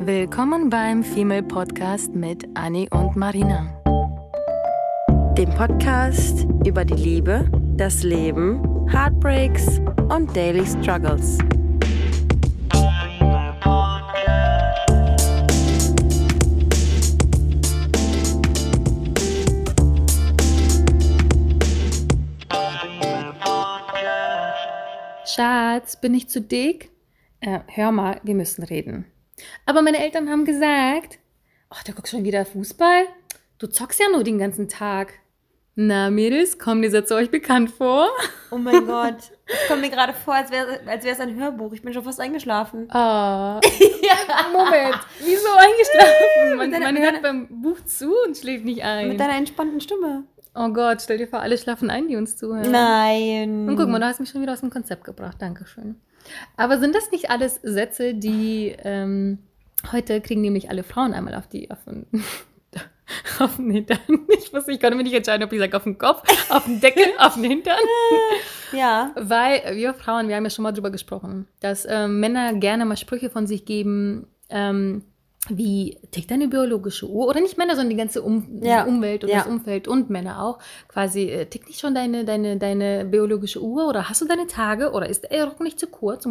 Willkommen 0.00 0.70
beim 0.70 1.02
Female 1.02 1.42
Podcast 1.42 2.14
mit 2.14 2.46
Annie 2.54 2.88
und 2.90 3.16
Marina. 3.16 3.74
Dem 5.36 5.50
Podcast 5.50 6.46
über 6.64 6.84
die 6.84 6.94
Liebe, 6.94 7.50
das 7.76 8.04
Leben, 8.04 8.62
Heartbreaks 8.88 9.80
und 10.08 10.34
Daily 10.36 10.64
Struggles. 10.64 11.38
Schatz, 25.26 26.00
bin 26.00 26.14
ich 26.14 26.28
zu 26.28 26.40
dick? 26.40 26.92
Äh, 27.40 27.60
hör 27.66 27.90
mal, 27.90 28.20
wir 28.22 28.36
müssen 28.36 28.62
reden. 28.62 29.04
Aber 29.66 29.82
meine 29.82 30.02
Eltern 30.02 30.28
haben 30.28 30.44
gesagt, 30.44 31.18
ach, 31.70 31.82
du 31.84 31.92
guckst 31.92 32.12
schon 32.12 32.24
wieder 32.24 32.44
Fußball? 32.44 33.06
Du 33.58 33.66
zockst 33.66 34.00
ja 34.00 34.06
nur 34.10 34.24
den 34.24 34.38
ganzen 34.38 34.68
Tag. 34.68 35.14
Na, 35.80 36.10
Mädels, 36.10 36.58
kommt 36.58 36.84
dieser 36.84 37.04
zu 37.04 37.14
euch 37.14 37.30
bekannt 37.30 37.70
vor? 37.70 38.08
Oh 38.50 38.58
mein 38.58 38.84
Gott. 38.84 39.30
Es 39.46 39.68
kommt 39.68 39.80
mir 39.80 39.90
gerade 39.90 40.12
vor, 40.12 40.34
als 40.34 40.50
wäre 40.50 40.80
als 40.86 41.04
es 41.04 41.20
ein 41.20 41.36
Hörbuch. 41.36 41.72
Ich 41.72 41.82
bin 41.82 41.92
schon 41.92 42.02
fast 42.02 42.20
eingeschlafen. 42.20 42.90
Ah. 42.90 43.60
ja. 44.02 44.48
Moment, 44.52 44.98
wieso 45.20 45.48
eingeschlafen? 45.56 46.56
Man, 46.56 46.72
deiner, 46.72 46.92
man 46.92 46.98
hört 46.98 47.22
beim 47.22 47.46
Buch 47.62 47.78
zu 47.84 48.12
und 48.26 48.36
schläft 48.36 48.64
nicht 48.64 48.82
ein. 48.82 49.06
Mit 49.06 49.20
deiner 49.20 49.36
entspannten 49.36 49.80
Stimme. 49.80 50.24
Oh 50.60 50.70
Gott, 50.72 51.00
stell 51.02 51.18
dir 51.18 51.28
vor, 51.28 51.40
alle 51.40 51.56
schlafen 51.56 51.88
ein, 51.88 52.08
die 52.08 52.16
uns 52.16 52.36
zuhören. 52.36 52.70
Nein. 52.72 53.68
Und 53.68 53.76
guck 53.76 53.88
mal, 53.88 54.00
du 54.00 54.06
hast 54.06 54.18
mich 54.18 54.28
schon 54.28 54.42
wieder 54.42 54.52
aus 54.52 54.60
dem 54.60 54.70
Konzept 54.70 55.04
gebracht. 55.04 55.36
Dankeschön. 55.38 56.00
Aber 56.56 56.78
sind 56.78 56.96
das 56.96 57.12
nicht 57.12 57.30
alles 57.30 57.60
Sätze, 57.62 58.14
die 58.14 58.74
ähm, 58.82 59.38
heute 59.92 60.20
kriegen 60.20 60.40
nämlich 60.40 60.68
alle 60.68 60.82
Frauen 60.82 61.14
einmal 61.14 61.36
auf 61.36 61.46
die 61.46 61.70
auf 61.70 61.78
den, 61.84 62.06
auf 63.38 63.56
den 63.56 63.70
Hintern. 63.70 63.98
Ich 64.36 64.52
muss, 64.52 64.66
ich 64.66 64.80
konnte 64.80 64.96
mir 64.96 65.04
nicht 65.04 65.14
entscheiden, 65.14 65.44
ob 65.44 65.52
ich 65.52 65.60
sage 65.60 65.76
auf 65.76 65.84
den 65.84 65.96
Kopf, 65.96 66.22
auf 66.50 66.64
den 66.64 66.80
Deckel, 66.80 67.04
auf 67.18 67.34
den 67.34 67.44
Hintern. 67.44 67.78
Ja. 68.70 69.12
Weil 69.14 69.76
wir 69.76 69.94
Frauen, 69.94 70.28
wir 70.28 70.36
haben 70.36 70.44
ja 70.44 70.50
schon 70.50 70.62
mal 70.62 70.72
drüber 70.72 70.90
gesprochen, 70.90 71.48
dass 71.60 71.86
ähm, 71.88 72.20
Männer 72.20 72.52
gerne 72.52 72.84
mal 72.84 72.98
Sprüche 72.98 73.30
von 73.30 73.46
sich 73.46 73.64
geben. 73.64 74.26
Ähm, 74.50 75.04
wie 75.48 75.98
tickt 76.10 76.30
deine 76.30 76.48
biologische 76.48 77.08
Uhr? 77.08 77.26
Oder 77.28 77.40
nicht 77.40 77.58
Männer, 77.58 77.74
sondern 77.74 77.90
die 77.90 77.96
ganze 77.96 78.22
um 78.22 78.60
ja. 78.62 78.84
Umwelt 78.84 79.24
und 79.24 79.30
ja. 79.30 79.38
das 79.38 79.46
Umfeld 79.46 79.88
und 79.88 80.10
Männer 80.10 80.42
auch. 80.42 80.58
Quasi, 80.88 81.24
äh, 81.24 81.46
tickt 81.46 81.68
nicht 81.68 81.80
schon 81.80 81.94
deine, 81.94 82.24
deine, 82.24 82.56
deine 82.56 83.04
biologische 83.04 83.62
Uhr? 83.62 83.88
Oder 83.88 84.08
hast 84.08 84.20
du 84.20 84.26
deine 84.26 84.46
Tage? 84.46 84.92
Oder 84.92 85.08
ist 85.08 85.24
der 85.30 85.44
Rock 85.44 85.60
nicht 85.60 85.78
zu 85.78 85.86
kurz? 85.86 86.26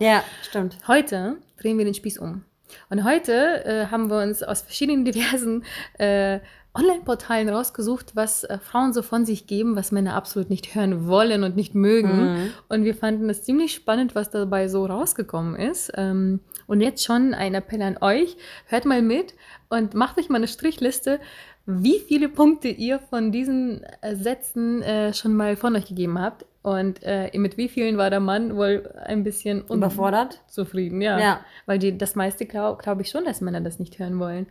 Ja, 0.00 0.22
stimmt. 0.42 0.76
Heute 0.86 1.36
drehen 1.60 1.78
wir 1.78 1.84
den 1.84 1.94
Spieß 1.94 2.18
um. 2.18 2.44
Und 2.88 3.04
heute 3.04 3.64
äh, 3.64 3.86
haben 3.86 4.10
wir 4.10 4.22
uns 4.22 4.42
aus 4.42 4.62
verschiedenen 4.62 5.04
diversen 5.06 5.64
äh, 5.98 6.40
Online-Portalen 6.72 7.48
rausgesucht, 7.48 8.14
was 8.14 8.44
äh, 8.44 8.58
Frauen 8.58 8.92
so 8.92 9.02
von 9.02 9.24
sich 9.24 9.48
geben, 9.48 9.74
was 9.74 9.90
Männer 9.90 10.14
absolut 10.14 10.50
nicht 10.50 10.74
hören 10.74 11.08
wollen 11.08 11.42
und 11.42 11.56
nicht 11.56 11.74
mögen. 11.74 12.34
Mhm. 12.34 12.50
Und 12.68 12.84
wir 12.84 12.94
fanden 12.94 13.28
es 13.28 13.42
ziemlich 13.42 13.74
spannend, 13.74 14.14
was 14.14 14.30
dabei 14.30 14.68
so 14.68 14.86
rausgekommen 14.86 15.56
ist. 15.56 15.90
Ähm, 15.96 16.40
und 16.70 16.80
jetzt 16.80 17.04
schon 17.04 17.34
ein 17.34 17.54
Appell 17.54 17.82
an 17.82 17.98
euch, 18.00 18.36
hört 18.66 18.84
mal 18.84 19.02
mit 19.02 19.34
und 19.70 19.94
macht 19.94 20.18
euch 20.18 20.28
mal 20.28 20.36
eine 20.36 20.46
Strichliste, 20.46 21.18
wie 21.66 21.98
viele 21.98 22.28
Punkte 22.28 22.68
ihr 22.68 23.00
von 23.00 23.32
diesen 23.32 23.82
äh, 24.02 24.14
Sätzen 24.14 24.80
äh, 24.82 25.12
schon 25.12 25.34
mal 25.34 25.56
von 25.56 25.74
euch 25.74 25.86
gegeben 25.86 26.20
habt. 26.20 26.46
Und 26.62 27.02
äh, 27.02 27.36
mit 27.36 27.56
wie 27.56 27.68
vielen 27.68 27.98
war 27.98 28.08
der 28.08 28.20
Mann 28.20 28.54
wohl 28.54 28.88
ein 29.04 29.24
bisschen 29.24 29.66
überfordert? 29.66 30.42
Zufrieden, 30.46 31.00
ja. 31.00 31.18
ja. 31.18 31.40
Weil 31.66 31.80
die, 31.80 31.98
das 31.98 32.14
meiste 32.14 32.46
glaube 32.46 32.80
glaub 32.80 33.00
ich 33.00 33.10
schon, 33.10 33.24
dass 33.24 33.40
Männer 33.40 33.60
das 33.60 33.80
nicht 33.80 33.98
hören 33.98 34.20
wollen. 34.20 34.46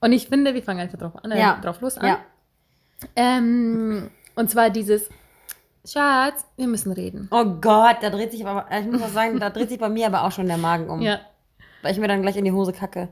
Und 0.00 0.10
ich 0.10 0.26
finde, 0.26 0.54
wir 0.54 0.62
fangen 0.62 0.80
einfach 0.80 0.98
drauf, 0.98 1.12
an, 1.22 1.30
äh, 1.30 1.38
ja. 1.38 1.60
drauf 1.62 1.80
los 1.82 1.98
an. 1.98 2.06
Ja. 2.06 2.18
Ähm, 3.14 4.10
und 4.34 4.50
zwar 4.50 4.70
dieses, 4.70 5.08
Schatz, 5.86 6.44
wir 6.56 6.66
müssen 6.66 6.90
reden. 6.90 7.28
Oh 7.30 7.44
Gott, 7.44 7.98
da 8.00 8.10
dreht 8.10 8.32
sich 8.32 8.44
aber, 8.44 8.66
ich 8.76 8.86
muss 8.86 9.02
auch 9.02 9.08
sagen, 9.08 9.38
da 9.38 9.50
dreht 9.50 9.68
sich 9.68 9.78
bei 9.78 9.88
mir 9.88 10.06
aber 10.08 10.24
auch 10.24 10.32
schon 10.32 10.46
der 10.48 10.56
Magen 10.56 10.90
um. 10.90 11.00
Ja. 11.00 11.20
Weil 11.84 11.92
ich 11.92 11.98
mir 11.98 12.08
dann 12.08 12.22
gleich 12.22 12.36
in 12.36 12.44
die 12.44 12.52
Hose 12.52 12.72
kacke. 12.72 13.08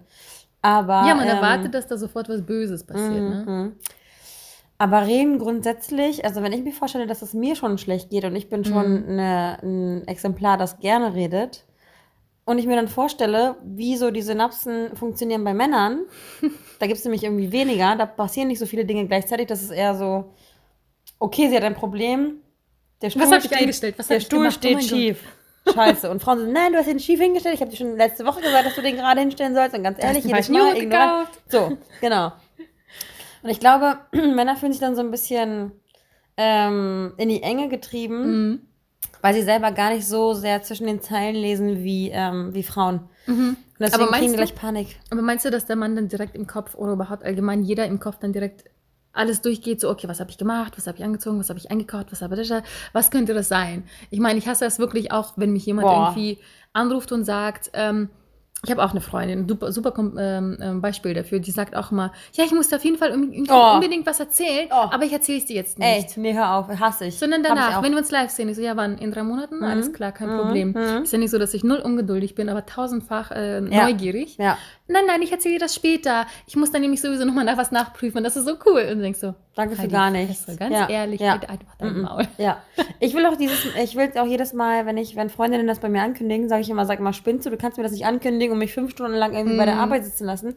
Aber. 0.62 1.04
Ja, 1.06 1.14
man 1.14 1.28
ähm, 1.28 1.36
erwartet, 1.36 1.74
dass 1.74 1.86
da 1.86 1.96
sofort 1.96 2.28
was 2.28 2.44
Böses 2.44 2.84
passiert, 2.84 3.20
ne? 3.20 3.44
Mhm. 3.46 3.72
Aber 4.78 5.06
reden 5.06 5.38
grundsätzlich, 5.38 6.24
also 6.24 6.42
wenn 6.42 6.52
ich 6.52 6.64
mir 6.64 6.72
vorstelle, 6.72 7.06
dass 7.06 7.22
es 7.22 7.34
mir 7.34 7.54
schon 7.54 7.78
schlecht 7.78 8.10
geht 8.10 8.24
und 8.24 8.34
ich 8.34 8.48
bin 8.48 8.64
schon 8.64 9.04
mhm. 9.04 9.08
eine, 9.10 9.58
ein 9.62 10.08
Exemplar, 10.08 10.56
das 10.56 10.80
gerne 10.80 11.14
redet, 11.14 11.64
und 12.44 12.58
ich 12.58 12.66
mir 12.66 12.74
dann 12.74 12.88
vorstelle, 12.88 13.56
wie 13.62 13.96
so 13.96 14.10
die 14.10 14.22
Synapsen 14.22 14.96
funktionieren 14.96 15.44
bei 15.44 15.54
Männern, 15.54 16.06
da 16.80 16.86
gibt 16.86 16.98
es 16.98 17.04
nämlich 17.04 17.22
irgendwie 17.22 17.52
weniger, 17.52 17.94
da 17.94 18.06
passieren 18.06 18.48
nicht 18.48 18.58
so 18.58 18.66
viele 18.66 18.84
Dinge 18.84 19.06
gleichzeitig, 19.06 19.46
das 19.46 19.62
ist 19.62 19.70
eher 19.70 19.94
so, 19.94 20.32
okay, 21.20 21.48
sie 21.48 21.56
hat 21.56 21.62
ein 21.62 21.74
Problem, 21.74 22.38
der 23.00 23.10
Stuhl 23.10 23.22
Was 23.22 23.44
steht, 23.44 23.58
eingestellt? 23.58 23.94
Was 23.98 24.08
der 24.08 24.20
Stuhl 24.20 24.50
steht 24.50 24.78
oh 24.78 24.80
schief. 24.80 25.20
Scheiße. 25.70 26.10
Und 26.10 26.22
Frauen 26.22 26.38
sagen, 26.38 26.52
nein, 26.52 26.72
du 26.72 26.78
hast 26.78 26.88
ihn 26.88 26.98
schief 26.98 27.20
hingestellt. 27.20 27.54
Ich 27.54 27.60
habe 27.60 27.70
dir 27.70 27.76
schon 27.76 27.96
letzte 27.96 28.24
Woche 28.24 28.40
gesagt, 28.40 28.66
dass 28.66 28.74
du 28.74 28.82
den 28.82 28.96
gerade 28.96 29.20
hinstellen 29.20 29.54
sollst. 29.54 29.76
Und 29.76 29.84
ganz 29.84 30.02
ehrlich, 30.02 30.24
jedes 30.24 30.48
Mal 30.48 30.76
ignorant. 30.76 31.28
So, 31.48 31.78
genau. 32.00 32.32
Und 33.42 33.50
ich 33.50 33.60
glaube, 33.60 33.98
Männer 34.12 34.56
fühlen 34.56 34.72
sich 34.72 34.80
dann 34.80 34.96
so 34.96 35.02
ein 35.02 35.10
bisschen 35.10 35.72
ähm, 36.36 37.12
in 37.16 37.28
die 37.28 37.42
Enge 37.42 37.68
getrieben, 37.68 38.50
mhm. 38.50 38.60
weil 39.20 39.34
sie 39.34 39.42
selber 39.42 39.72
gar 39.72 39.92
nicht 39.92 40.06
so 40.06 40.34
sehr 40.34 40.62
zwischen 40.62 40.86
den 40.86 41.00
Zeilen 41.00 41.36
lesen 41.36 41.84
wie, 41.84 42.10
ähm, 42.10 42.54
wie 42.54 42.62
Frauen. 42.62 43.08
Mhm. 43.26 43.56
Und 43.56 43.56
deswegen 43.78 44.02
aber 44.04 44.12
kriegen 44.16 44.32
die 44.32 44.36
gleich 44.36 44.54
Panik. 44.54 44.98
Aber 45.10 45.22
meinst 45.22 45.44
du, 45.44 45.50
dass 45.50 45.66
der 45.66 45.76
Mann 45.76 45.96
dann 45.96 46.08
direkt 46.08 46.34
im 46.34 46.46
Kopf 46.46 46.74
oder 46.74 46.92
überhaupt 46.92 47.24
allgemein 47.24 47.62
jeder 47.62 47.86
im 47.86 48.00
Kopf 48.00 48.18
dann 48.18 48.32
direkt 48.32 48.64
alles 49.12 49.42
durchgeht, 49.42 49.80
so, 49.80 49.90
okay, 49.90 50.08
was 50.08 50.20
habe 50.20 50.30
ich 50.30 50.38
gemacht, 50.38 50.74
was 50.76 50.86
habe 50.86 50.98
ich 50.98 51.04
angezogen, 51.04 51.38
was 51.38 51.48
habe 51.48 51.58
ich 51.58 51.70
eingekauft, 51.70 52.12
was 52.12 52.22
habe 52.22 52.40
ich, 52.40 52.52
was 52.92 53.10
könnte 53.10 53.34
das 53.34 53.48
sein? 53.48 53.84
Ich 54.10 54.20
meine, 54.20 54.38
ich 54.38 54.48
hasse 54.48 54.64
das 54.64 54.78
wirklich 54.78 55.12
auch, 55.12 55.32
wenn 55.36 55.52
mich 55.52 55.66
jemand 55.66 55.86
Boah. 55.86 56.08
irgendwie 56.08 56.38
anruft 56.72 57.12
und 57.12 57.24
sagt, 57.24 57.70
ähm, 57.74 58.08
ich 58.64 58.70
habe 58.70 58.84
auch 58.84 58.92
eine 58.92 59.00
Freundin, 59.00 59.48
super, 59.48 59.72
super 59.72 59.92
ähm, 59.98 60.56
ähm, 60.60 60.80
Beispiel 60.80 61.14
dafür, 61.14 61.40
die 61.40 61.50
sagt 61.50 61.74
auch 61.74 61.90
immer, 61.90 62.12
ja, 62.34 62.44
ich 62.44 62.52
muss 62.52 62.72
auf 62.72 62.84
jeden 62.84 62.96
Fall 62.96 63.10
un 63.10 63.46
oh. 63.50 63.74
unbedingt 63.74 64.06
was 64.06 64.20
erzählen, 64.20 64.68
oh. 64.70 64.88
aber 64.92 65.04
ich 65.04 65.12
erzähle 65.12 65.38
es 65.38 65.46
dir 65.46 65.56
jetzt 65.56 65.80
nicht. 65.80 65.88
Echt? 65.88 66.16
Nee, 66.16 66.32
hör 66.32 66.54
auf, 66.54 66.68
hasse 66.68 67.06
ich. 67.06 67.18
Sondern 67.18 67.42
danach, 67.42 67.82
wenn 67.82 67.90
wir 67.90 67.98
uns 67.98 68.12
live 68.12 68.30
sehen, 68.30 68.48
ich 68.48 68.54
so, 68.54 68.62
ja, 68.62 68.76
wann? 68.76 68.98
In 68.98 69.10
drei 69.10 69.24
Monaten? 69.24 69.56
Mhm. 69.56 69.64
Alles 69.64 69.92
klar, 69.92 70.12
kein 70.12 70.32
mhm. 70.32 70.38
Problem. 70.38 70.68
Mhm. 70.68 71.02
Ist 71.02 71.12
ja 71.12 71.18
nicht 71.18 71.32
so, 71.32 71.38
dass 71.38 71.52
ich 71.54 71.64
null 71.64 71.80
ungeduldig 71.80 72.36
bin, 72.36 72.48
aber 72.48 72.64
tausendfach 72.64 73.32
äh, 73.32 73.64
ja. 73.68 73.88
neugierig. 73.88 74.36
Ja. 74.36 74.56
Nein, 74.92 75.04
nein, 75.06 75.22
ich 75.22 75.32
erzähle 75.32 75.54
dir 75.54 75.60
das 75.60 75.74
später. 75.74 76.26
Ich 76.46 76.54
muss 76.54 76.70
dann 76.70 76.82
nämlich 76.82 77.00
sowieso 77.00 77.24
nochmal 77.24 77.44
nach 77.44 77.56
was 77.56 77.72
nachprüfen. 77.72 78.22
Das 78.22 78.36
ist 78.36 78.44
so 78.44 78.56
cool. 78.66 78.86
Und 78.90 78.98
du 78.98 79.02
denkst 79.02 79.20
so, 79.20 79.34
danke 79.54 79.74
für 79.74 79.88
gar 79.88 80.10
nichts. 80.10 80.46
Ganz 80.58 80.74
ja. 80.74 80.88
ehrlich, 80.88 81.20
ja. 81.20 81.32
halt 81.32 81.48
einfach 81.48 81.74
dein 81.78 81.94
mhm. 81.94 82.02
Maul. 82.02 82.28
Ja. 82.38 82.62
Ich 83.00 83.14
will 83.14 83.24
auch 83.26 83.36
dieses, 83.36 83.66
ich 83.82 83.96
will 83.96 84.10
auch 84.16 84.26
jedes 84.26 84.52
Mal, 84.52 84.84
wenn 84.86 84.96
ich, 84.98 85.16
wenn 85.16 85.30
Freundinnen 85.30 85.66
das 85.66 85.80
bei 85.80 85.88
mir 85.88 86.02
ankündigen, 86.02 86.48
sage 86.48 86.60
ich 86.60 86.70
immer, 86.70 86.84
sag 86.84 87.00
mal, 87.00 87.12
spinnst 87.12 87.46
du, 87.46 87.50
du 87.50 87.56
kannst 87.56 87.78
mir 87.78 87.84
das 87.84 87.92
nicht 87.92 88.04
ankündigen 88.04 88.52
und 88.52 88.58
mich 88.58 88.74
fünf 88.74 88.90
Stunden 88.92 89.16
lang 89.16 89.34
irgendwie 89.34 89.56
mm. 89.56 89.58
bei 89.58 89.64
der 89.64 89.74
mhm. 89.76 89.80
Arbeit 89.80 90.04
sitzen 90.04 90.26
lassen. 90.26 90.54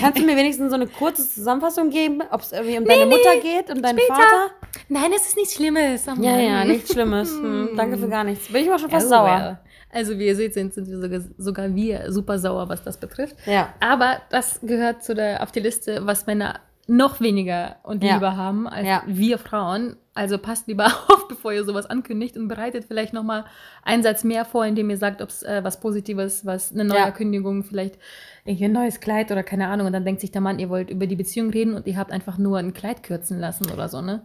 Kannst 0.00 0.20
du 0.20 0.24
mir 0.24 0.36
wenigstens 0.36 0.70
so 0.70 0.76
eine 0.76 0.86
kurze 0.86 1.28
Zusammenfassung 1.28 1.90
geben, 1.90 2.22
ob 2.30 2.40
es 2.40 2.52
irgendwie 2.52 2.78
um 2.78 2.84
nee, 2.84 2.90
deine 2.90 3.06
Mutter 3.06 3.34
nee, 3.34 3.40
geht, 3.40 3.74
um 3.74 3.82
deinen 3.82 3.98
später. 3.98 4.14
Vater? 4.14 4.50
Nein, 4.88 5.10
es 5.14 5.26
ist 5.26 5.36
nichts 5.36 5.54
Schlimmes. 5.54 6.06
Oh 6.08 6.22
ja, 6.22 6.38
ja, 6.38 6.64
nichts 6.64 6.92
Schlimmes. 6.92 7.30
Hm, 7.42 7.70
danke 7.76 7.98
für 7.98 8.08
gar 8.08 8.24
nichts. 8.24 8.52
Bin 8.52 8.62
ich 8.62 8.68
aber 8.68 8.78
schon 8.78 8.90
fast 8.90 9.06
oh, 9.06 9.10
sauer. 9.10 9.24
Well. 9.26 9.71
Also 9.92 10.18
wie 10.18 10.26
ihr 10.26 10.36
seht, 10.36 10.54
sind, 10.54 10.72
sind 10.72 10.88
wir 10.88 10.98
sogar, 11.00 11.20
sogar 11.36 11.74
wir 11.74 12.10
super 12.10 12.38
sauer, 12.38 12.68
was 12.68 12.82
das 12.82 12.96
betrifft. 12.96 13.36
Ja. 13.46 13.74
Aber 13.78 14.22
das 14.30 14.60
gehört 14.62 15.04
zu 15.04 15.14
der, 15.14 15.42
auf 15.42 15.52
die 15.52 15.60
Liste, 15.60 16.06
was 16.06 16.26
Männer 16.26 16.60
noch 16.88 17.20
weniger 17.20 17.76
und 17.84 18.02
lieber 18.02 18.20
ja. 18.22 18.36
haben 18.36 18.66
als 18.66 18.88
ja. 18.88 19.02
wir 19.06 19.38
Frauen. 19.38 19.96
Also 20.14 20.36
passt 20.38 20.66
lieber 20.66 20.86
auf, 21.08 21.28
bevor 21.28 21.52
ihr 21.52 21.64
sowas 21.64 21.86
ankündigt 21.86 22.36
und 22.36 22.48
bereitet 22.48 22.86
vielleicht 22.86 23.12
nochmal 23.12 23.44
einen 23.82 24.02
Satz 24.02 24.24
mehr 24.24 24.44
vor, 24.44 24.66
indem 24.66 24.90
ihr 24.90 24.96
sagt, 24.96 25.22
ob 25.22 25.28
es 25.28 25.42
äh, 25.42 25.62
was 25.62 25.80
Positives, 25.80 26.44
was 26.44 26.72
eine 26.72 26.84
neue 26.84 26.98
ja. 26.98 27.10
Kündigung, 27.10 27.62
vielleicht 27.62 27.98
irgendwie 28.44 28.64
ein 28.64 28.72
neues 28.72 29.00
Kleid 29.00 29.30
oder 29.30 29.42
keine 29.42 29.68
Ahnung. 29.68 29.86
Und 29.86 29.92
dann 29.92 30.04
denkt 30.04 30.20
sich 30.20 30.32
der 30.32 30.40
Mann, 30.40 30.58
ihr 30.58 30.70
wollt 30.70 30.90
über 30.90 31.06
die 31.06 31.16
Beziehung 31.16 31.50
reden 31.50 31.74
und 31.74 31.86
ihr 31.86 31.96
habt 31.96 32.12
einfach 32.12 32.38
nur 32.38 32.58
ein 32.58 32.74
Kleid 32.74 33.02
kürzen 33.02 33.38
lassen 33.38 33.70
oder 33.70 33.88
so, 33.88 34.00
ne? 34.00 34.24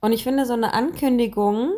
Und 0.00 0.12
ich 0.12 0.22
finde, 0.22 0.46
so 0.46 0.52
eine 0.52 0.74
Ankündigung 0.74 1.72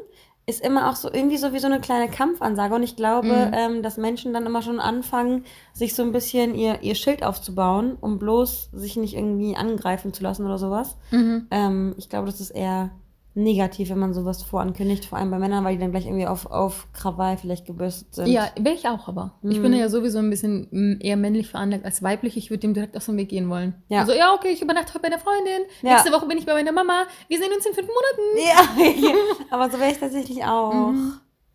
ist 0.50 0.64
immer 0.64 0.90
auch 0.90 0.96
so 0.96 1.10
irgendwie 1.12 1.38
so 1.38 1.52
wie 1.52 1.58
so 1.58 1.66
eine 1.66 1.80
kleine 1.80 2.08
Kampfansage. 2.08 2.74
Und 2.74 2.82
ich 2.82 2.96
glaube, 2.96 3.28
mhm. 3.28 3.52
ähm, 3.54 3.82
dass 3.82 3.96
Menschen 3.96 4.32
dann 4.32 4.46
immer 4.46 4.62
schon 4.62 4.80
anfangen, 4.80 5.44
sich 5.72 5.94
so 5.94 6.02
ein 6.02 6.12
bisschen 6.12 6.54
ihr, 6.54 6.82
ihr 6.82 6.94
Schild 6.94 7.22
aufzubauen, 7.22 7.96
um 8.00 8.18
bloß 8.18 8.70
sich 8.72 8.96
nicht 8.96 9.14
irgendwie 9.14 9.56
angreifen 9.56 10.12
zu 10.12 10.22
lassen 10.22 10.44
oder 10.44 10.58
sowas. 10.58 10.96
Mhm. 11.10 11.46
Ähm, 11.50 11.94
ich 11.96 12.08
glaube, 12.08 12.26
das 12.26 12.40
ist 12.40 12.50
eher 12.50 12.90
negativ, 13.34 13.90
wenn 13.90 13.98
man 13.98 14.12
sowas 14.12 14.42
vorankündigt, 14.42 15.04
vor 15.04 15.18
allem 15.18 15.30
bei 15.30 15.38
Männern, 15.38 15.64
weil 15.64 15.74
die 15.74 15.80
dann 15.80 15.92
gleich 15.92 16.06
irgendwie 16.06 16.26
auf, 16.26 16.46
auf 16.46 16.88
Krawall 16.92 17.36
vielleicht 17.36 17.64
gebürstet 17.64 18.14
sind. 18.14 18.26
Ja, 18.26 18.50
wäre 18.58 18.74
ich 18.74 18.88
auch 18.88 19.06
aber. 19.06 19.34
Mhm. 19.42 19.50
Ich 19.50 19.62
bin 19.62 19.72
ja 19.72 19.88
sowieso 19.88 20.18
ein 20.18 20.30
bisschen 20.30 20.66
mm, 20.70 20.98
eher 21.00 21.16
männlich 21.16 21.48
veranlagt 21.48 21.84
als 21.84 22.02
weiblich. 22.02 22.36
Ich 22.36 22.50
würde 22.50 22.60
dem 22.60 22.74
direkt 22.74 22.96
aus 22.96 23.06
dem 23.06 23.16
Weg 23.16 23.28
gehen 23.28 23.48
wollen. 23.48 23.74
Ja. 23.88 24.00
Also, 24.00 24.12
ja, 24.12 24.34
okay, 24.34 24.48
ich 24.48 24.62
übernachte 24.62 24.94
heute 24.94 25.02
bei 25.02 25.08
einer 25.08 25.20
Freundin. 25.20 25.62
Ja. 25.82 25.92
Nächste 25.92 26.10
Woche 26.12 26.26
bin 26.26 26.38
ich 26.38 26.46
bei 26.46 26.54
meiner 26.54 26.72
Mama. 26.72 27.04
Wir 27.28 27.38
sehen 27.38 27.52
uns 27.54 27.64
in 27.64 27.74
fünf 27.74 27.88
Monaten. 27.88 29.06
Ja, 29.06 29.14
aber 29.50 29.70
so 29.70 29.78
wäre 29.78 29.92
ich 29.92 29.98
tatsächlich 29.98 30.44
auch. 30.44 30.90
Mhm. 30.90 31.12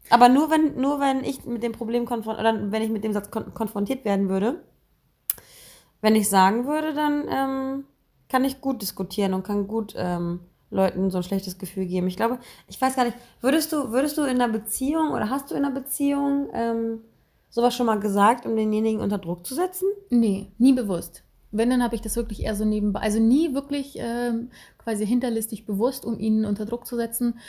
Aber 0.09 0.29
nur 0.29 0.49
wenn, 0.51 0.79
nur 0.79 0.99
wenn 0.99 1.23
ich 1.23 1.45
mit 1.45 1.63
dem 1.63 1.71
Problem 1.71 2.05
konfrontiert, 2.05 2.47
oder 2.47 2.71
wenn 2.71 2.81
ich 2.83 2.89
mit 2.89 3.03
dem 3.03 3.11
Satz 3.11 3.31
kon 3.31 3.53
konfrontiert 3.53 4.05
werden 4.05 4.29
würde, 4.29 4.63
wenn 6.01 6.15
ich 6.15 6.29
sagen 6.29 6.67
würde, 6.67 6.93
dann 6.93 7.25
ähm, 7.29 7.85
kann 8.29 8.45
ich 8.45 8.61
gut 8.61 8.81
diskutieren 8.81 9.33
und 9.33 9.43
kann 9.43 9.67
gut 9.67 9.93
ähm, 9.97 10.41
Leuten 10.75 11.09
so 11.09 11.17
ein 11.17 11.23
schlechtes 11.23 11.57
Gefühl 11.57 11.85
geben. 11.85 12.07
Ich 12.07 12.17
glaube, 12.17 12.39
ich 12.67 12.79
weiß 12.79 12.95
gar 12.95 13.05
nicht, 13.05 13.17
würdest 13.41 13.71
du, 13.71 13.91
würdest 13.91 14.17
du 14.17 14.23
in 14.23 14.41
einer 14.41 14.49
Beziehung 14.49 15.11
oder 15.11 15.29
hast 15.29 15.49
du 15.49 15.55
in 15.55 15.65
einer 15.65 15.73
Beziehung 15.73 16.49
ähm, 16.53 17.01
sowas 17.49 17.73
schon 17.73 17.85
mal 17.85 17.99
gesagt, 17.99 18.45
um 18.45 18.55
denjenigen 18.55 19.01
unter 19.01 19.17
Druck 19.17 19.45
zu 19.45 19.55
setzen? 19.55 19.87
Nee, 20.09 20.47
nie 20.57 20.73
bewusst. 20.73 21.23
Wenn, 21.51 21.69
dann 21.69 21.81
habe 21.81 21.95
ich 21.95 22.01
das 22.01 22.17
wirklich 22.17 22.43
eher 22.43 22.55
so 22.55 22.65
nebenbei, 22.65 22.99
also 22.99 23.19
nie 23.19 23.53
wirklich 23.53 23.95
ähm, 23.97 24.49
quasi 24.77 25.07
hinterlistig 25.07 25.65
bewusst, 25.65 26.05
um 26.05 26.19
ihn 26.19 26.43
unter 26.43 26.65
Druck 26.65 26.85
zu 26.85 26.97
setzen. 26.97 27.39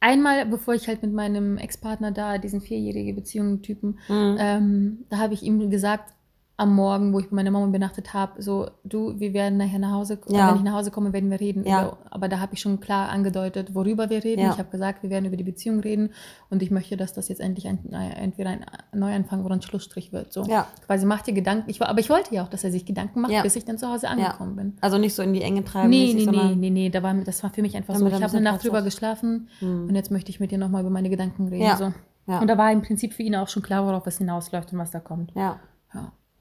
Einmal, 0.00 0.46
bevor 0.46 0.74
ich 0.74 0.88
halt 0.88 1.02
mit 1.02 1.12
meinem 1.12 1.58
Ex-Partner 1.58 2.10
da, 2.10 2.38
diesen 2.38 2.60
vierjährige 2.60 3.12
Beziehungen-Typen, 3.12 3.98
mhm. 4.08 4.36
ähm, 4.38 5.04
da 5.10 5.18
habe 5.18 5.34
ich 5.34 5.42
ihm 5.42 5.70
gesagt, 5.70 6.14
am 6.62 6.74
Morgen, 6.74 7.12
wo 7.12 7.18
ich 7.18 7.28
bei 7.28 7.36
meiner 7.36 7.50
Mama 7.50 7.66
übernachtet 7.66 8.14
habe, 8.14 8.40
so, 8.40 8.70
du, 8.84 9.18
wir 9.18 9.34
werden 9.34 9.58
nachher 9.58 9.78
nach 9.78 9.92
Hause, 9.92 10.18
ja. 10.28 10.48
wenn 10.48 10.56
ich 10.56 10.62
nach 10.62 10.74
Hause 10.74 10.90
komme, 10.90 11.12
werden 11.12 11.30
wir 11.30 11.40
reden. 11.40 11.66
Ja. 11.66 11.88
Über, 11.88 11.98
aber 12.10 12.28
da 12.28 12.38
habe 12.38 12.54
ich 12.54 12.60
schon 12.60 12.80
klar 12.80 13.08
angedeutet, 13.08 13.74
worüber 13.74 14.10
wir 14.10 14.22
reden. 14.22 14.42
Ja. 14.42 14.52
Ich 14.52 14.58
habe 14.58 14.70
gesagt, 14.70 15.02
wir 15.02 15.10
werden 15.10 15.24
über 15.24 15.36
die 15.36 15.44
Beziehung 15.44 15.80
reden 15.80 16.10
und 16.50 16.62
ich 16.62 16.70
möchte, 16.70 16.96
dass 16.96 17.12
das 17.12 17.28
jetzt 17.28 17.40
endlich 17.40 17.66
ein, 17.66 17.92
entweder 17.92 18.50
ein 18.50 18.64
Neuanfang 18.92 19.44
oder 19.44 19.56
ein 19.56 19.62
Schlussstrich 19.62 20.12
wird. 20.12 20.32
So. 20.32 20.44
Ja. 20.44 20.66
Quasi 20.86 21.04
mach 21.04 21.22
dir 21.22 21.34
Gedanken. 21.34 21.68
Ich, 21.68 21.82
aber 21.82 21.98
ich 22.00 22.08
wollte 22.08 22.34
ja 22.34 22.44
auch, 22.44 22.48
dass 22.48 22.64
er 22.64 22.70
sich 22.70 22.86
Gedanken 22.86 23.22
macht, 23.22 23.42
bis 23.42 23.56
ich 23.56 23.64
dann 23.64 23.78
zu 23.78 23.88
Hause 23.88 24.08
angekommen 24.08 24.56
bin. 24.56 24.76
Also 24.80 24.98
nicht 24.98 25.14
so 25.14 25.22
in 25.22 25.32
die 25.32 25.42
Enge 25.42 25.64
treiben. 25.64 25.90
Nee, 25.90 26.14
nee, 26.14 26.26
nee, 26.26 26.54
nee, 26.54 26.70
nee, 26.70 26.90
da 26.90 27.02
war, 27.02 27.14
das 27.14 27.42
war 27.42 27.50
für 27.50 27.62
mich 27.62 27.76
einfach 27.76 27.94
so. 27.96 28.06
Ich 28.06 28.14
habe 28.14 28.24
eine 28.24 28.40
Nacht 28.40 28.64
drüber 28.64 28.82
geschlafen 28.82 29.48
hm. 29.58 29.88
und 29.88 29.94
jetzt 29.94 30.10
möchte 30.10 30.30
ich 30.30 30.38
mit 30.38 30.50
dir 30.52 30.58
nochmal 30.58 30.82
über 30.82 30.90
meine 30.90 31.10
Gedanken 31.10 31.48
reden. 31.48 31.76
So. 31.76 31.92
Und 32.26 32.46
da 32.46 32.56
war 32.56 32.70
im 32.70 32.82
Prinzip 32.82 33.14
für 33.14 33.22
ihn 33.22 33.34
auch 33.34 33.48
schon 33.48 33.62
klar, 33.62 33.84
worauf 33.84 34.06
es 34.06 34.18
hinausläuft 34.18 34.72
und 34.72 34.78
was 34.78 34.92
da 34.92 35.00
kommt. 35.00 35.32
Ja. 35.34 35.58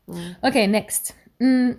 Mhm. 0.07 0.35
Okay, 0.41 0.67
next. 0.67 1.15
Mm, 1.39 1.71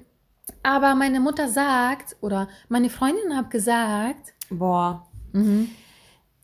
aber 0.63 0.95
meine 0.95 1.21
Mutter 1.21 1.49
sagt, 1.49 2.17
oder 2.21 2.49
meine 2.69 2.91
Freundin 2.91 3.37
hat 3.37 3.51
gesagt. 3.51 4.35
Boah. 4.51 5.07
Mhm. 5.33 5.71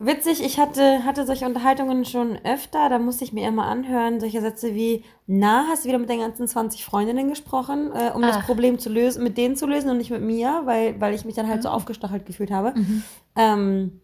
Witzig, 0.01 0.45
ich 0.45 0.61
hatte, 0.61 1.05
hatte 1.05 1.27
solche 1.27 1.45
Unterhaltungen 1.45 2.05
schon 2.05 2.39
öfter, 2.45 2.89
da 2.89 3.01
musste 3.01 3.25
ich 3.25 3.33
mir 3.33 3.49
immer 3.49 3.67
anhören, 3.67 4.21
solche 4.21 4.41
Sätze 4.41 4.77
wie, 4.77 5.05
na, 5.27 5.67
hast 5.69 5.85
du 5.85 5.89
wieder 5.89 5.99
mit 5.99 6.09
den 6.09 6.21
ganzen 6.21 6.47
20 6.47 6.85
Freundinnen 6.85 7.29
gesprochen, 7.29 7.91
äh, 7.93 8.13
um 8.15 8.23
Ach. 8.23 8.37
das 8.37 8.47
Problem 8.47 8.79
zu 8.79 8.91
lösen, 8.91 9.25
mit 9.25 9.37
denen 9.37 9.57
zu 9.57 9.67
lösen 9.67 9.91
und 9.91 9.99
nicht 9.99 10.13
mit 10.13 10.23
mir, 10.23 10.63
weil, 10.67 11.01
weil 11.01 11.15
ich 11.15 11.25
mich 11.25 11.35
dann 11.35 11.49
halt 11.49 11.59
mhm. 11.59 11.63
so 11.63 11.69
aufgestachelt 11.71 12.27
gefühlt 12.27 12.53
habe. 12.53 12.79
Mhm. 12.79 13.03
Ähm, 13.35 14.01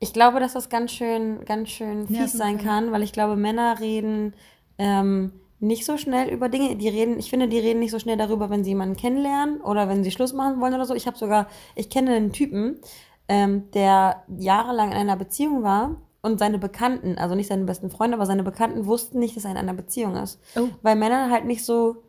ich 0.00 0.14
glaube, 0.14 0.40
dass 0.40 0.54
das 0.54 0.70
ganz 0.70 0.92
schön, 0.92 1.44
ganz 1.44 1.68
schön 1.68 2.06
fies 2.06 2.18
ja, 2.18 2.26
sein 2.28 2.56
kann, 2.56 2.90
weil 2.90 3.02
ich 3.02 3.12
glaube, 3.12 3.36
Männer 3.36 3.80
reden 3.80 4.32
ähm, 4.78 5.32
nicht 5.60 5.84
so 5.84 5.96
schnell 5.96 6.28
über 6.28 6.48
Dinge. 6.48 6.76
Die 6.76 6.88
reden, 6.88 7.18
ich 7.18 7.30
finde, 7.30 7.48
die 7.48 7.58
reden 7.58 7.80
nicht 7.80 7.90
so 7.90 7.98
schnell 7.98 8.16
darüber, 8.16 8.50
wenn 8.50 8.64
sie 8.64 8.70
jemanden 8.70 8.96
kennenlernen 8.96 9.60
oder 9.60 9.88
wenn 9.88 10.04
sie 10.04 10.10
Schluss 10.10 10.32
machen 10.32 10.60
wollen 10.60 10.74
oder 10.74 10.86
so. 10.86 10.94
Ich 10.94 11.06
habe 11.06 11.18
sogar, 11.18 11.48
ich 11.74 11.90
kenne 11.90 12.14
einen 12.14 12.32
Typen, 12.32 12.80
ähm, 13.28 13.70
der 13.72 14.22
jahrelang 14.38 14.92
in 14.92 14.96
einer 14.96 15.16
Beziehung 15.16 15.62
war 15.62 15.96
und 16.22 16.38
seine 16.38 16.58
Bekannten, 16.58 17.18
also 17.18 17.34
nicht 17.34 17.48
seine 17.48 17.64
besten 17.64 17.90
Freunde, 17.90 18.16
aber 18.16 18.26
seine 18.26 18.42
Bekannten 18.42 18.86
wussten 18.86 19.18
nicht, 19.18 19.36
dass 19.36 19.44
er 19.44 19.52
in 19.52 19.56
einer 19.56 19.74
Beziehung 19.74 20.16
ist. 20.16 20.40
Oh. 20.56 20.68
Weil 20.82 20.96
Männer 20.96 21.30
halt 21.30 21.44
nicht 21.44 21.64
so 21.64 22.02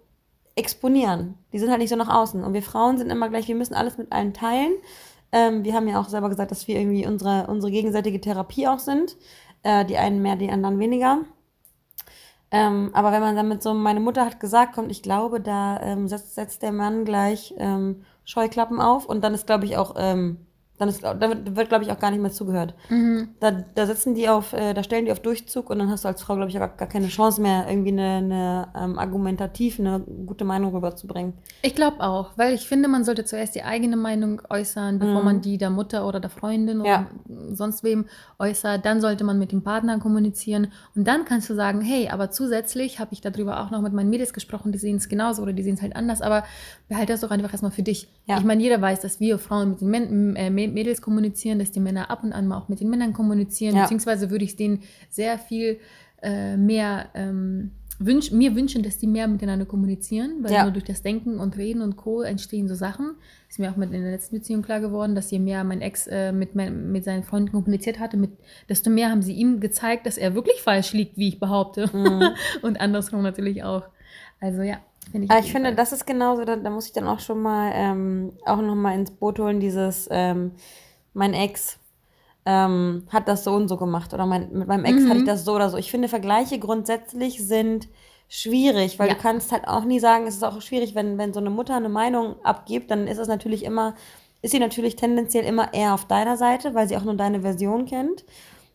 exponieren. 0.55 1.35
Die 1.53 1.59
sind 1.59 1.69
halt 1.69 1.79
nicht 1.79 1.89
so 1.89 1.95
nach 1.95 2.13
außen. 2.13 2.43
Und 2.43 2.53
wir 2.53 2.61
Frauen 2.61 2.97
sind 2.97 3.11
immer 3.11 3.29
gleich, 3.29 3.47
wir 3.47 3.55
müssen 3.55 3.73
alles 3.73 3.97
mit 3.97 4.11
allen 4.11 4.33
teilen. 4.33 4.73
Ähm, 5.31 5.63
wir 5.63 5.73
haben 5.73 5.87
ja 5.87 5.99
auch 5.99 6.09
selber 6.09 6.29
gesagt, 6.29 6.51
dass 6.51 6.67
wir 6.67 6.79
irgendwie 6.79 7.05
unsere, 7.05 7.47
unsere 7.47 7.71
gegenseitige 7.71 8.19
Therapie 8.19 8.67
auch 8.67 8.79
sind. 8.79 9.15
Äh, 9.63 9.85
die 9.85 9.97
einen 9.97 10.21
mehr, 10.21 10.35
die 10.35 10.49
anderen 10.49 10.79
weniger. 10.79 11.19
Ähm, 12.51 12.89
aber 12.93 13.11
wenn 13.11 13.21
man 13.21 13.35
dann 13.35 13.47
mit 13.47 13.61
so, 13.61 13.73
meine 13.73 13.99
Mutter 13.99 14.25
hat 14.25 14.39
gesagt, 14.39 14.73
kommt, 14.73 14.91
ich 14.91 15.03
glaube, 15.03 15.39
da 15.39 15.79
ähm, 15.81 16.07
setzt, 16.07 16.35
setzt 16.35 16.61
der 16.63 16.71
Mann 16.71 17.05
gleich 17.05 17.53
ähm, 17.57 18.03
Scheuklappen 18.25 18.79
auf 18.81 19.05
und 19.05 19.23
dann 19.23 19.33
ist, 19.33 19.45
glaube 19.45 19.65
ich, 19.65 19.77
auch 19.77 19.95
ähm, 19.97 20.45
dann 20.79 20.87
ist, 20.87 21.03
da 21.03 21.19
wird, 21.19 21.67
glaube 21.67 21.83
ich, 21.83 21.91
auch 21.91 21.99
gar 21.99 22.09
nicht 22.09 22.21
mehr 22.21 22.31
zugehört. 22.31 22.73
Mhm. 22.89 23.29
Da, 23.41 23.51
da 23.51 23.85
setzen 23.85 24.15
die 24.15 24.29
auf, 24.29 24.53
äh, 24.53 24.73
da 24.73 24.81
stellen 24.81 25.05
die 25.05 25.11
auf 25.11 25.19
Durchzug 25.19 25.69
und 25.69 25.77
dann 25.77 25.91
hast 25.91 26.05
du 26.05 26.07
als 26.07 26.21
Frau, 26.21 26.35
glaube 26.35 26.49
ich, 26.49 26.57
gar, 26.57 26.69
gar 26.69 26.87
keine 26.87 27.09
Chance 27.09 27.41
mehr, 27.41 27.65
irgendwie 27.69 27.91
eine, 27.91 28.17
eine 28.17 28.67
ähm, 28.75 28.97
argumentativ 28.97 29.77
eine 29.77 29.99
gute 29.99 30.45
Meinung 30.45 30.73
rüberzubringen. 30.73 31.33
Ich 31.61 31.75
glaube 31.75 31.99
auch, 31.99 32.31
weil 32.37 32.53
ich 32.53 32.65
finde, 32.65 32.87
man 32.87 33.03
sollte 33.03 33.25
zuerst 33.25 33.55
die 33.55 33.63
eigene 33.63 33.97
Meinung 33.97 34.41
äußern, 34.49 34.99
bevor 34.99 35.19
mhm. 35.19 35.25
man 35.25 35.41
die 35.41 35.57
der 35.57 35.69
Mutter 35.69 36.07
oder 36.07 36.21
der 36.21 36.29
Freundin 36.29 36.85
ja. 36.85 37.07
oder 37.27 37.55
sonst 37.55 37.83
wem 37.83 38.05
äußert. 38.39 38.85
Dann 38.85 39.01
sollte 39.01 39.25
man 39.25 39.37
mit 39.37 39.51
dem 39.51 39.61
Partner 39.61 39.99
kommunizieren 39.99 40.71
und 40.95 41.05
dann 41.07 41.25
kannst 41.25 41.49
du 41.49 41.55
sagen, 41.55 41.81
hey, 41.81 42.07
aber 42.07 42.31
zusätzlich 42.31 42.99
habe 42.99 43.11
ich 43.11 43.19
darüber 43.19 43.59
auch 43.59 43.69
noch 43.69 43.81
mit 43.81 43.91
meinen 43.91 44.09
Mädels 44.09 44.31
gesprochen, 44.31 44.71
die 44.71 44.77
sehen 44.77 44.95
es 44.95 45.09
genauso 45.09 45.41
oder 45.41 45.51
die 45.51 45.63
sehen 45.63 45.75
es 45.75 45.81
halt 45.81 45.97
anders, 45.97 46.21
aber 46.21 46.45
behalte 46.87 47.11
das 47.11 47.21
doch 47.21 47.31
einfach 47.31 47.51
erstmal 47.51 47.71
für 47.71 47.83
dich. 47.83 48.07
Ja. 48.25 48.37
Ich 48.37 48.45
meine, 48.45 48.63
jeder 48.63 48.81
weiß, 48.81 49.01
dass 49.01 49.19
wir 49.19 49.39
Frauen 49.39 49.71
mit 49.71 49.81
den 49.81 49.89
Männern, 49.89 50.35
äh, 50.35 50.49
Mädels 50.69 51.01
kommunizieren, 51.01 51.59
dass 51.59 51.71
die 51.71 51.79
Männer 51.79 52.09
ab 52.09 52.23
und 52.23 52.33
an 52.33 52.47
mal 52.47 52.57
auch 52.57 52.69
mit 52.69 52.79
den 52.79 52.89
Männern 52.89 53.13
kommunizieren, 53.13 53.75
ja. 53.75 53.83
beziehungsweise 53.83 54.29
würde 54.29 54.45
ich 54.45 54.55
denen 54.55 54.81
sehr 55.09 55.37
viel 55.37 55.79
äh, 56.21 56.57
mehr 56.57 57.09
ähm, 57.13 57.71
wünsch, 57.99 58.31
mir 58.31 58.55
wünschen, 58.55 58.81
dass 58.81 58.97
die 58.97 59.07
mehr 59.07 59.27
miteinander 59.27 59.65
kommunizieren, 59.65 60.37
weil 60.41 60.53
ja. 60.53 60.63
nur 60.63 60.71
durch 60.71 60.85
das 60.85 61.01
Denken 61.01 61.37
und 61.37 61.57
Reden 61.57 61.81
und 61.81 61.97
Co. 61.97 62.21
entstehen 62.21 62.67
so 62.67 62.75
Sachen. 62.75 63.15
Ist 63.49 63.59
mir 63.59 63.69
auch 63.71 63.75
mit 63.75 63.91
in 63.91 64.01
der 64.01 64.11
letzten 64.11 64.37
Beziehung 64.37 64.61
klar 64.61 64.79
geworden, 64.79 65.15
dass 65.15 65.29
je 65.31 65.39
mehr 65.39 65.63
mein 65.63 65.81
Ex 65.81 66.07
äh, 66.07 66.31
mit, 66.31 66.55
mein, 66.55 66.91
mit 66.91 67.03
seinen 67.03 67.23
Freunden 67.23 67.51
kommuniziert 67.51 67.99
hatte, 67.99 68.17
mit, 68.17 68.31
desto 68.69 68.89
mehr 68.89 69.11
haben 69.11 69.21
sie 69.21 69.33
ihm 69.33 69.59
gezeigt, 69.59 70.05
dass 70.05 70.17
er 70.17 70.33
wirklich 70.33 70.61
falsch 70.61 70.93
liegt, 70.93 71.17
wie 71.17 71.27
ich 71.27 71.39
behaupte. 71.39 71.89
Mhm. 71.93 72.29
und 72.61 72.79
andersrum 72.79 73.21
natürlich 73.21 73.63
auch. 73.63 73.83
Also 74.39 74.61
ja. 74.61 74.77
Find 75.11 75.25
ich, 75.25 75.45
ich 75.45 75.51
finde, 75.51 75.73
das 75.73 75.91
ist 75.91 76.05
genauso, 76.05 76.45
da, 76.45 76.55
da, 76.55 76.69
muss 76.69 76.87
ich 76.87 76.93
dann 76.93 77.07
auch 77.07 77.19
schon 77.19 77.41
mal 77.41 77.71
ähm, 77.73 78.33
auch 78.45 78.61
noch 78.61 78.75
mal 78.75 78.93
ins 78.93 79.11
Boot 79.11 79.39
holen, 79.39 79.59
dieses 79.59 80.07
ähm, 80.11 80.51
mein 81.13 81.33
Ex 81.33 81.79
ähm, 82.45 83.03
hat 83.09 83.27
das 83.27 83.43
so 83.43 83.51
und 83.51 83.67
so 83.67 83.77
gemacht 83.77 84.13
oder 84.13 84.25
mein, 84.25 84.51
mit 84.51 84.67
meinem 84.67 84.85
Ex 84.85 85.01
mhm. 85.01 85.09
hatte 85.09 85.19
ich 85.19 85.25
das 85.25 85.45
so 85.45 85.55
oder 85.55 85.69
so. 85.69 85.77
Ich 85.77 85.91
finde, 85.91 86.07
Vergleiche 86.07 86.59
grundsätzlich 86.59 87.45
sind 87.45 87.87
schwierig, 88.27 88.99
weil 88.99 89.09
ja. 89.09 89.15
du 89.15 89.19
kannst 89.19 89.51
halt 89.51 89.67
auch 89.67 89.83
nie 89.83 89.99
sagen, 89.99 90.27
es 90.27 90.35
ist 90.35 90.43
auch 90.43 90.61
schwierig, 90.61 90.95
wenn, 90.95 91.17
wenn 91.17 91.33
so 91.33 91.39
eine 91.39 91.49
Mutter 91.49 91.75
eine 91.75 91.89
Meinung 91.89 92.35
abgibt, 92.43 92.91
dann 92.91 93.07
ist 93.07 93.17
es 93.17 93.27
natürlich 93.27 93.65
immer, 93.65 93.95
ist 94.41 94.51
sie 94.51 94.59
natürlich 94.59 94.95
tendenziell 94.95 95.45
immer 95.45 95.73
eher 95.73 95.93
auf 95.93 96.05
deiner 96.05 96.37
Seite, 96.37 96.75
weil 96.75 96.87
sie 96.87 96.95
auch 96.95 97.03
nur 97.03 97.15
deine 97.15 97.41
Version 97.41 97.85
kennt. 97.85 98.23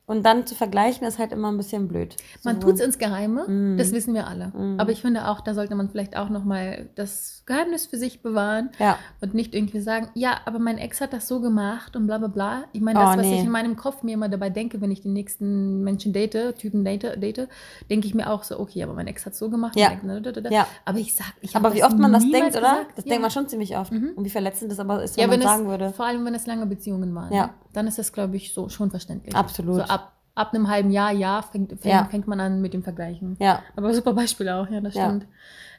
Und 0.06 0.26
dann 0.26 0.46
zu 0.46 0.54
vergleichen 0.54 1.06
ist 1.06 1.18
halt 1.18 1.32
immer 1.32 1.50
ein 1.50 1.56
bisschen 1.56 1.88
blöd. 1.88 2.16
Man 2.42 2.60
so. 2.60 2.66
tut 2.66 2.74
es 2.74 2.80
ins 2.80 2.98
Geheime, 2.98 3.48
mm. 3.48 3.78
das 3.78 3.92
wissen 3.92 4.12
wir 4.12 4.26
alle. 4.26 4.48
Mm. 4.48 4.78
Aber 4.78 4.92
ich 4.92 5.00
finde 5.00 5.28
auch, 5.28 5.40
da 5.40 5.54
sollte 5.54 5.74
man 5.74 5.88
vielleicht 5.88 6.14
auch 6.14 6.28
nochmal 6.28 6.90
das 6.94 7.42
Geheimnis 7.46 7.86
für 7.86 7.96
sich 7.96 8.20
bewahren 8.20 8.68
ja. 8.78 8.98
und 9.22 9.32
nicht 9.32 9.54
irgendwie 9.54 9.80
sagen, 9.80 10.08
ja, 10.12 10.40
aber 10.44 10.58
mein 10.58 10.76
Ex 10.76 11.00
hat 11.00 11.14
das 11.14 11.26
so 11.26 11.40
gemacht 11.40 11.96
und 11.96 12.06
bla 12.06 12.18
bla 12.18 12.28
bla. 12.28 12.64
Ich 12.72 12.82
meine, 12.82 12.98
das, 12.98 13.14
oh, 13.14 13.18
was 13.18 13.26
ich 13.26 13.40
in 13.40 13.50
meinem 13.50 13.76
Kopf 13.76 14.02
mir 14.02 14.12
immer 14.12 14.28
dabei 14.28 14.50
denke, 14.50 14.82
wenn 14.82 14.90
ich 14.90 15.00
den 15.00 15.14
nächsten 15.14 15.82
Menschen 15.82 16.12
date, 16.12 16.56
Typen 16.58 16.84
date, 16.84 17.22
date 17.22 17.48
denke 17.88 18.06
ich 18.06 18.14
mir 18.14 18.30
auch 18.30 18.42
so, 18.42 18.60
okay, 18.60 18.82
aber 18.82 18.92
mein 18.92 19.06
Ex 19.06 19.24
hat 19.24 19.34
so 19.34 19.48
gemacht. 19.48 19.74
Ja. 19.78 19.92
Ex, 19.92 20.02
ja. 20.50 20.66
Aber 20.84 20.98
ich 20.98 21.14
sag, 21.14 21.32
ich 21.40 21.56
Aber 21.56 21.72
wie 21.72 21.82
oft 21.82 21.98
man 21.98 22.12
das 22.12 22.24
denkt, 22.30 22.56
oder? 22.56 22.60
Gesagt. 22.60 22.98
Das 22.98 23.04
ja. 23.06 23.08
denkt 23.10 23.22
man 23.22 23.30
schon 23.30 23.48
ziemlich 23.48 23.74
oft. 23.78 23.92
Mhm. 23.92 24.12
Und 24.16 24.24
wie 24.24 24.30
verletzend 24.30 24.70
das 24.70 24.78
aber 24.78 25.02
ist, 25.02 25.16
wenn, 25.16 25.24
ja, 25.24 25.30
wenn 25.30 25.40
man 25.40 25.48
es, 25.48 25.54
sagen 25.54 25.68
würde. 25.68 25.92
Vor 25.94 26.04
allem, 26.04 26.24
wenn 26.26 26.34
es 26.34 26.46
lange 26.46 26.66
Beziehungen 26.66 27.14
waren. 27.14 27.32
Ja. 27.32 27.54
Dann 27.74 27.86
ist 27.86 27.98
das, 27.98 28.12
glaube 28.12 28.36
ich, 28.36 28.54
so 28.54 28.68
schon 28.68 28.90
verständlich. 28.90 29.34
Absolut. 29.34 29.76
So 29.76 29.82
ab 29.82 30.14
ab 30.34 30.52
einem 30.52 30.68
halben 30.68 30.90
Jahr, 30.90 31.12
ja, 31.12 31.42
fängt, 31.42 31.70
fängt, 31.70 31.84
ja. 31.84 32.04
fängt 32.06 32.26
man 32.26 32.40
an 32.40 32.60
mit 32.60 32.74
dem 32.74 32.82
Vergleichen. 32.82 33.36
Ja. 33.40 33.62
Aber 33.76 33.94
super 33.94 34.14
Beispiel 34.14 34.48
auch, 34.48 34.68
ja, 34.68 34.80
das 34.80 34.94
stimmt. 34.94 35.26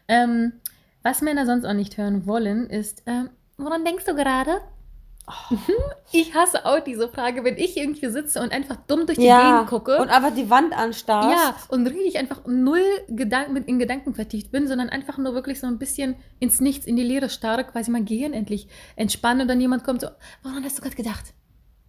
Ja. 0.07 0.23
Ähm, 0.23 0.53
was 1.03 1.21
Männer 1.21 1.45
sonst 1.45 1.65
auch 1.65 1.73
nicht 1.73 1.97
hören 1.97 2.25
wollen, 2.25 2.69
ist, 2.69 3.03
ähm, 3.05 3.29
woran 3.57 3.83
denkst 3.83 4.05
du 4.05 4.15
gerade? 4.15 4.61
Oh. 5.27 5.57
Ich 6.11 6.33
hasse 6.33 6.65
auch 6.65 6.79
diese 6.79 7.09
Frage, 7.09 7.43
wenn 7.43 7.57
ich 7.57 7.75
irgendwie 7.75 8.07
sitze 8.07 8.39
und 8.41 8.53
einfach 8.53 8.77
dumm 8.87 9.05
durch 9.05 9.17
die 9.17 9.25
ja, 9.25 9.51
Gegend 9.51 9.69
gucke. 9.69 9.97
Und 9.97 10.09
einfach 10.09 10.33
die 10.33 10.49
Wand 10.49 10.77
anstarrst. 10.77 11.29
Ja, 11.29 11.55
und 11.67 11.87
richtig 11.87 12.17
einfach 12.17 12.45
null 12.45 12.83
Gedanken, 13.09 13.57
in 13.57 13.79
Gedanken 13.79 14.13
vertieft 14.13 14.51
bin, 14.51 14.67
sondern 14.67 14.89
einfach 14.89 15.17
nur 15.17 15.33
wirklich 15.33 15.59
so 15.59 15.67
ein 15.67 15.77
bisschen 15.77 16.15
ins 16.39 16.61
Nichts, 16.61 16.85
in 16.85 16.95
die 16.95 17.03
Leere 17.03 17.29
starre, 17.29 17.65
quasi 17.65 17.91
mein 17.91 18.05
Gehirn 18.05 18.33
endlich 18.33 18.69
entspanne 18.95 19.41
und 19.41 19.47
dann 19.49 19.59
jemand 19.59 19.83
kommt 19.83 20.01
so, 20.01 20.07
woran 20.43 20.63
hast 20.63 20.77
du 20.77 20.83
gerade 20.83 20.95
gedacht? 20.95 21.33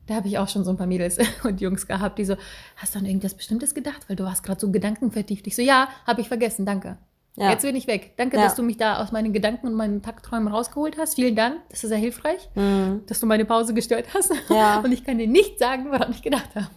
Da 0.06 0.14
habe 0.14 0.28
ich 0.28 0.38
auch 0.38 0.48
schon 0.48 0.64
so 0.64 0.70
ein 0.70 0.76
paar 0.76 0.86
Mädels 0.86 1.18
und 1.44 1.60
Jungs 1.60 1.86
gehabt, 1.86 2.18
die 2.18 2.24
so, 2.24 2.36
hast 2.76 2.94
du 2.94 2.98
an 2.98 3.06
irgendwas 3.06 3.34
Bestimmtes 3.34 3.74
gedacht? 3.74 4.08
Weil 4.08 4.16
du 4.16 4.28
hast 4.28 4.42
gerade 4.42 4.60
so 4.60 4.70
Gedanken 4.70 5.10
vertieft. 5.10 5.46
Ich 5.46 5.56
so, 5.56 5.62
ja, 5.62 5.88
habe 6.06 6.20
ich 6.20 6.28
vergessen, 6.28 6.64
danke. 6.64 6.98
Ja. 7.36 7.50
Jetzt 7.50 7.62
bin 7.62 7.76
ich 7.76 7.86
weg. 7.86 8.14
Danke, 8.16 8.38
ja. 8.38 8.44
dass 8.44 8.54
du 8.54 8.62
mich 8.62 8.78
da 8.78 9.02
aus 9.02 9.12
meinen 9.12 9.32
Gedanken 9.32 9.66
und 9.66 9.74
meinen 9.74 10.02
Tagträumen 10.02 10.48
rausgeholt 10.48 10.96
hast. 10.96 11.16
Vielen 11.16 11.36
Dank. 11.36 11.56
Das 11.68 11.84
ist 11.84 11.90
sehr 11.90 11.98
hilfreich, 11.98 12.48
mhm. 12.54 13.02
dass 13.06 13.20
du 13.20 13.26
meine 13.26 13.44
Pause 13.44 13.74
gestört 13.74 14.06
hast. 14.14 14.32
Ja. 14.48 14.80
Und 14.84 14.92
ich 14.92 15.04
kann 15.04 15.18
dir 15.18 15.28
nicht 15.28 15.58
sagen, 15.58 15.90
woran 15.90 16.12
ich 16.12 16.22
gedacht 16.22 16.54
habe. 16.54 16.68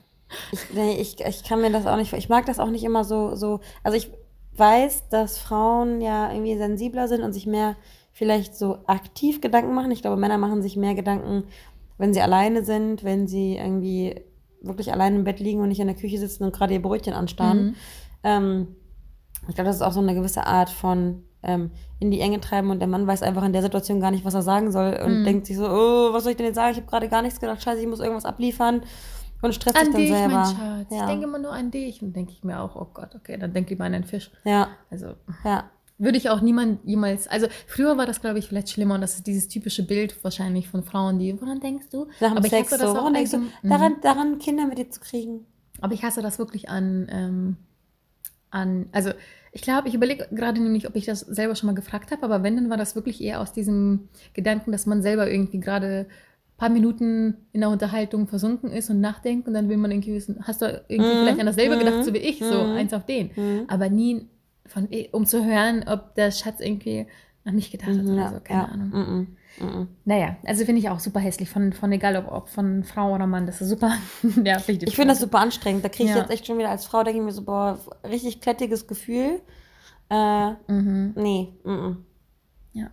Ich, 0.52 0.60
nee, 0.74 1.00
ich, 1.00 1.20
ich 1.22 1.44
kann 1.44 1.62
mir 1.62 1.72
das 1.72 1.88
auch 1.88 1.96
nicht, 1.96 2.12
ich 2.14 2.30
mag 2.30 2.46
das 2.46 2.60
auch 2.60 2.70
nicht 2.70 2.84
immer 2.84 3.04
so, 3.04 3.36
so, 3.36 3.62
also 3.84 3.98
ich 3.98 4.12
weiß, 4.54 5.10
dass 5.10 5.40
Frauen 5.40 6.02
ja 6.02 6.32
irgendwie 6.32 6.58
sensibler 6.58 7.08
sind 7.08 7.24
und 7.24 7.34
sich 7.34 7.48
mehr 7.48 7.76
vielleicht 8.12 8.56
so 8.56 8.80
aktiv 8.86 9.40
Gedanken 9.40 9.74
machen. 9.74 9.92
Ich 9.92 10.02
glaube, 10.02 10.18
Männer 10.18 10.38
machen 10.38 10.62
sich 10.62 10.76
mehr 10.76 10.94
Gedanken 10.94 11.46
wenn 12.00 12.14
sie 12.14 12.22
alleine 12.22 12.64
sind, 12.64 13.04
wenn 13.04 13.28
sie 13.28 13.58
irgendwie 13.58 14.16
wirklich 14.62 14.92
allein 14.92 15.16
im 15.16 15.24
Bett 15.24 15.40
liegen 15.40 15.62
und 15.62 15.70
nicht 15.70 15.80
in 15.80 15.88
der 15.88 15.96
Küche 15.96 16.18
sitzen 16.18 16.44
und 16.44 16.56
gerade 16.56 16.74
ihr 16.74 16.82
Brötchen 16.82 17.14
anstarren. 17.14 17.66
Mhm. 17.66 17.76
Ähm, 18.24 18.68
ich 19.48 19.56
glaube, 19.56 19.68
das 19.68 19.78
ist 19.78 19.82
auch 19.82 19.92
so 19.92 20.02
eine 20.02 20.16
gewisse 20.16 20.46
Art 20.46 20.70
von 20.70 21.24
ähm, 21.44 21.72
in 22.00 22.12
die 22.12 22.20
Enge 22.20 22.40
treiben 22.40 22.70
und 22.70 22.80
der 22.80 22.88
Mann 22.88 23.08
weiß 23.08 23.22
einfach 23.22 23.44
in 23.44 23.54
der 23.54 23.62
Situation 23.62 24.00
gar 24.02 24.12
nicht, 24.12 24.26
was 24.26 24.34
er 24.34 24.42
sagen 24.42 24.72
soll 24.72 25.00
und 25.06 25.22
mhm. 25.22 25.26
denkt 25.26 25.46
sich 25.46 25.58
so, 25.58 25.66
oh, 25.66 26.14
was 26.14 26.24
soll 26.24 26.32
ich 26.32 26.38
denn 26.38 26.48
jetzt 26.48 26.56
sagen? 26.56 26.72
Ich 26.72 26.78
habe 26.78 26.90
gerade 26.90 27.10
gar 27.10 27.22
nichts 27.22 27.40
gedacht, 27.40 27.62
scheiße, 27.62 27.82
ich 27.82 27.88
muss 27.88 28.00
irgendwas 28.00 28.26
abliefern 28.26 28.82
und 29.42 29.56
stresst 29.56 29.78
an 29.78 29.86
sich 29.86 29.94
dann 29.94 30.02
dich, 30.02 30.12
selber. 30.12 30.34
Mein 30.34 30.46
Schatz. 30.46 30.88
Ja. 30.92 31.02
Ich 31.02 31.06
denke 31.06 31.26
immer 31.26 31.40
nur 31.40 31.52
an 31.54 31.72
dich 31.72 32.02
und 32.02 32.16
denke 32.16 32.32
ich 32.32 32.44
mir 32.44 32.60
auch, 32.60 32.76
oh 32.76 32.88
Gott, 32.94 33.16
okay, 33.16 33.38
dann 33.38 33.54
denke 33.54 33.74
ich 33.74 33.80
mal 33.80 33.86
an 33.86 33.94
einen 33.94 34.04
Fisch. 34.06 34.32
Ja. 34.44 34.70
Also. 34.90 35.14
Ja. 35.44 35.70
Würde 36.00 36.18
ich 36.18 36.30
auch 36.30 36.40
niemand 36.40 36.80
jemals, 36.86 37.28
also 37.28 37.48
früher 37.68 37.98
war 37.98 38.06
das, 38.06 38.22
glaube 38.22 38.40
ich, 38.40 38.48
vielleicht 38.48 38.70
schlimmer 38.70 38.96
und 38.96 39.02
das 39.02 39.16
ist 39.16 39.28
dieses 39.28 39.50
typische 39.50 39.86
Bild 39.86 40.24
wahrscheinlich 40.24 40.70
von 40.70 40.82
Frauen, 40.82 41.20
die, 41.20 41.40
woran 41.42 41.60
denkst 41.60 41.88
du? 41.92 42.08
Nach 42.22 42.32
Aber 42.32 42.42
Sex, 42.42 42.54
ich 42.54 42.62
hasse 42.62 42.78
das 42.78 42.92
so, 42.92 42.98
woran 42.98 43.14
denkst 43.14 43.32
du? 43.32 43.42
Daran, 43.64 43.96
daran, 44.02 44.40
Kinder 44.40 44.66
mit 44.66 44.78
dir 44.78 44.90
zu 44.90 45.02
kriegen. 45.02 45.46
Aber 45.82 45.94
ich 45.94 46.04
hasse 46.04 46.22
das 46.22 46.40
wirklich 46.40 46.70
an, 46.70 47.08
ähm, 47.12 47.58
an 48.50 48.88
also 48.94 49.12
ich 49.52 49.62
glaube, 49.62 49.90
ich 49.90 49.94
überlege 49.94 50.28
gerade 50.32 50.62
nämlich, 50.62 50.88
ob 50.88 50.96
ich 50.96 51.06
das 51.06 51.20
selber 51.20 51.56
schon 51.56 51.68
mal 51.68 51.76
gefragt 51.76 52.12
habe, 52.12 52.24
aber 52.24 52.44
wenn, 52.44 52.56
dann 52.56 52.70
war 52.70 52.78
das 52.78 52.96
wirklich 52.96 53.22
eher 53.22 53.42
aus 53.42 53.52
diesem 53.52 54.08
Gedanken, 54.34 54.72
dass 54.72 54.86
man 54.86 55.02
selber 55.02 55.30
irgendwie 55.30 55.60
gerade 55.60 56.08
ein 56.08 56.58
paar 56.58 56.70
Minuten 56.70 57.36
in 57.52 57.62
der 57.62 57.70
Unterhaltung 57.70 58.28
versunken 58.28 58.72
ist 58.72 58.90
und 58.90 59.02
nachdenkt 59.02 59.48
und 59.48 59.54
dann 59.54 59.68
will 59.68 59.78
man 59.78 59.92
irgendwie 59.92 60.14
wissen, 60.14 60.38
hast 60.44 60.62
du 60.62 60.82
irgendwie 60.88 61.14
mhm. 61.14 61.20
vielleicht 61.20 61.40
an 61.40 61.46
dasselbe 61.46 61.76
mhm. 61.76 61.80
gedacht, 61.80 62.06
so 62.06 62.14
wie 62.14 62.20
ich, 62.20 62.40
so 62.40 62.64
mhm. 62.64 62.72
eins 62.78 62.94
auf 62.94 63.06
den. 63.06 63.32
Mhm. 63.36 63.66
Aber 63.68 63.90
nie 63.90 64.28
von, 64.70 64.88
um 65.12 65.26
zu 65.26 65.46
hören, 65.46 65.86
ob 65.88 66.16
der 66.16 66.32
Schatz 66.32 66.60
irgendwie 66.60 67.08
an 67.46 67.56
mich 67.56 67.72
gedacht 67.72 67.90
hat 67.90 68.06
oder 68.06 68.30
so, 68.30 68.40
keine 68.42 68.62
ja. 68.62 68.66
Ahnung. 68.68 68.90
Mhm. 68.90 69.38
Mhm. 69.60 69.88
Naja, 70.06 70.38
also 70.46 70.66
finde 70.66 70.80
ich 70.80 70.90
auch 70.90 71.00
super 71.00 71.20
hässlich, 71.20 71.50
von, 71.50 71.74
von 71.74 71.92
egal 71.92 72.16
ob, 72.18 72.32
ob 72.32 72.50
von 72.50 72.84
Frau 72.84 73.14
oder 73.14 73.28
Mann, 73.28 73.46
das 73.46 73.62
ist 73.62 73.70
super 73.70 73.94
nervig. 74.36 74.84
Ich 74.84 74.96
finde 74.96 75.10
das 75.10 75.20
super 75.20 75.40
anstrengend. 75.40 75.84
Da 75.84 75.90
kriege 75.90 76.10
ich 76.10 76.16
ja. 76.16 76.22
jetzt 76.22 76.32
echt 76.32 76.46
schon 76.46 76.58
wieder 76.58 76.70
als 76.70 76.86
Frau, 76.86 77.04
denke 77.04 77.20
ich 77.20 77.26
mir 77.26 77.32
so, 77.32 77.44
boah, 77.44 77.80
richtig 78.08 78.42
klettiges 78.42 78.88
Gefühl. 78.88 79.42
Äh, 80.10 80.52
mhm. 80.68 81.14
Nee. 81.16 81.54
Mhm. 81.64 82.06
Ja. 82.74 82.90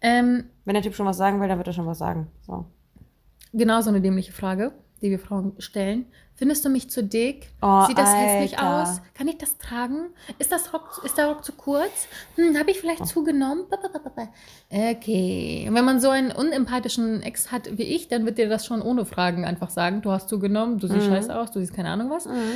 Ähm, 0.00 0.44
Wenn 0.64 0.74
der 0.74 0.82
Typ 0.82 0.94
schon 0.94 1.06
was 1.06 1.16
sagen 1.16 1.40
will, 1.40 1.48
dann 1.48 1.58
wird 1.58 1.66
er 1.66 1.72
schon 1.72 1.86
was 1.86 1.98
sagen. 1.98 2.28
So. 2.46 2.66
Genau 3.52 3.80
so 3.80 3.90
eine 3.90 4.00
dämliche 4.00 4.32
Frage 4.32 4.72
die 5.02 5.10
wir 5.10 5.18
Frauen 5.18 5.52
stellen. 5.58 6.06
Findest 6.38 6.64
du 6.64 6.68
mich 6.68 6.88
zu 6.88 7.02
dick? 7.02 7.48
Oh, 7.60 7.84
Sieht 7.88 7.98
das 7.98 8.10
Alter. 8.10 8.20
hässlich 8.20 8.60
aus? 8.60 9.00
Kann 9.14 9.26
ich 9.26 9.38
das 9.38 9.58
tragen? 9.58 10.10
Ist, 10.38 10.52
das 10.52 10.72
Rock, 10.72 11.02
ist 11.04 11.18
der 11.18 11.26
Rock 11.26 11.44
zu 11.44 11.50
kurz? 11.50 12.06
Hm, 12.36 12.56
Habe 12.56 12.70
ich 12.70 12.78
vielleicht 12.78 13.00
oh. 13.00 13.06
zugenommen? 13.06 13.64
Okay. 14.70 15.66
Und 15.68 15.74
wenn 15.74 15.84
man 15.84 16.00
so 16.00 16.10
einen 16.10 16.30
unempathischen 16.30 17.22
Ex 17.22 17.50
hat 17.50 17.76
wie 17.76 17.82
ich, 17.82 18.06
dann 18.06 18.24
wird 18.24 18.38
dir 18.38 18.48
das 18.48 18.66
schon 18.66 18.82
ohne 18.82 19.04
Fragen 19.04 19.44
einfach 19.44 19.70
sagen. 19.70 20.00
Du 20.00 20.12
hast 20.12 20.28
zugenommen, 20.28 20.78
du 20.78 20.86
siehst 20.86 21.08
mhm. 21.08 21.10
scheiße 21.10 21.36
aus, 21.36 21.50
du 21.50 21.58
siehst 21.58 21.74
keine 21.74 21.90
Ahnung 21.90 22.08
was. 22.08 22.26
Mhm. 22.26 22.52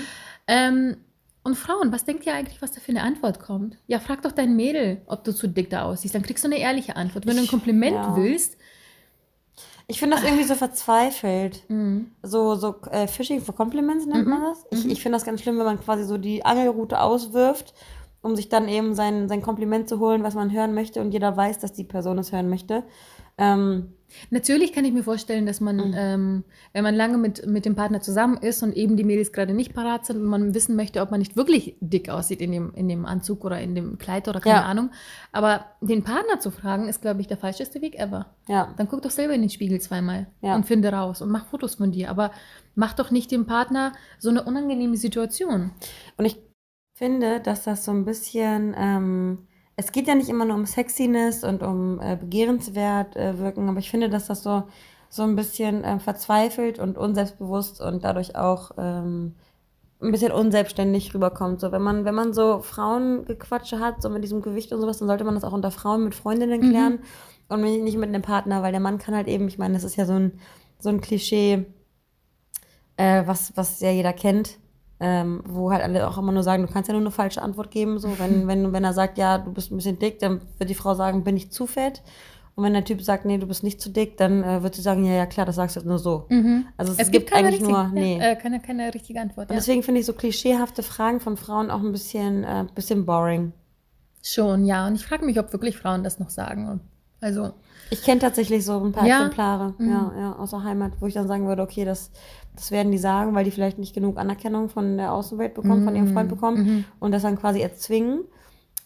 Ähm, 0.46 0.96
und 1.42 1.56
Frauen, 1.56 1.90
was 1.90 2.04
denkt 2.04 2.24
ihr 2.24 2.34
eigentlich, 2.34 2.62
was 2.62 2.70
da 2.70 2.80
für 2.80 2.92
eine 2.92 3.02
Antwort 3.02 3.40
kommt? 3.40 3.76
Ja, 3.88 3.98
frag 3.98 4.22
doch 4.22 4.30
dein 4.30 4.54
Mädel, 4.54 5.02
ob 5.06 5.24
du 5.24 5.34
zu 5.34 5.48
dick 5.48 5.70
da 5.70 5.82
aussiehst. 5.82 6.14
Dann 6.14 6.22
kriegst 6.22 6.44
du 6.44 6.48
eine 6.48 6.58
ehrliche 6.58 6.94
Antwort. 6.94 7.26
Wenn 7.26 7.34
du 7.34 7.42
ein 7.42 7.48
Kompliment 7.48 7.96
ja. 7.96 8.16
willst, 8.16 8.56
ich 9.86 9.98
finde 9.98 10.16
das 10.16 10.24
irgendwie 10.24 10.44
so 10.44 10.54
verzweifelt. 10.54 11.64
Mhm. 11.68 12.12
So, 12.22 12.54
so 12.54 12.76
äh, 12.90 13.06
Fishing 13.06 13.40
for 13.40 13.54
Compliments 13.54 14.06
nennt 14.06 14.26
mhm. 14.26 14.30
man 14.30 14.42
das. 14.42 14.64
Ich, 14.70 14.84
mhm. 14.84 14.90
ich 14.90 15.02
finde 15.02 15.16
das 15.16 15.24
ganz 15.24 15.40
schlimm, 15.40 15.58
wenn 15.58 15.64
man 15.64 15.80
quasi 15.80 16.04
so 16.04 16.18
die 16.18 16.44
Angelroute 16.44 17.00
auswirft, 17.00 17.74
um 18.22 18.36
sich 18.36 18.48
dann 18.48 18.68
eben 18.68 18.94
sein, 18.94 19.28
sein 19.28 19.42
Kompliment 19.42 19.88
zu 19.88 19.98
holen, 19.98 20.22
was 20.22 20.34
man 20.34 20.52
hören 20.52 20.74
möchte 20.74 21.00
und 21.00 21.12
jeder 21.12 21.36
weiß, 21.36 21.58
dass 21.58 21.72
die 21.72 21.84
Person 21.84 22.18
es 22.18 22.32
hören 22.32 22.48
möchte. 22.48 22.84
Ähm, 23.38 23.94
Natürlich 24.30 24.72
kann 24.72 24.84
ich 24.84 24.92
mir 24.92 25.02
vorstellen, 25.02 25.46
dass 25.46 25.60
man, 25.60 25.76
mhm. 25.76 25.94
ähm, 25.96 26.44
wenn 26.72 26.82
man 26.82 26.94
lange 26.94 27.18
mit, 27.18 27.46
mit 27.46 27.64
dem 27.64 27.74
Partner 27.74 28.00
zusammen 28.00 28.36
ist 28.38 28.62
und 28.62 28.74
eben 28.74 28.96
die 28.96 29.04
Mädels 29.04 29.32
gerade 29.32 29.54
nicht 29.54 29.74
parat 29.74 30.06
sind 30.06 30.18
und 30.18 30.24
man 30.24 30.54
wissen 30.54 30.76
möchte, 30.76 31.00
ob 31.00 31.10
man 31.10 31.20
nicht 31.20 31.36
wirklich 31.36 31.76
dick 31.80 32.08
aussieht 32.08 32.40
in 32.40 32.52
dem, 32.52 32.74
in 32.74 32.88
dem 32.88 33.06
Anzug 33.06 33.44
oder 33.44 33.60
in 33.60 33.74
dem 33.74 33.98
Kleid 33.98 34.28
oder 34.28 34.40
keine 34.40 34.60
ja. 34.60 34.64
Ahnung. 34.64 34.90
Aber 35.32 35.66
den 35.80 36.02
Partner 36.02 36.40
zu 36.40 36.50
fragen, 36.50 36.88
ist, 36.88 37.02
glaube 37.02 37.20
ich, 37.20 37.26
der 37.26 37.36
falscheste 37.36 37.82
Weg 37.82 37.98
ever. 37.98 38.26
Ja. 38.48 38.74
Dann 38.76 38.88
guck 38.88 39.02
doch 39.02 39.10
selber 39.10 39.34
in 39.34 39.40
den 39.40 39.50
Spiegel 39.50 39.80
zweimal 39.80 40.26
ja. 40.40 40.54
und 40.54 40.66
finde 40.66 40.92
raus 40.92 41.22
und 41.22 41.30
mach 41.30 41.46
Fotos 41.46 41.76
von 41.76 41.92
dir. 41.92 42.10
Aber 42.10 42.30
mach 42.74 42.94
doch 42.94 43.10
nicht 43.10 43.30
dem 43.30 43.46
Partner 43.46 43.92
so 44.18 44.30
eine 44.30 44.42
unangenehme 44.42 44.96
Situation. 44.96 45.72
Und 46.16 46.24
ich 46.24 46.38
finde, 46.96 47.40
dass 47.40 47.64
das 47.64 47.84
so 47.84 47.92
ein 47.92 48.04
bisschen. 48.04 48.74
Ähm 48.76 49.38
es 49.76 49.92
geht 49.92 50.06
ja 50.06 50.14
nicht 50.14 50.28
immer 50.28 50.44
nur 50.44 50.56
um 50.56 50.66
Sexiness 50.66 51.44
und 51.44 51.62
um 51.62 52.00
äh, 52.00 52.16
begehrenswert 52.16 53.16
äh, 53.16 53.38
wirken, 53.38 53.68
aber 53.68 53.78
ich 53.78 53.90
finde, 53.90 54.08
dass 54.08 54.26
das 54.26 54.42
so, 54.42 54.64
so 55.08 55.22
ein 55.22 55.36
bisschen 55.36 55.84
äh, 55.84 55.98
verzweifelt 55.98 56.78
und 56.78 56.98
unselbstbewusst 56.98 57.80
und 57.80 58.04
dadurch 58.04 58.36
auch 58.36 58.72
ähm, 58.78 59.34
ein 60.00 60.10
bisschen 60.10 60.32
unselbstständig 60.32 61.14
rüberkommt. 61.14 61.60
So, 61.60 61.72
wenn 61.72 61.82
man, 61.82 62.04
wenn 62.04 62.14
man 62.14 62.32
so 62.32 62.60
Frauengequatsche 62.60 63.78
hat, 63.78 64.02
so 64.02 64.10
mit 64.10 64.24
diesem 64.24 64.42
Gewicht 64.42 64.72
und 64.72 64.80
sowas, 64.80 64.98
dann 64.98 65.08
sollte 65.08 65.24
man 65.24 65.34
das 65.34 65.44
auch 65.44 65.52
unter 65.52 65.70
Frauen 65.70 66.04
mit 66.04 66.14
Freundinnen 66.14 66.60
mhm. 66.60 66.70
klären 66.70 66.92
mhm. 66.92 67.00
und 67.48 67.60
nicht 67.62 67.96
mit 67.96 68.08
einem 68.08 68.22
Partner, 68.22 68.62
weil 68.62 68.72
der 68.72 68.80
Mann 68.80 68.98
kann 68.98 69.14
halt 69.14 69.28
eben, 69.28 69.48
ich 69.48 69.58
meine, 69.58 69.74
das 69.74 69.84
ist 69.84 69.96
ja 69.96 70.04
so 70.04 70.14
ein, 70.14 70.38
so 70.78 70.88
ein 70.88 71.00
Klischee, 71.00 71.66
äh, 72.96 73.22
was, 73.26 73.56
was 73.56 73.80
ja 73.80 73.90
jeder 73.90 74.12
kennt 74.12 74.58
ähm, 75.02 75.42
wo 75.46 75.70
halt 75.72 75.82
alle 75.82 76.08
auch 76.08 76.16
immer 76.16 76.32
nur 76.32 76.42
sagen, 76.42 76.64
du 76.64 76.72
kannst 76.72 76.88
ja 76.88 76.92
nur 76.92 77.02
eine 77.02 77.10
falsche 77.10 77.42
Antwort 77.42 77.70
geben. 77.70 77.98
So, 77.98 78.18
wenn, 78.18 78.46
wenn, 78.48 78.72
wenn 78.72 78.84
er 78.84 78.92
sagt, 78.92 79.18
ja, 79.18 79.38
du 79.38 79.52
bist 79.52 79.70
ein 79.70 79.76
bisschen 79.76 79.98
dick, 79.98 80.20
dann 80.20 80.40
wird 80.58 80.70
die 80.70 80.74
Frau 80.74 80.94
sagen, 80.94 81.24
bin 81.24 81.36
ich 81.36 81.50
zu 81.50 81.66
fett. 81.66 82.02
Und 82.54 82.64
wenn 82.64 82.74
der 82.74 82.84
Typ 82.84 83.02
sagt, 83.02 83.24
nee, 83.24 83.38
du 83.38 83.46
bist 83.46 83.62
nicht 83.62 83.80
zu 83.80 83.90
dick, 83.90 84.18
dann 84.18 84.44
äh, 84.44 84.62
wird 84.62 84.74
sie 84.74 84.82
sagen, 84.82 85.04
ja, 85.04 85.12
ja, 85.12 85.26
klar, 85.26 85.46
das 85.46 85.56
sagst 85.56 85.76
du 85.76 85.80
nur 85.80 85.98
so. 85.98 86.26
Mhm. 86.28 86.66
Also 86.76 86.92
es, 86.92 86.98
es 86.98 87.10
gibt, 87.10 87.26
gibt 87.26 87.36
eigentlich 87.36 87.60
richtige, 87.60 87.72
nur, 87.72 87.88
nee. 87.88 88.18
Ja, 88.18 88.32
äh, 88.32 88.36
keine, 88.36 88.60
keine 88.60 88.92
richtige 88.92 89.20
Antwort. 89.20 89.48
Und 89.48 89.56
deswegen 89.56 89.82
finde 89.82 90.00
ich 90.00 90.06
so 90.06 90.12
klischeehafte 90.12 90.82
Fragen 90.82 91.18
von 91.18 91.36
Frauen 91.36 91.70
auch 91.70 91.80
ein 91.80 91.92
bisschen, 91.92 92.44
äh, 92.44 92.66
bisschen 92.74 93.06
boring. 93.06 93.52
Schon, 94.22 94.66
ja. 94.66 94.86
Und 94.86 94.94
ich 94.94 95.04
frage 95.04 95.24
mich, 95.24 95.40
ob 95.40 95.52
wirklich 95.52 95.78
Frauen 95.78 96.04
das 96.04 96.18
noch 96.18 96.30
sagen. 96.30 96.80
Also. 97.20 97.52
Ich 97.90 98.02
kenne 98.02 98.20
tatsächlich 98.20 98.64
so 98.64 98.82
ein 98.82 98.92
paar 98.92 99.06
ja? 99.06 99.18
Exemplare, 99.18 99.74
mhm. 99.78 99.88
ja, 99.90 100.12
ja, 100.18 100.32
aus 100.32 100.50
der 100.50 100.62
Heimat, 100.62 100.92
wo 101.00 101.06
ich 101.06 101.14
dann 101.14 101.28
sagen 101.28 101.46
würde, 101.46 101.62
okay, 101.62 101.84
das 101.84 102.10
das 102.54 102.70
werden 102.70 102.92
die 102.92 102.98
sagen, 102.98 103.34
weil 103.34 103.44
die 103.44 103.50
vielleicht 103.50 103.78
nicht 103.78 103.94
genug 103.94 104.18
Anerkennung 104.18 104.68
von 104.68 104.96
der 104.96 105.12
Außenwelt 105.12 105.54
bekommen, 105.54 105.80
mhm. 105.80 105.84
von 105.84 105.96
ihrem 105.96 106.12
Freund 106.12 106.30
mhm. 106.30 106.34
bekommen 106.34 106.64
mhm. 106.64 106.84
und 107.00 107.12
das 107.12 107.22
dann 107.22 107.38
quasi 107.38 107.60
erzwingen. 107.60 108.24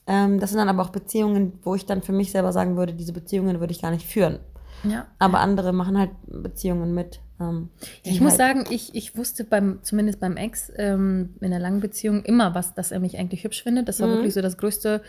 Ähm, 0.06 0.38
das 0.38 0.50
sind 0.50 0.58
dann 0.58 0.68
aber 0.68 0.82
auch 0.82 0.90
Beziehungen, 0.90 1.58
wo 1.62 1.75
ich 1.75 1.85
dann 1.85 2.02
für 2.02 2.12
mich 2.12 2.30
selber 2.30 2.52
sagen 2.52 2.76
würde, 2.76 2.94
diese 2.94 3.12
Beziehungen 3.12 3.58
würde 3.58 3.73
ich 3.73 3.82
gar 3.82 3.90
nicht 3.90 4.06
führen. 4.06 4.38
Ja. 4.85 5.06
Aber 5.18 5.40
andere 5.40 5.73
machen 5.73 5.99
halt 5.99 6.11
Beziehungen 6.26 6.94
mit. 6.94 7.20
Ähm, 7.40 7.70
ich 8.04 8.20
muss 8.20 8.38
halt 8.38 8.38
sagen, 8.38 8.64
ich, 8.70 8.94
ich 8.94 9.16
wusste 9.16 9.42
beim, 9.42 9.80
zumindest 9.82 10.20
beim 10.20 10.37
Ex 10.37 10.70
ähm, 10.76 11.35
in 11.40 11.52
einer 11.52 11.58
langen 11.58 11.80
Beziehung 11.80 12.23
immer, 12.25 12.54
was, 12.54 12.75
dass 12.75 12.92
er 12.92 13.00
mich 13.00 13.18
eigentlich 13.18 13.42
hübsch 13.42 13.62
findet. 13.62 13.88
Das 13.88 14.00
war 14.00 14.06
mhm. 14.06 14.12
wirklich 14.12 14.35
so 14.35 14.42
das 14.42 14.58
größte 14.58 15.02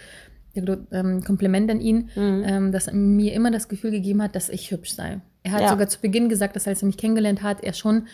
ähm, 0.56 1.24
Kompliment 1.24 1.70
an 1.70 1.80
ihn, 1.80 2.10
mhm. 2.16 2.44
ähm, 2.46 2.72
dass 2.72 2.88
er 2.88 2.94
mir 2.94 3.34
immer 3.34 3.52
das 3.52 3.68
Gefühl 3.68 3.92
gegeben 3.92 4.24
hat, 4.24 4.36
dass 4.36 4.50
ich 4.50 4.72
hübsch 4.72 4.96
sei. 4.96 5.22
Er 5.44 5.52
hat 5.52 5.62
ja. 5.62 5.70
sogar 5.70 5.88
zu 5.88 6.02
Beginn 6.02 6.30
gesagt, 6.30 6.56
dass 6.56 6.68
als 6.68 6.82
er 6.82 6.88
mich 6.88 6.98
kennengelernt 6.98 7.44
hat, 7.44 7.64
er 7.64 7.74
schon 7.74 8.08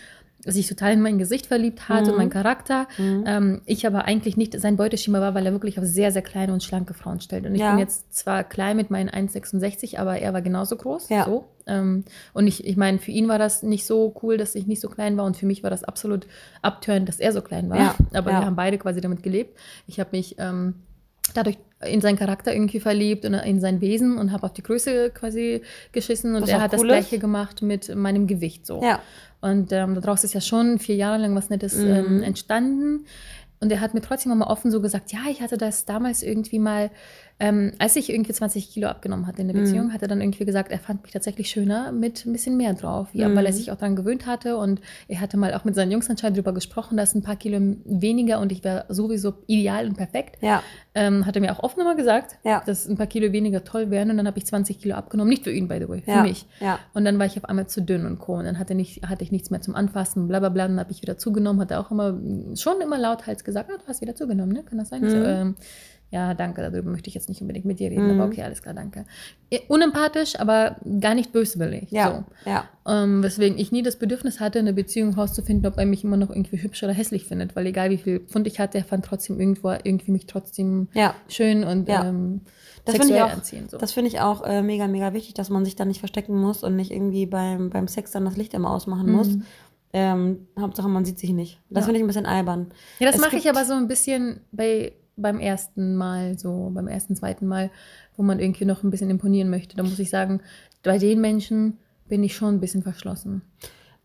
sich 0.45 0.67
total 0.67 0.93
in 0.93 1.01
mein 1.01 1.17
Gesicht 1.17 1.45
verliebt 1.45 1.87
hat 1.89 2.03
mhm. 2.03 2.11
und 2.11 2.17
meinen 2.17 2.29
Charakter. 2.29 2.87
Mhm. 2.97 3.23
Ähm, 3.25 3.61
ich 3.65 3.87
aber 3.87 4.05
eigentlich 4.05 4.37
nicht 4.37 4.59
sein 4.59 4.75
Beuteschema 4.75 5.21
war, 5.21 5.33
weil 5.33 5.45
er 5.45 5.51
wirklich 5.51 5.79
auf 5.79 5.85
sehr, 5.85 6.11
sehr 6.11 6.21
kleine 6.21 6.53
und 6.53 6.63
schlanke 6.63 6.93
Frauen 6.93 7.21
stellt. 7.21 7.45
Und 7.45 7.55
ich 7.55 7.61
ja. 7.61 7.71
bin 7.71 7.79
jetzt 7.79 8.13
zwar 8.13 8.43
klein 8.43 8.77
mit 8.77 8.89
meinen 8.89 9.09
1,66, 9.09 9.97
aber 9.97 10.19
er 10.19 10.33
war 10.33 10.41
genauso 10.41 10.75
groß. 10.75 11.09
Ja. 11.09 11.25
So. 11.25 11.45
Ähm, 11.65 12.03
und 12.33 12.47
ich, 12.47 12.65
ich 12.65 12.75
meine, 12.75 12.99
für 12.99 13.11
ihn 13.11 13.27
war 13.27 13.39
das 13.39 13.63
nicht 13.63 13.85
so 13.85 14.13
cool, 14.21 14.37
dass 14.37 14.55
ich 14.55 14.67
nicht 14.67 14.81
so 14.81 14.89
klein 14.89 15.15
war. 15.17 15.25
Und 15.25 15.37
für 15.37 15.45
mich 15.45 15.63
war 15.63 15.69
das 15.69 15.83
absolut 15.83 16.27
abtörend, 16.61 17.07
dass 17.07 17.19
er 17.19 17.31
so 17.31 17.41
klein 17.41 17.69
war. 17.69 17.77
Ja. 17.77 17.95
Aber 18.13 18.31
wir 18.31 18.45
haben 18.45 18.55
beide 18.55 18.77
quasi 18.77 18.99
damit 18.99 19.23
gelebt. 19.23 19.57
Ich 19.87 19.99
habe 19.99 20.09
mich 20.11 20.35
ähm, 20.39 20.75
dadurch 21.33 21.57
in 21.85 22.01
seinen 22.01 22.17
Charakter 22.17 22.53
irgendwie 22.53 22.79
verliebt 22.79 23.25
und 23.25 23.33
in 23.33 23.59
sein 23.59 23.81
Wesen 23.81 24.17
und 24.17 24.31
habe 24.31 24.43
auf 24.43 24.53
die 24.53 24.63
Größe 24.63 25.11
quasi 25.11 25.61
geschissen 25.91 26.35
und 26.35 26.47
er 26.47 26.61
hat 26.61 26.73
cool 26.73 26.79
das 26.79 26.87
gleiche 26.87 27.19
gemacht 27.19 27.61
mit 27.61 27.93
meinem 27.95 28.27
Gewicht 28.27 28.65
so. 28.65 28.81
Ja. 28.83 28.99
Und 29.41 29.71
ähm, 29.73 29.95
daraus 29.95 30.23
ist 30.23 30.33
ja 30.33 30.41
schon 30.41 30.79
vier 30.79 30.95
Jahre 30.95 31.17
lang 31.17 31.35
was 31.35 31.49
Nettes 31.49 31.75
mhm. 31.75 31.91
ähm, 31.91 32.23
entstanden. 32.23 33.05
Und 33.59 33.71
er 33.71 33.79
hat 33.79 33.93
mir 33.93 34.01
trotzdem 34.01 34.37
mal 34.37 34.47
offen 34.47 34.71
so 34.71 34.81
gesagt, 34.81 35.13
ja, 35.13 35.19
ich 35.29 35.41
hatte 35.41 35.57
das 35.57 35.85
damals 35.85 36.21
irgendwie 36.21 36.59
mal 36.59 36.91
ähm, 37.43 37.73
als 37.77 37.97
ich 37.97 38.09
irgendwie 38.09 38.31
20 38.31 38.71
Kilo 38.71 38.87
abgenommen 38.87 39.27
hatte 39.27 39.41
in 39.41 39.49
der 39.49 39.53
Beziehung, 39.53 39.87
mhm. 39.87 39.93
hat 39.93 40.01
er 40.01 40.07
dann 40.07 40.21
irgendwie 40.21 40.45
gesagt, 40.45 40.71
er 40.71 40.79
fand 40.79 41.03
mich 41.03 41.11
tatsächlich 41.11 41.49
schöner 41.49 41.91
mit 41.91 42.25
ein 42.25 42.31
bisschen 42.31 42.55
mehr 42.55 42.73
drauf. 42.73 43.09
Ja, 43.11 43.27
mhm. 43.27 43.35
weil 43.35 43.45
er 43.45 43.51
sich 43.51 43.69
auch 43.69 43.75
daran 43.75 43.97
gewöhnt 43.97 44.25
hatte 44.27 44.55
und 44.55 44.79
er 45.09 45.19
hatte 45.19 45.35
mal 45.35 45.53
auch 45.53 45.65
mit 45.65 45.75
seinen 45.75 45.91
Jungs 45.91 46.09
anscheinend 46.09 46.37
darüber 46.37 46.53
gesprochen, 46.53 46.95
dass 46.95 47.13
ein 47.15 47.21
paar 47.21 47.35
Kilo 47.35 47.75
weniger 47.83 48.39
und 48.39 48.53
ich 48.53 48.63
wäre 48.63 48.85
sowieso 48.87 49.33
ideal 49.47 49.87
und 49.87 49.97
perfekt. 49.97 50.37
Ja. 50.41 50.63
Ähm, 50.95 51.25
hat 51.25 51.35
er 51.35 51.41
mir 51.41 51.51
auch 51.51 51.61
offen 51.61 51.81
immer 51.81 51.95
gesagt, 51.95 52.37
ja. 52.45 52.63
dass 52.65 52.87
ein 52.87 52.95
paar 52.95 53.07
Kilo 53.07 53.33
weniger 53.33 53.65
toll 53.65 53.91
wären 53.91 54.09
und 54.09 54.15
dann 54.15 54.27
habe 54.27 54.37
ich 54.37 54.45
20 54.45 54.79
Kilo 54.79 54.95
abgenommen. 54.95 55.29
Nicht 55.29 55.43
für 55.43 55.51
ihn, 55.51 55.67
by 55.67 55.79
the 55.81 55.89
way, 55.89 56.01
für 56.01 56.11
ja. 56.11 56.21
mich. 56.21 56.45
Ja. 56.61 56.79
Und 56.93 57.03
dann 57.03 57.19
war 57.19 57.25
ich 57.25 57.35
auf 57.35 57.43
einmal 57.43 57.67
zu 57.67 57.81
dünn 57.81 58.05
und 58.05 58.19
Co. 58.19 58.35
Und 58.35 58.45
dann 58.45 58.57
hatte, 58.57 58.73
nicht, 58.73 59.05
hatte 59.05 59.21
ich 59.25 59.33
nichts 59.33 59.49
mehr 59.49 59.59
zum 59.59 59.75
Anfassen, 59.75 60.29
bla 60.29 60.39
bla 60.39 60.47
bla. 60.47 60.65
Dann 60.65 60.79
habe 60.79 60.93
ich 60.93 61.01
wieder 61.01 61.17
zugenommen, 61.17 61.59
hat 61.59 61.71
er 61.71 61.81
auch 61.81 61.91
immer 61.91 62.17
schon 62.55 62.79
immer 62.79 62.97
lauthals 62.97 63.43
gesagt, 63.43 63.69
oh, 63.73 63.77
du 63.77 63.85
hast 63.85 63.99
wieder 63.99 64.15
zugenommen, 64.15 64.53
ne? 64.53 64.63
Kann 64.63 64.77
das 64.77 64.87
sein? 64.87 65.01
Mhm. 65.01 65.09
So, 65.09 65.17
ähm, 65.17 65.55
ja, 66.13 66.35
danke, 66.35 66.61
darüber 66.61 66.91
möchte 66.91 67.07
ich 67.07 67.15
jetzt 67.15 67.27
nicht 67.27 67.41
unbedingt 67.41 67.65
mit 67.65 67.79
dir 67.79 67.89
reden, 67.89 68.05
mhm. 68.05 68.21
aber 68.21 68.29
okay, 68.29 68.43
alles 68.43 68.61
klar, 68.61 68.75
danke. 68.75 69.03
Unempathisch, 69.67 70.39
aber 70.39 70.75
gar 70.99 71.15
nicht 71.15 71.31
böswillig. 71.31 71.89
Ja, 71.89 72.23
so. 72.45 72.49
ja. 72.49 72.69
Ähm, 72.85 73.23
weswegen 73.23 73.57
ich 73.57 73.71
nie 73.71 73.81
das 73.81 73.95
Bedürfnis 73.95 74.39
hatte, 74.39 74.59
eine 74.59 74.73
Beziehung 74.73 75.15
herauszufinden, 75.15 75.65
ob 75.65 75.79
er 75.79 75.87
mich 75.87 76.03
immer 76.03 76.15
noch 76.15 76.29
irgendwie 76.29 76.61
hübsch 76.61 76.83
oder 76.83 76.93
hässlich 76.93 77.25
findet, 77.25 77.55
weil 77.55 77.65
egal 77.65 77.89
wie 77.89 77.97
viel 77.97 78.19
Pfund 78.19 78.45
ich 78.45 78.59
hatte, 78.59 78.77
er 78.77 78.83
fand 78.83 79.05
trotzdem 79.05 79.39
irgendwo 79.39 79.71
irgendwie 79.71 80.11
mich 80.11 80.27
trotzdem 80.27 80.87
ja. 80.93 81.15
schön 81.27 81.63
und 81.63 81.89
ja. 81.89 82.05
ähm, 82.05 82.41
das 82.85 82.97
finde 82.97 83.15
ich 83.15 83.21
auch, 83.21 83.31
anziehen, 83.31 83.67
so. 83.67 83.79
Das 83.79 83.91
finde 83.91 84.09
ich 84.09 84.19
auch 84.19 84.43
äh, 84.43 84.61
mega, 84.61 84.87
mega 84.87 85.13
wichtig, 85.13 85.33
dass 85.33 85.49
man 85.49 85.65
sich 85.65 85.75
da 85.75 85.83
nicht 85.83 85.99
verstecken 85.99 86.39
muss 86.39 86.63
und 86.63 86.75
nicht 86.75 86.91
irgendwie 86.91 87.25
beim, 87.25 87.71
beim 87.71 87.87
Sex 87.87 88.11
dann 88.11 88.25
das 88.25 88.37
Licht 88.37 88.53
immer 88.53 88.69
ausmachen 88.69 89.07
mhm. 89.07 89.13
muss. 89.13 89.29
Ähm, 89.93 90.47
Hauptsache, 90.59 90.89
man 90.89 91.05
sieht 91.05 91.17
sich 91.17 91.31
nicht. 91.31 91.59
Das 91.69 91.83
ja. 91.83 91.85
finde 91.85 91.97
ich 91.97 92.03
ein 92.03 92.07
bisschen 92.07 92.27
albern. 92.27 92.71
Ja, 92.99 93.09
das 93.09 93.19
mache 93.19 93.37
ich 93.37 93.49
aber 93.49 93.65
so 93.65 93.73
ein 93.73 93.87
bisschen 93.87 94.41
bei 94.51 94.93
beim 95.15 95.39
ersten 95.39 95.95
Mal, 95.95 96.37
so 96.37 96.71
beim 96.73 96.87
ersten, 96.87 97.15
zweiten 97.15 97.47
Mal, 97.47 97.69
wo 98.15 98.23
man 98.23 98.39
irgendwie 98.39 98.65
noch 98.65 98.83
ein 98.83 98.89
bisschen 98.89 99.09
imponieren 99.09 99.49
möchte. 99.49 99.75
Da 99.75 99.83
muss 99.83 99.99
ich 99.99 100.09
sagen, 100.09 100.41
bei 100.83 100.97
den 100.97 101.21
Menschen 101.21 101.77
bin 102.07 102.23
ich 102.23 102.35
schon 102.35 102.55
ein 102.55 102.59
bisschen 102.59 102.83
verschlossen. 102.83 103.41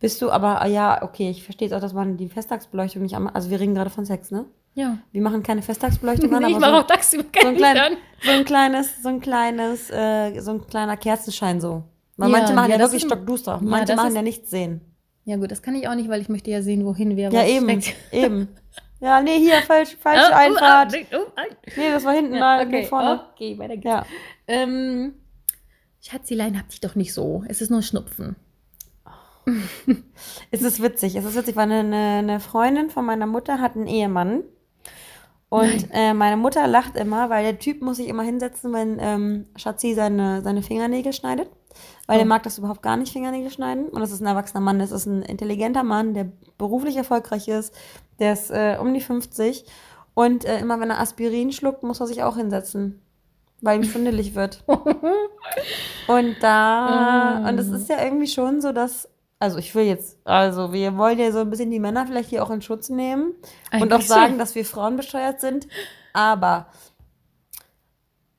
Bist 0.00 0.22
du 0.22 0.30
aber, 0.30 0.62
ah 0.62 0.66
ja, 0.66 1.02
okay, 1.02 1.28
ich 1.30 1.42
verstehe 1.42 1.68
jetzt 1.68 1.74
auch, 1.74 1.80
dass 1.80 1.92
man 1.92 2.16
die 2.16 2.28
Festtagsbeleuchtung 2.28 3.02
nicht 3.02 3.16
am, 3.16 3.26
also 3.26 3.50
wir 3.50 3.58
reden 3.58 3.74
gerade 3.74 3.90
von 3.90 4.04
Sex, 4.04 4.30
ne? 4.30 4.44
Ja. 4.74 4.98
Wir 5.10 5.22
machen 5.22 5.42
keine 5.42 5.62
Festtagsbeleuchtung 5.62 6.32
an, 6.34 6.42
nee, 6.44 6.52
ich 6.52 6.58
mache 6.58 6.70
so, 6.70 6.76
auch 6.78 6.86
tagsüber 6.86 7.24
so 7.40 7.48
ein, 7.48 7.56
klein, 7.56 7.96
so 8.22 8.30
ein 8.30 8.44
kleines, 8.44 9.02
so 9.02 9.08
ein 9.08 9.20
kleines, 9.20 9.90
äh, 9.90 10.40
so 10.40 10.52
ein 10.52 10.66
kleiner 10.66 10.96
Kerzenschein 10.96 11.60
so. 11.60 11.82
Weil 12.16 12.30
ja, 12.30 12.38
manche 12.38 12.54
machen 12.54 12.70
ja, 12.70 12.76
ja 12.76 12.82
wirklich 12.82 13.02
stockduster. 13.02 13.60
Manche 13.62 13.96
machen 13.96 14.08
ist, 14.08 14.14
ja 14.14 14.22
nichts 14.22 14.50
sehen. 14.50 14.80
Ja 15.24 15.36
gut, 15.36 15.50
das 15.50 15.62
kann 15.62 15.74
ich 15.74 15.88
auch 15.88 15.94
nicht, 15.94 16.08
weil 16.08 16.20
ich 16.20 16.28
möchte 16.28 16.50
ja 16.50 16.62
sehen, 16.62 16.84
wohin 16.84 17.16
wir 17.16 17.30
ja, 17.30 17.44
eben, 17.44 17.82
steckt. 17.82 17.96
eben. 18.12 18.48
Ja, 19.00 19.20
nee, 19.20 19.38
hier, 19.38 19.62
falsch, 19.66 19.96
falsche 20.00 20.30
oh, 20.30 20.34
Einfahrt. 20.34 20.94
Oh, 21.12 21.16
oh, 21.18 21.42
nee, 21.76 21.90
das 21.90 22.04
war 22.04 22.12
hinten 22.12 22.34
ja, 22.34 22.40
mal, 22.40 22.66
okay, 22.66 22.84
vorne. 22.84 23.24
Okay, 23.32 23.58
weiter 23.58 23.76
geht's. 23.76 23.86
Ja. 23.86 24.04
Ähm, 24.46 25.14
Schatzilein, 26.00 26.58
hab 26.58 26.68
dich 26.68 26.80
doch 26.80 26.94
nicht 26.94 27.14
so. 27.14 27.44
Es 27.48 27.60
ist 27.60 27.70
nur 27.70 27.82
Schnupfen. 27.82 28.36
es 30.50 30.62
ist 30.62 30.82
witzig. 30.82 31.16
Es 31.16 31.24
ist 31.24 31.36
witzig, 31.36 31.56
weil 31.56 31.70
eine, 31.70 32.18
eine 32.18 32.40
Freundin 32.40 32.90
von 32.90 33.04
meiner 33.04 33.26
Mutter 33.26 33.60
hat 33.60 33.76
einen 33.76 33.86
Ehemann. 33.86 34.42
Und 35.50 35.88
äh, 35.92 36.12
meine 36.12 36.36
Mutter 36.36 36.66
lacht 36.66 36.96
immer, 36.96 37.30
weil 37.30 37.42
der 37.42 37.58
Typ 37.58 37.80
muss 37.80 37.96
sich 37.96 38.08
immer 38.08 38.22
hinsetzen, 38.22 38.72
wenn 38.72 38.98
ähm, 39.00 39.46
Schatzi 39.56 39.94
seine, 39.94 40.42
seine 40.42 40.62
Fingernägel 40.62 41.12
schneidet. 41.12 41.48
Weil 42.06 42.16
oh. 42.16 42.18
der 42.20 42.26
mag 42.26 42.42
das 42.42 42.58
überhaupt 42.58 42.82
gar 42.82 42.96
nicht, 42.96 43.12
Fingernägel 43.12 43.50
schneiden. 43.50 43.86
Und 43.88 44.00
das 44.00 44.10
ist 44.10 44.20
ein 44.20 44.26
erwachsener 44.26 44.60
Mann, 44.60 44.78
das 44.78 44.90
ist 44.90 45.06
ein 45.06 45.22
intelligenter 45.22 45.84
Mann, 45.84 46.12
der 46.12 46.30
beruflich 46.58 46.96
erfolgreich 46.96 47.48
ist, 47.48 47.74
der 48.18 48.32
ist 48.32 48.50
äh, 48.50 48.76
um 48.80 48.92
die 48.94 49.00
50. 49.00 49.64
Und 50.14 50.44
äh, 50.44 50.58
immer 50.58 50.80
wenn 50.80 50.90
er 50.90 51.00
Aspirin 51.00 51.52
schluckt, 51.52 51.82
muss 51.82 52.00
er 52.00 52.06
sich 52.06 52.22
auch 52.22 52.36
hinsetzen. 52.36 53.00
Weil 53.60 53.78
ihm 53.78 53.84
schwindelig 53.84 54.34
wird. 54.34 54.62
und 56.08 56.36
da, 56.40 57.40
mm. 57.40 57.48
und 57.48 57.58
es 57.58 57.68
ist 57.68 57.88
ja 57.88 58.02
irgendwie 58.02 58.28
schon 58.28 58.60
so, 58.60 58.72
dass, 58.72 59.08
also 59.40 59.58
ich 59.58 59.74
will 59.74 59.84
jetzt, 59.84 60.18
also 60.24 60.72
wir 60.72 60.96
wollen 60.96 61.18
ja 61.18 61.32
so 61.32 61.40
ein 61.40 61.50
bisschen 61.50 61.70
die 61.70 61.80
Männer 61.80 62.06
vielleicht 62.06 62.30
hier 62.30 62.44
auch 62.44 62.50
in 62.50 62.62
Schutz 62.62 62.88
nehmen 62.88 63.34
Eigentlich 63.70 63.82
und 63.82 63.92
auch 63.92 64.00
sagen, 64.00 64.38
dass 64.38 64.54
wir 64.54 64.64
Frauen 64.64 64.96
besteuert 64.96 65.40
sind. 65.40 65.66
Aber 66.12 66.66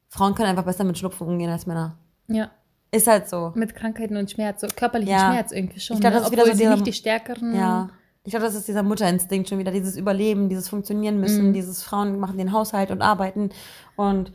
Frauen 0.07 0.35
können 0.35 0.49
einfach 0.49 0.65
besser 0.65 0.83
mit 0.83 0.97
Schnupfen 0.97 1.27
umgehen 1.27 1.49
als 1.49 1.65
Männer. 1.65 1.97
Ja. 2.27 2.51
Ist 2.91 3.07
halt 3.07 3.29
so. 3.29 3.51
Mit 3.55 3.75
Krankheiten 3.75 4.17
und 4.17 4.31
Schmerz, 4.31 4.61
so 4.61 4.67
körperlichen 4.67 5.13
ja. 5.13 5.31
Schmerz 5.31 5.51
irgendwie 5.51 5.79
schon. 5.79 5.97
Ich 5.97 6.01
glaube, 6.01 6.15
ne? 6.15 6.21
das 6.21 6.29
ist 6.29 6.33
Obwohl 6.33 6.45
wieder 6.45 6.55
so 6.55 6.59
dieser, 6.59 6.75
nicht 6.75 6.87
die 6.87 6.93
stärkeren. 6.93 7.55
Ja. 7.55 7.89
Ich 8.23 8.31
glaube, 8.31 8.45
das 8.45 8.55
ist 8.55 8.67
dieser 8.67 8.83
Mutterinstinkt 8.83 9.49
schon 9.49 9.59
wieder, 9.59 9.71
dieses 9.71 9.97
Überleben, 9.97 10.49
dieses 10.49 10.69
Funktionieren 10.69 11.19
müssen, 11.19 11.51
mm. 11.51 11.53
dieses 11.53 11.83
Frauen 11.83 12.19
machen 12.19 12.37
den 12.37 12.51
Haushalt 12.51 12.91
und 12.91 13.01
arbeiten 13.01 13.49
und 13.95 14.31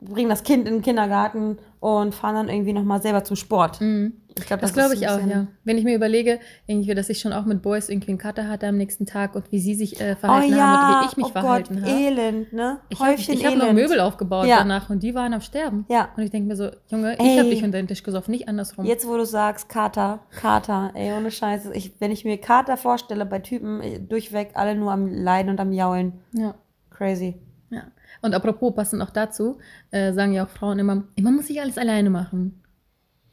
bringen 0.00 0.28
das 0.28 0.42
Kind 0.42 0.66
in 0.66 0.74
den 0.74 0.82
Kindergarten 0.82 1.58
und 1.80 2.14
fahren 2.14 2.34
dann 2.34 2.48
irgendwie 2.48 2.72
nochmal 2.72 3.00
selber 3.00 3.24
zum 3.24 3.36
Sport. 3.36 3.80
Mhm. 3.80 4.14
Ich 4.38 4.46
glaub, 4.46 4.60
das, 4.60 4.72
das 4.72 4.78
glaube 4.78 4.94
ich 4.94 5.08
auch, 5.08 5.24
ja. 5.26 5.46
Wenn 5.64 5.78
ich 5.78 5.84
mir 5.84 5.94
überlege, 5.94 6.38
irgendwie, 6.66 6.94
dass 6.94 7.08
ich 7.08 7.20
schon 7.20 7.32
auch 7.32 7.44
mit 7.44 7.62
Boys 7.62 7.88
irgendwie 7.88 8.10
einen 8.10 8.18
Cutter 8.18 8.48
hatte 8.48 8.66
am 8.66 8.76
nächsten 8.76 9.06
Tag 9.06 9.34
und 9.34 9.50
wie 9.52 9.58
sie 9.58 9.74
sich 9.74 10.00
äh, 10.00 10.16
verhalten 10.16 10.54
oh, 10.54 10.56
ja. 10.56 10.66
haben 10.66 10.94
und 10.94 11.00
wie 11.02 11.10
ich 11.10 11.16
mich 11.16 11.26
oh 11.26 11.30
verhalten 11.30 11.74
Gott, 11.74 11.84
habe. 11.84 12.00
Elend, 12.00 12.52
ne? 12.52 12.78
Ich 12.88 13.00
habe 13.00 13.16
hab 13.16 13.56
noch 13.56 13.72
Möbel 13.72 14.00
aufgebaut 14.00 14.46
ja. 14.46 14.58
danach 14.58 14.90
und 14.90 15.02
die 15.02 15.14
waren 15.14 15.34
am 15.34 15.40
Sterben. 15.40 15.84
Ja. 15.88 16.08
Und 16.16 16.22
ich 16.22 16.30
denke 16.30 16.48
mir 16.48 16.56
so, 16.56 16.70
Junge, 16.88 17.18
ey. 17.18 17.32
ich 17.32 17.38
habe 17.38 17.50
dich 17.50 17.62
unter 17.62 17.78
den 17.78 17.88
Tisch 17.88 18.02
gesoffen, 18.02 18.32
nicht 18.32 18.48
andersrum. 18.48 18.86
Jetzt, 18.86 19.06
wo 19.06 19.16
du 19.16 19.26
sagst, 19.26 19.68
Kater, 19.68 20.20
Kater, 20.30 20.92
ey, 20.94 21.12
ohne 21.12 21.30
Scheiße. 21.30 21.74
Ich, 21.74 21.92
wenn 22.00 22.10
ich 22.10 22.24
mir 22.24 22.38
Kater 22.38 22.76
vorstelle 22.76 23.26
bei 23.26 23.40
Typen, 23.40 23.80
äh, 23.80 24.00
durchweg 24.00 24.52
alle 24.54 24.74
nur 24.74 24.92
am 24.92 25.08
Leiden 25.08 25.50
und 25.50 25.60
am 25.60 25.72
Jaulen. 25.72 26.14
Ja. 26.32 26.54
Crazy. 26.90 27.36
Ja. 27.70 27.84
Und 28.20 28.34
apropos, 28.34 28.74
passend 28.74 29.02
auch 29.02 29.10
dazu, 29.10 29.58
äh, 29.90 30.12
sagen 30.12 30.32
ja 30.32 30.44
auch 30.44 30.48
Frauen 30.48 30.78
immer, 30.78 31.04
immer 31.16 31.32
muss 31.32 31.50
ich 31.50 31.60
alles 31.60 31.78
alleine 31.78 32.10
machen. 32.10 32.61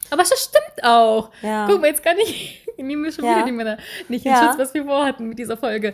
Aber 0.10 0.24
das 0.24 0.30
stimmt 0.30 0.84
auch. 0.84 1.32
Ja. 1.42 1.68
Guck 1.68 1.82
mal, 1.82 1.88
jetzt 1.88 2.04
kann 2.04 2.18
ich, 2.18 2.68
ich 2.78 2.84
nehme 2.84 3.12
schon 3.12 3.26
ja. 3.26 3.36
wieder 3.36 3.46
die 3.46 3.52
Männer 3.52 3.78
nicht 4.08 4.26
in 4.26 4.32
ja. 4.32 4.44
Schutz, 4.44 4.60
was 4.60 4.74
wir 4.74 4.86
vorhatten 4.86 5.28
mit 5.28 5.40
dieser 5.40 5.58
Folge. 5.58 5.94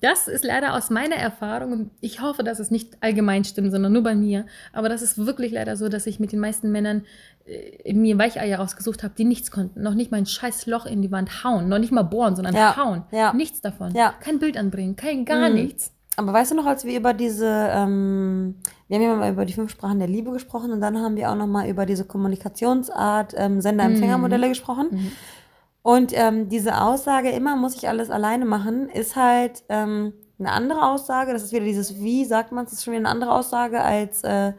Das 0.00 0.28
ist 0.28 0.44
leider 0.44 0.74
aus 0.74 0.90
meiner 0.90 1.16
Erfahrung 1.16 1.72
und 1.72 1.90
ich 2.00 2.20
hoffe, 2.20 2.42
dass 2.44 2.58
es 2.58 2.70
nicht 2.70 2.98
allgemein 3.00 3.44
stimmt, 3.44 3.72
sondern 3.72 3.92
nur 3.92 4.02
bei 4.02 4.14
mir. 4.14 4.44
Aber 4.72 4.88
das 4.88 5.00
ist 5.00 5.24
wirklich 5.24 5.52
leider 5.52 5.76
so, 5.76 5.88
dass 5.88 6.06
ich 6.06 6.20
mit 6.20 6.32
den 6.32 6.40
meisten 6.40 6.70
Männern 6.70 7.04
äh, 7.46 7.94
mir 7.94 8.18
Weicheier 8.18 8.60
ausgesucht 8.60 9.02
habe, 9.02 9.14
die 9.16 9.24
nichts 9.24 9.50
konnten. 9.50 9.82
Noch 9.82 9.94
nicht 9.94 10.10
mal 10.10 10.18
ein 10.18 10.26
scheiß 10.26 10.66
Loch 10.66 10.84
in 10.86 11.00
die 11.00 11.10
Wand 11.10 11.44
hauen. 11.44 11.68
Noch 11.68 11.78
nicht 11.78 11.92
mal 11.92 12.02
bohren, 12.02 12.36
sondern 12.36 12.54
ja. 12.54 12.76
hauen. 12.76 13.04
Ja. 13.10 13.32
Nichts 13.32 13.62
davon. 13.62 13.94
Ja. 13.94 14.14
Kein 14.20 14.38
Bild 14.38 14.56
anbringen, 14.56 14.96
kein 14.96 15.24
gar 15.24 15.48
mhm. 15.48 15.54
nichts. 15.54 15.92
Aber 16.16 16.32
weißt 16.32 16.52
du 16.52 16.54
noch, 16.54 16.66
als 16.66 16.84
wir 16.84 16.98
über 16.98 17.12
diese, 17.12 17.46
ähm, 17.46 18.56
wir 18.88 18.96
haben 18.96 19.04
ja 19.04 19.14
mal 19.14 19.32
über 19.32 19.44
die 19.44 19.52
fünf 19.52 19.70
Sprachen 19.70 19.98
der 19.98 20.08
Liebe 20.08 20.32
gesprochen 20.32 20.72
und 20.72 20.80
dann 20.80 20.98
haben 20.98 21.16
wir 21.16 21.30
auch 21.30 21.36
noch 21.36 21.46
mal 21.46 21.68
über 21.68 21.84
diese 21.84 22.06
Kommunikationsart 22.06 23.34
ähm, 23.36 23.60
Sender-Empfänger-Modelle 23.60 24.46
mhm. 24.46 24.50
gesprochen. 24.50 24.88
Mhm. 24.90 25.12
Und 25.82 26.12
ähm, 26.14 26.48
diese 26.48 26.80
Aussage, 26.80 27.30
immer 27.30 27.54
muss 27.54 27.76
ich 27.76 27.88
alles 27.88 28.10
alleine 28.10 28.46
machen, 28.46 28.88
ist 28.88 29.14
halt 29.14 29.62
ähm, 29.68 30.14
eine 30.38 30.50
andere 30.50 30.90
Aussage. 30.90 31.32
Das 31.32 31.44
ist 31.44 31.52
wieder 31.52 31.64
dieses 31.64 32.00
Wie, 32.00 32.24
sagt 32.24 32.50
man, 32.50 32.64
das 32.64 32.72
ist 32.72 32.84
schon 32.84 32.94
wieder 32.94 33.02
eine 33.02 33.10
andere 33.10 33.32
Aussage 33.32 33.80
als, 33.80 34.24
äh, 34.24 34.54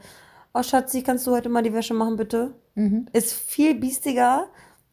oh 0.54 0.64
Schatzi, 0.64 1.02
kannst 1.02 1.26
du 1.28 1.32
heute 1.32 1.50
mal 1.50 1.64
die 1.64 1.74
Wäsche 1.74 1.94
machen, 1.94 2.16
bitte? 2.18 2.54
Mhm. 2.76 3.08
Ist 3.14 3.34
viel 3.34 3.76
biestiger 3.76 4.46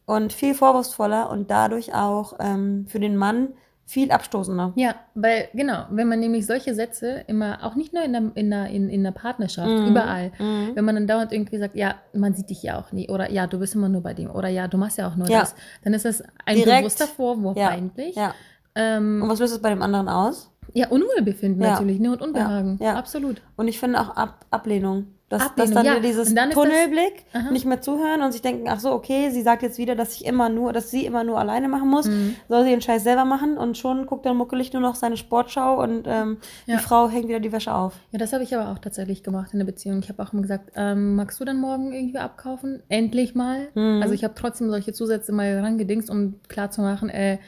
und 0.05 0.33
viel 0.33 0.55
vorwurfsvoller 0.55 1.29
und 1.29 1.51
dadurch 1.51 1.93
auch 1.93 2.33
ähm, 2.39 2.85
für 2.89 2.99
den 2.99 3.17
Mann 3.17 3.49
viel 3.87 4.11
abstoßender. 4.11 4.73
Ja, 4.75 4.95
weil, 5.13 5.47
genau, 5.53 5.85
wenn 5.91 6.07
man 6.07 6.19
nämlich 6.19 6.45
solche 6.47 6.73
Sätze 6.73 7.23
immer, 7.27 7.63
auch 7.63 7.75
nicht 7.75 7.93
nur 7.93 8.03
in 8.03 8.13
der, 8.13 8.31
in 8.33 8.49
der, 8.49 8.67
in, 8.67 8.89
in 8.89 9.03
der 9.03 9.11
Partnerschaft, 9.11 9.69
mhm. 9.69 9.87
überall, 9.87 10.31
mhm. 10.39 10.71
wenn 10.73 10.85
man 10.85 10.95
dann 10.95 11.07
dauernd 11.07 11.31
irgendwie 11.31 11.57
sagt, 11.59 11.75
ja, 11.75 11.95
man 12.13 12.33
sieht 12.33 12.49
dich 12.49 12.63
ja 12.63 12.79
auch 12.79 12.91
nie, 12.91 13.09
oder 13.09 13.31
ja, 13.31 13.45
du 13.45 13.59
bist 13.59 13.75
immer 13.75 13.89
nur 13.89 14.01
bei 14.01 14.13
dem, 14.13 14.31
oder 14.31 14.49
ja, 14.49 14.67
du 14.67 14.77
machst 14.77 14.97
ja 14.97 15.07
auch 15.07 15.15
nur 15.15 15.29
ja. 15.29 15.41
das, 15.41 15.55
dann 15.83 15.93
ist 15.93 16.05
das 16.05 16.23
ein 16.45 16.55
Direkt. 16.55 16.79
bewusster 16.79 17.07
Vorwurf 17.07 17.57
ja. 17.57 17.69
eigentlich. 17.69 18.15
Ja. 18.15 18.33
Ähm, 18.73 19.21
Und 19.21 19.29
was 19.29 19.39
löst 19.39 19.53
das 19.53 19.61
bei 19.61 19.69
dem 19.69 19.83
anderen 19.83 20.09
aus? 20.09 20.51
Ja, 20.73 20.87
Unwohlbefinden 20.89 21.61
natürlich, 21.61 21.99
ne, 21.99 22.11
und 22.11 22.21
Unbehagen, 22.21 22.79
ja. 22.81 22.95
absolut. 22.95 23.41
Und 23.55 23.67
ich 23.67 23.79
finde 23.79 24.01
auch 24.01 24.09
Ab 24.15 24.45
Ablehnung. 24.49 25.14
Dass, 25.37 25.55
dass 25.55 25.71
dann 25.71 25.85
ja. 25.85 25.99
dieses 25.99 26.33
dann 26.33 26.51
Tunnelblick, 26.51 27.25
das, 27.31 27.51
nicht 27.51 27.65
mehr 27.65 27.81
zuhören 27.81 28.21
und 28.21 28.31
sich 28.31 28.41
denken, 28.41 28.67
ach 28.69 28.79
so, 28.79 28.91
okay, 28.91 29.29
sie 29.31 29.41
sagt 29.41 29.63
jetzt 29.63 29.77
wieder, 29.77 29.95
dass 29.95 30.15
ich 30.15 30.25
immer 30.25 30.49
nur, 30.49 30.73
dass 30.73 30.91
sie 30.91 31.05
immer 31.05 31.23
nur 31.23 31.39
alleine 31.39 31.67
machen 31.67 31.89
muss, 31.89 32.07
mhm. 32.07 32.35
soll 32.49 32.63
sie 32.63 32.69
den 32.69 32.81
Scheiß 32.81 33.03
selber 33.03 33.25
machen 33.25 33.57
und 33.57 33.77
schon 33.77 34.05
guckt 34.05 34.25
dann 34.25 34.37
muckelig 34.37 34.73
nur 34.73 34.81
noch 34.81 34.95
seine 34.95 35.17
Sportschau 35.17 35.81
und 35.81 36.07
ähm, 36.07 36.37
ja. 36.65 36.77
die 36.77 36.83
Frau 36.83 37.09
hängt 37.09 37.27
wieder 37.27 37.39
die 37.39 37.51
Wäsche 37.51 37.73
auf. 37.73 37.93
Ja, 38.11 38.19
das 38.19 38.33
habe 38.33 38.43
ich 38.43 38.55
aber 38.55 38.71
auch 38.71 38.79
tatsächlich 38.79 39.23
gemacht 39.23 39.53
in 39.53 39.59
der 39.59 39.65
Beziehung. 39.65 39.99
Ich 39.99 40.09
habe 40.09 40.21
auch 40.23 40.33
immer 40.33 40.41
gesagt, 40.41 40.71
ähm, 40.75 41.15
magst 41.15 41.39
du 41.39 41.45
dann 41.45 41.59
morgen 41.59 41.93
irgendwie 41.93 42.17
abkaufen? 42.17 42.83
Endlich 42.89 43.35
mal. 43.35 43.67
Mhm. 43.75 44.01
Also 44.01 44.13
ich 44.13 44.23
habe 44.23 44.33
trotzdem 44.35 44.69
solche 44.69 44.93
Zusätze 44.93 45.31
mal 45.31 45.59
rangedingst, 45.59 46.09
um 46.09 46.39
klarzumachen, 46.47 47.09
äh, 47.09 47.39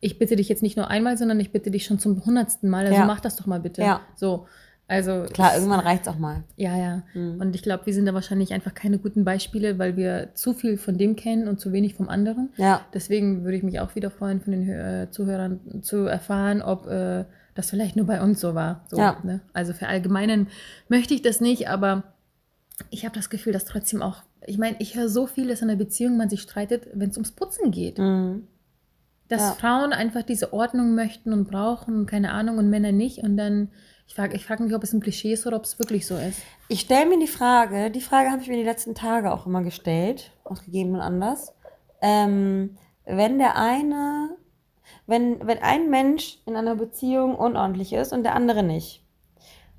ich 0.00 0.18
bitte 0.18 0.36
dich 0.36 0.48
jetzt 0.48 0.62
nicht 0.62 0.76
nur 0.76 0.88
einmal, 0.88 1.16
sondern 1.16 1.40
ich 1.40 1.52
bitte 1.52 1.70
dich 1.70 1.84
schon 1.84 1.98
zum 1.98 2.24
hundertsten 2.24 2.70
Mal. 2.70 2.86
Also 2.86 3.00
ja. 3.00 3.04
mach 3.04 3.20
das 3.20 3.36
doch 3.36 3.46
mal 3.46 3.60
bitte. 3.60 3.82
Ja. 3.82 4.00
So. 4.14 4.46
Also 4.88 5.26
klar, 5.30 5.54
irgendwann 5.54 5.80
reicht 5.80 6.02
es 6.02 6.08
auch 6.08 6.18
mal. 6.18 6.44
Ja, 6.56 6.74
ja. 6.74 7.02
Mhm. 7.12 7.40
Und 7.40 7.54
ich 7.54 7.62
glaube, 7.62 7.84
wir 7.84 7.92
sind 7.92 8.06
da 8.06 8.14
wahrscheinlich 8.14 8.54
einfach 8.54 8.72
keine 8.72 8.98
guten 8.98 9.22
Beispiele, 9.22 9.78
weil 9.78 9.98
wir 9.98 10.30
zu 10.34 10.54
viel 10.54 10.78
von 10.78 10.96
dem 10.96 11.14
kennen 11.14 11.46
und 11.46 11.60
zu 11.60 11.72
wenig 11.72 11.94
vom 11.94 12.08
anderen. 12.08 12.48
Ja. 12.56 12.80
Deswegen 12.94 13.44
würde 13.44 13.58
ich 13.58 13.62
mich 13.62 13.80
auch 13.80 13.94
wieder 13.94 14.10
freuen, 14.10 14.40
von 14.40 14.52
den 14.52 14.66
äh, 14.66 15.08
Zuhörern 15.10 15.82
zu 15.82 16.06
erfahren, 16.06 16.62
ob 16.62 16.86
äh, 16.86 17.26
das 17.54 17.68
vielleicht 17.68 17.96
nur 17.96 18.06
bei 18.06 18.22
uns 18.22 18.40
so 18.40 18.54
war. 18.54 18.86
So, 18.88 18.96
ja. 18.96 19.18
Ne? 19.24 19.40
Also 19.52 19.74
verallgemeinern 19.74 20.48
möchte 20.88 21.12
ich 21.12 21.20
das 21.20 21.42
nicht, 21.42 21.68
aber 21.68 22.04
ich 22.88 23.04
habe 23.04 23.14
das 23.14 23.28
Gefühl, 23.28 23.52
dass 23.52 23.66
trotzdem 23.66 24.00
auch, 24.00 24.22
ich 24.46 24.56
meine, 24.56 24.76
ich 24.78 24.94
höre 24.94 25.10
so 25.10 25.26
viel, 25.26 25.48
dass 25.48 25.60
in 25.60 25.68
einer 25.68 25.78
Beziehung 25.78 26.16
man 26.16 26.30
sich 26.30 26.40
streitet, 26.40 26.86
wenn 26.94 27.10
es 27.10 27.16
ums 27.16 27.32
Putzen 27.32 27.72
geht. 27.72 27.98
Mhm. 27.98 28.44
Dass 29.28 29.42
ja. 29.42 29.52
Frauen 29.52 29.92
einfach 29.92 30.22
diese 30.22 30.54
Ordnung 30.54 30.94
möchten 30.94 31.34
und 31.34 31.50
brauchen, 31.50 32.06
keine 32.06 32.32
Ahnung, 32.32 32.56
und 32.56 32.70
Männer 32.70 32.92
nicht. 32.92 33.18
Und 33.18 33.36
dann 33.36 33.68
ich 34.08 34.14
frage 34.14 34.34
ich 34.34 34.46
frag 34.46 34.58
mich, 34.60 34.74
ob 34.74 34.82
es 34.82 34.92
ein 34.92 35.00
Klischee 35.00 35.34
ist 35.34 35.46
oder 35.46 35.58
ob 35.58 35.64
es 35.64 35.78
wirklich 35.78 36.06
so 36.06 36.16
ist. 36.16 36.40
Ich 36.68 36.80
stelle 36.80 37.06
mir 37.06 37.20
die 37.20 37.28
Frage, 37.28 37.90
die 37.90 38.00
Frage 38.00 38.30
habe 38.30 38.42
ich 38.42 38.48
mir 38.48 38.56
die 38.56 38.64
letzten 38.64 38.94
Tage 38.94 39.32
auch 39.32 39.46
immer 39.46 39.62
gestellt, 39.62 40.32
aus 40.44 40.64
gegebenen 40.64 41.02
Anlass. 41.02 41.54
Ähm, 42.00 42.78
wenn 43.04 43.38
der 43.38 43.56
eine, 43.56 44.36
wenn, 45.06 45.46
wenn 45.46 45.58
ein 45.58 45.90
Mensch 45.90 46.38
in 46.46 46.56
einer 46.56 46.74
Beziehung 46.74 47.36
unordentlich 47.36 47.92
ist 47.92 48.14
und 48.14 48.22
der 48.22 48.34
andere 48.34 48.62
nicht, 48.62 49.04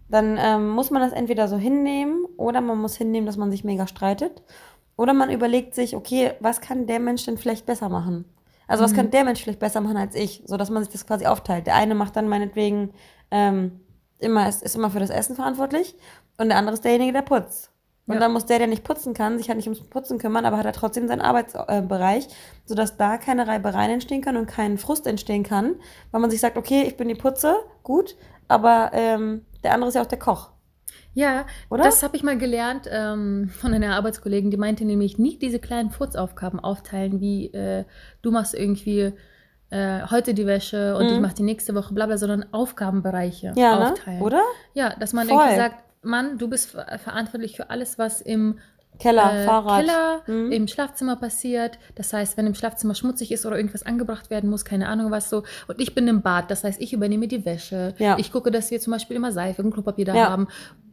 dann 0.09 0.37
ähm, 0.39 0.69
muss 0.69 0.91
man 0.91 1.01
das 1.01 1.11
entweder 1.11 1.47
so 1.47 1.57
hinnehmen 1.57 2.25
oder 2.37 2.61
man 2.61 2.77
muss 2.77 2.95
hinnehmen, 2.95 3.25
dass 3.25 3.37
man 3.37 3.51
sich 3.51 3.63
mega 3.63 3.87
streitet. 3.87 4.43
Oder 4.95 5.13
man 5.13 5.31
überlegt 5.31 5.73
sich, 5.73 5.95
okay, 5.95 6.33
was 6.39 6.61
kann 6.61 6.85
der 6.85 6.99
Mensch 6.99 7.25
denn 7.25 7.37
vielleicht 7.37 7.65
besser 7.65 7.89
machen? 7.89 8.25
Also 8.67 8.83
was 8.83 8.91
mhm. 8.91 8.97
kann 8.97 9.11
der 9.11 9.23
Mensch 9.23 9.41
vielleicht 9.41 9.59
besser 9.59 9.81
machen 9.81 9.97
als 9.97 10.13
ich, 10.13 10.43
so 10.45 10.55
dass 10.55 10.69
man 10.69 10.83
sich 10.83 10.91
das 10.91 11.07
quasi 11.07 11.25
aufteilt. 11.25 11.65
Der 11.65 11.75
eine 11.75 11.95
macht 11.95 12.15
dann 12.15 12.27
meinetwegen 12.27 12.91
ähm, 13.31 13.79
immer 14.19 14.47
ist, 14.47 14.63
ist 14.63 14.75
immer 14.75 14.91
für 14.91 14.99
das 14.99 15.09
Essen 15.09 15.35
verantwortlich 15.35 15.95
und 16.37 16.49
der 16.49 16.57
andere 16.57 16.73
ist 16.73 16.83
derjenige, 16.83 17.13
der 17.13 17.21
putzt. 17.21 17.71
Und 18.09 18.15
ja. 18.15 18.21
dann 18.21 18.33
muss 18.33 18.47
der, 18.47 18.57
der 18.57 18.67
nicht 18.67 18.83
putzen 18.83 19.13
kann, 19.13 19.37
sich 19.37 19.49
halt 19.49 19.57
nicht 19.57 19.67
ums 19.67 19.87
Putzen 19.87 20.17
kümmern, 20.17 20.43
aber 20.43 20.57
hat 20.57 20.65
er 20.65 20.73
trotzdem 20.73 21.07
seinen 21.07 21.21
Arbeitsbereich, 21.21 22.27
sodass 22.65 22.97
da 22.97 23.17
keine 23.19 23.47
Reibereien 23.47 23.91
entstehen 23.91 24.21
können 24.21 24.39
und 24.39 24.47
kein 24.47 24.79
Frust 24.79 25.05
entstehen 25.05 25.43
kann, 25.43 25.75
weil 26.09 26.19
man 26.19 26.31
sich 26.31 26.39
sagt, 26.41 26.57
okay, 26.57 26.83
ich 26.87 26.97
bin 26.97 27.07
die 27.07 27.13
Putze, 27.13 27.53
gut, 27.83 28.15
aber 28.47 28.89
ähm, 28.93 29.45
der 29.63 29.75
andere 29.75 29.89
ist 29.89 29.95
ja 29.95 30.01
auch 30.01 30.07
der 30.07 30.17
Koch. 30.17 30.49
Ja, 31.13 31.45
Oder? 31.69 31.83
das 31.83 32.01
habe 32.01 32.15
ich 32.15 32.23
mal 32.23 32.37
gelernt 32.37 32.87
ähm, 32.89 33.49
von 33.49 33.73
einer 33.73 33.95
Arbeitskollegin, 33.95 34.49
die 34.49 34.57
meinte 34.57 34.85
nämlich 34.85 35.19
nicht 35.19 35.41
diese 35.43 35.59
kleinen 35.59 35.91
Furzaufgaben 35.91 36.59
aufteilen, 36.59 37.19
wie 37.19 37.53
äh, 37.53 37.85
du 38.21 38.31
machst 38.31 38.55
irgendwie 38.55 39.13
äh, 39.69 40.01
heute 40.09 40.33
die 40.33 40.45
Wäsche 40.45 40.95
und 40.97 41.07
mhm. 41.07 41.13
ich 41.13 41.19
mache 41.19 41.35
die 41.35 41.43
nächste 41.43 41.75
Woche, 41.75 41.93
bla 41.93 42.05
bla, 42.05 42.17
sondern 42.17 42.45
Aufgabenbereiche 42.51 43.53
ja, 43.55 43.77
ne? 43.77 43.91
aufteilen. 43.91 44.19
Ne? 44.19 44.25
Oder? 44.25 44.43
Ja, 44.73 44.95
dass 44.99 45.13
man 45.13 45.27
Voll. 45.27 45.37
irgendwie 45.37 45.57
sagt, 45.57 45.83
Mann, 46.01 46.37
du 46.37 46.47
bist 46.47 46.71
verantwortlich 46.71 47.55
für 47.55 47.69
alles, 47.69 47.99
was 47.99 48.21
im 48.21 48.59
Keller, 48.99 49.33
äh, 49.33 49.45
Fahrrad. 49.45 49.85
Keller, 49.85 50.21
mhm. 50.27 50.51
im 50.51 50.67
Schlafzimmer 50.67 51.15
passiert. 51.15 51.79
Das 51.95 52.11
heißt, 52.13 52.37
wenn 52.37 52.45
im 52.47 52.53
Schlafzimmer 52.53 52.95
schmutzig 52.95 53.31
ist 53.31 53.45
oder 53.45 53.55
irgendwas 53.55 53.83
angebracht 53.83 54.29
werden 54.29 54.49
muss, 54.49 54.65
keine 54.65 54.87
Ahnung 54.89 55.09
was 55.09 55.29
so. 55.29 55.43
Und 55.67 55.79
ich 55.79 55.95
bin 55.95 56.07
im 56.07 56.21
Bad, 56.21 56.51
das 56.51 56.63
heißt, 56.63 56.81
ich 56.81 56.93
übernehme 56.93 57.27
die 57.27 57.45
Wäsche. 57.45 57.95
Ja. 57.97 58.17
Ich 58.17 58.31
gucke, 58.31 58.51
dass 58.51 58.69
wir 58.71 58.79
zum 58.79 58.91
Beispiel 58.91 59.15
immer 59.15 59.31
Seife 59.31 59.63
und 59.63 59.71
Klopapier 59.71 60.05
da 60.05 60.15
ja. 60.15 60.29
haben. 60.29 60.47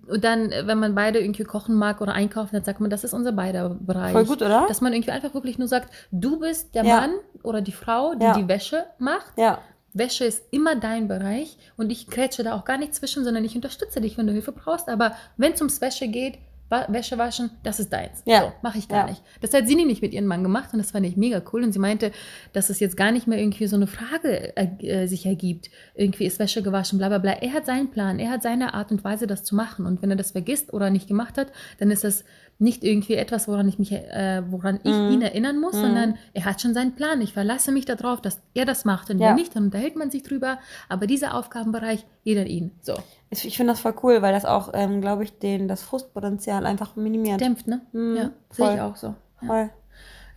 Und 0.09 0.25
dann, 0.25 0.51
wenn 0.51 0.79
man 0.79 0.95
beide 0.95 1.21
irgendwie 1.21 1.45
kochen 1.45 1.75
mag 1.75 2.01
oder 2.01 2.13
einkaufen, 2.13 2.51
dann 2.53 2.65
sagt 2.65 2.81
man, 2.81 2.91
das 2.91 3.05
ist 3.05 3.13
unser 3.13 3.33
beider 3.33 3.71
Bereich. 3.71 4.13
Voll 4.13 4.27
gut, 4.27 4.43
oder? 4.43 4.67
Dass 4.69 4.81
man 4.81 4.93
irgendwie 4.93 5.11
einfach 5.11 5.35
wirklich 5.35 5.59
nur 5.59 5.69
sagt, 5.69 5.93
du 6.11 6.39
bist 6.39 6.75
der 6.75 6.85
ja. 6.85 7.01
Mann 7.01 7.15
oder 7.43 7.61
die 7.61 7.73
Frau, 7.73 8.15
die 8.15 8.41
die 8.41 8.49
Wäsche 8.49 8.85
macht. 8.99 9.37
Ja. 9.37 9.59
Wäsche 9.93 10.25
ist 10.25 10.43
immer 10.51 10.77
dein 10.77 11.09
Bereich 11.09 11.57
und 11.77 11.91
ich 11.91 12.07
krätsche 12.09 12.45
da 12.45 12.55
auch 12.55 12.65
gar 12.65 12.77
nicht 12.77 12.95
zwischen, 12.95 13.25
sondern 13.25 13.45
ich 13.45 13.57
unterstütze 13.57 14.01
dich, 14.01 14.19
wenn 14.19 14.27
du 14.27 14.33
Hilfe 14.33 14.53
brauchst. 14.53 14.89
Aber 14.89 15.17
wenn 15.39 15.53
es 15.53 15.61
ums 15.61 15.81
Wäsche 15.81 16.09
geht, 16.09 16.39
Wäsche 16.69 17.17
waschen, 17.17 17.51
das 17.63 17.79
ist 17.79 17.93
deins. 17.93 18.23
Ja. 18.25 18.41
So, 18.41 18.53
mache 18.63 18.79
ich 18.79 18.89
gar 18.89 19.05
ja. 19.05 19.11
nicht. 19.11 19.23
Das 19.41 19.53
hat 19.53 19.69
sie 19.69 19.77
nämlich 19.77 20.03
mit 20.03 20.13
ihrem 20.13 20.27
Mann 20.27 20.43
gemacht 20.43 20.71
und 20.73 20.79
das 20.79 20.91
fand 20.91 21.07
ich 21.07 21.17
mega 21.17 21.41
cool. 21.53 21.63
Und 21.63 21.73
sie 21.73 21.79
meinte, 21.79 22.11
dass 22.53 22.71
es 22.71 22.81
jetzt 22.81 22.97
gar 22.97 23.13
nicht 23.13 23.29
mehr 23.29 23.39
irgendwie 23.39 23.69
so 23.69 23.77
eine 23.77 23.87
Frage 23.87 24.57
äh, 24.57 25.07
sich 25.07 25.27
ergibt. 25.27 25.71
Irgendwie 25.95 26.27
ist 26.27 26.39
Wäsche 26.41 26.63
gewaschen, 26.63 26.99
bla 26.99 27.09
bla 27.09 27.19
bla. 27.19 27.33
Er 27.33 27.53
hat 27.53 27.67
seinen 27.67 27.91
Plan, 27.91 28.19
er 28.19 28.31
hat 28.31 28.43
seine 28.43 28.75
Art 28.75 28.91
und 28.91 29.05
Weise, 29.05 29.27
das 29.27 29.45
zu 29.45 29.55
machen. 29.55 29.87
Und 29.87 30.03
wenn 30.03 30.11
er 30.11 30.17
das 30.17 30.33
vergisst 30.33 30.73
oder 30.73 30.91
nicht 30.91 31.07
gemacht 31.07 31.39
hat, 31.39 31.53
dann 31.79 31.91
ist 31.91 32.03
das 32.03 32.25
nicht 32.59 32.85
irgendwie 32.85 33.15
etwas, 33.15 33.49
woran 33.49 33.69
ich 33.69 33.79
mich, 33.79 33.93
äh, 33.93 34.43
woran 34.51 34.81
ich 34.83 34.93
mm. 34.93 35.11
ihn 35.13 35.23
erinnern 35.23 35.61
muss, 35.61 35.75
mm. 35.75 35.81
sondern 35.81 36.19
er 36.33 36.45
hat 36.47 36.61
schon 36.61 36.73
seinen 36.73 36.95
Plan. 36.95 37.21
Ich 37.21 37.35
verlasse 37.35 37.71
mich 37.71 37.85
darauf, 37.85 38.23
dass 38.23 38.41
er 38.55 38.65
das 38.65 38.85
macht. 38.85 39.11
Und 39.11 39.19
ja. 39.19 39.29
wenn 39.29 39.35
nicht, 39.37 39.55
dann 39.55 39.65
unterhält 39.65 39.97
man 39.97 40.11
sich 40.11 40.23
drüber. 40.23 40.59
Aber 40.89 41.07
dieser 41.07 41.35
Aufgabenbereich, 41.35 42.07
jeder 42.23 42.47
ihn. 42.47 42.71
So. 42.81 42.95
Ich, 43.29 43.57
finde 43.57 43.73
das 43.73 43.81
voll 43.81 43.95
cool, 44.03 44.23
weil 44.23 44.33
das 44.33 44.45
auch, 44.45 44.71
ähm, 44.73 45.01
glaube 45.01 45.25
ich, 45.25 45.39
den, 45.39 45.69
das 45.69 45.83
Frustpotenzial 45.83 46.65
einfach 46.65 46.97
minimiert. 46.97 47.41
Dämpft, 47.41 47.67
ne? 47.67 47.83
Mm, 47.93 48.17
ja, 48.17 48.31
sehe 48.51 48.75
ich 48.75 48.81
auch 48.81 48.97
so. 48.97 49.15
Voll. 49.45 49.71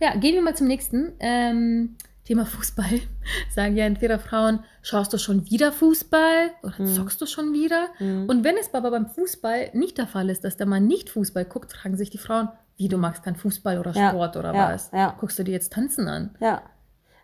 Ja. 0.00 0.08
ja, 0.08 0.16
gehen 0.16 0.34
wir 0.34 0.42
mal 0.42 0.56
zum 0.56 0.66
nächsten. 0.66 1.12
Ähm, 1.20 1.96
Thema 2.30 2.46
Fußball, 2.46 3.00
sagen 3.50 3.76
ja 3.76 3.84
entweder 3.86 4.20
Frauen, 4.20 4.60
schaust 4.82 5.12
du 5.12 5.18
schon 5.18 5.50
wieder 5.50 5.72
Fußball 5.72 6.52
oder 6.62 6.74
mhm. 6.78 6.86
zockst 6.86 7.20
du 7.20 7.26
schon 7.26 7.52
wieder? 7.52 7.88
Mhm. 7.98 8.26
Und 8.28 8.44
wenn 8.44 8.56
es 8.56 8.72
aber 8.72 8.92
beim 8.92 9.06
Fußball 9.06 9.70
nicht 9.72 9.98
der 9.98 10.06
Fall 10.06 10.30
ist, 10.30 10.44
dass 10.44 10.56
der 10.56 10.68
Mann 10.68 10.86
nicht 10.86 11.10
Fußball 11.10 11.44
guckt, 11.44 11.72
fragen 11.72 11.96
sich 11.96 12.08
die 12.08 12.18
Frauen, 12.18 12.48
wie 12.76 12.86
du 12.86 12.98
magst 12.98 13.24
kein 13.24 13.34
Fußball 13.34 13.80
oder 13.80 13.92
Sport 13.92 14.36
ja, 14.36 14.40
oder 14.40 14.54
ja, 14.54 14.72
was? 14.72 14.92
Ja. 14.92 15.16
Guckst 15.18 15.40
du 15.40 15.42
dir 15.42 15.50
jetzt 15.50 15.72
Tanzen 15.72 16.06
an? 16.06 16.36
Ja. 16.38 16.62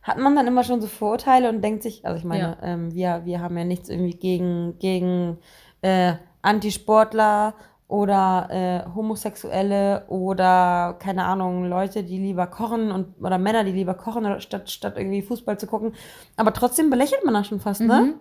Hat 0.02 0.18
man 0.18 0.34
dann 0.34 0.48
immer 0.48 0.64
schon 0.64 0.80
so 0.80 0.88
Vorurteile 0.88 1.50
und 1.50 1.62
denkt 1.62 1.84
sich, 1.84 2.04
also 2.04 2.18
ich 2.18 2.24
meine, 2.24 2.58
ähm, 2.62 2.92
wir, 2.92 3.22
wir 3.24 3.40
haben 3.40 3.56
ja 3.56 3.64
nichts 3.64 3.88
irgendwie 3.88 4.16
gegen, 4.16 4.76
gegen 4.80 5.38
äh, 5.82 6.14
Antisportler 6.42 7.54
oder 7.88 8.49
äh, 8.51 8.94
Homosexuelle 8.94 10.05
oder 10.09 10.96
keine 10.99 11.25
Ahnung, 11.25 11.68
Leute, 11.68 12.03
die 12.03 12.18
lieber 12.18 12.46
kochen 12.49 12.90
und 12.90 13.14
oder 13.20 13.38
Männer, 13.38 13.64
die 13.64 13.72
lieber 13.72 13.94
kochen 13.94 14.40
statt, 14.40 14.70
statt 14.70 14.94
irgendwie 14.96 15.22
Fußball 15.22 15.59
zu 15.59 15.66
gucken. 15.66 15.92
Aber 16.37 16.53
trotzdem 16.53 16.90
belächelt 16.90 17.25
man 17.25 17.35
das 17.35 17.46
schon 17.46 17.61
fast, 17.61 17.81
ne? 17.81 17.87
mhm. 17.87 18.07
ne? 18.07 18.14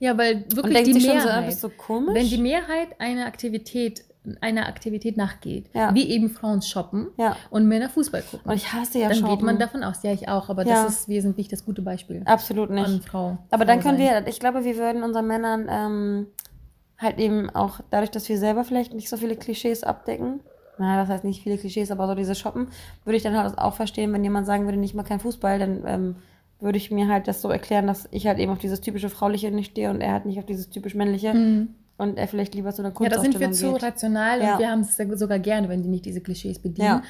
Ja, 0.00 0.16
weil 0.16 0.44
wirklich 0.54 0.84
die 0.84 1.06
Mehrheit, 1.06 1.52
so, 1.54 1.68
so 1.68 2.06
wenn 2.14 2.28
die 2.28 2.38
Mehrheit 2.38 2.88
eine 2.98 3.26
Aktivität 3.26 4.04
einer 4.40 4.66
Aktivität 4.66 5.16
nachgeht, 5.16 5.70
ja. 5.74 5.94
wie 5.94 6.08
eben 6.10 6.30
Frauen 6.30 6.62
shoppen 6.62 7.08
ja. 7.16 7.36
und 7.50 7.66
Männer 7.66 7.88
Fußball 7.88 8.22
gucken. 8.22 8.50
Und 8.50 8.56
ich 8.56 8.72
hasse 8.72 8.98
ja 8.98 9.08
Dann 9.08 9.18
shoppen. 9.18 9.36
geht 9.36 9.42
man 9.44 9.58
davon 9.58 9.82
aus, 9.84 10.02
ja, 10.02 10.12
ich 10.12 10.28
auch, 10.28 10.48
aber 10.48 10.66
ja. 10.66 10.84
das 10.84 11.00
ist 11.00 11.08
wesentlich 11.08 11.48
das 11.48 11.64
gute 11.64 11.82
Beispiel. 11.82 12.22
Absolut 12.24 12.70
nicht. 12.70 12.86
An 12.86 13.00
Frau. 13.00 13.38
Aber 13.50 13.64
Frau 13.64 13.64
dann 13.64 13.80
können 13.80 13.98
sein. 13.98 14.24
wir, 14.24 14.28
ich 14.28 14.40
glaube, 14.40 14.64
wir 14.64 14.76
würden 14.76 15.02
unseren 15.02 15.26
Männern 15.26 15.66
ähm, 15.70 16.26
halt 16.98 17.18
eben 17.18 17.48
auch 17.50 17.80
dadurch, 17.90 18.10
dass 18.10 18.28
wir 18.28 18.38
selber 18.38 18.64
vielleicht 18.64 18.92
nicht 18.92 19.08
so 19.08 19.16
viele 19.16 19.36
Klischees 19.36 19.84
abdecken, 19.84 20.40
naja, 20.78 21.00
das 21.00 21.08
heißt 21.08 21.24
nicht 21.24 21.42
viele 21.42 21.58
Klischees, 21.58 21.90
aber 21.90 22.06
so 22.06 22.14
diese 22.14 22.34
Shoppen, 22.34 22.68
würde 23.04 23.16
ich 23.16 23.22
dann 23.22 23.36
halt 23.36 23.58
auch 23.58 23.74
verstehen, 23.74 24.12
wenn 24.12 24.24
jemand 24.24 24.46
sagen 24.46 24.64
würde, 24.64 24.78
nicht 24.78 24.94
mal 24.94 25.02
kein 25.02 25.20
Fußball, 25.20 25.58
dann 25.58 25.84
ähm, 25.86 26.16
würde 26.60 26.78
ich 26.78 26.90
mir 26.90 27.08
halt 27.08 27.28
das 27.28 27.40
so 27.40 27.50
erklären, 27.50 27.86
dass 27.86 28.08
ich 28.10 28.26
halt 28.26 28.38
eben 28.38 28.52
auf 28.52 28.58
dieses 28.58 28.80
typische 28.80 29.08
Frauliche 29.08 29.50
nicht 29.50 29.72
stehe 29.72 29.90
und 29.90 30.00
er 30.00 30.12
halt 30.12 30.26
nicht 30.26 30.38
auf 30.38 30.46
dieses 30.46 30.70
typisch 30.70 30.94
Männliche. 30.94 31.34
Mhm 31.34 31.74
und 31.98 32.16
er 32.16 32.28
vielleicht 32.28 32.54
lieber 32.54 32.72
zu 32.72 32.80
einer 32.80 32.92
Kunstausstellung 32.92 33.32
Ja, 33.32 33.48
da 33.48 33.52
sind 33.52 33.62
wir 33.62 33.78
zu 33.78 33.84
rational 33.84 34.40
ja. 34.40 34.52
und 34.52 34.60
wir 34.60 34.70
haben 34.70 34.80
es 34.80 34.96
sogar 35.18 35.40
gerne, 35.40 35.68
wenn 35.68 35.82
die 35.82 35.88
nicht 35.88 36.04
diese 36.04 36.20
Klischees 36.20 36.60
bedienen. 36.60 36.86
Ja. 36.86 37.02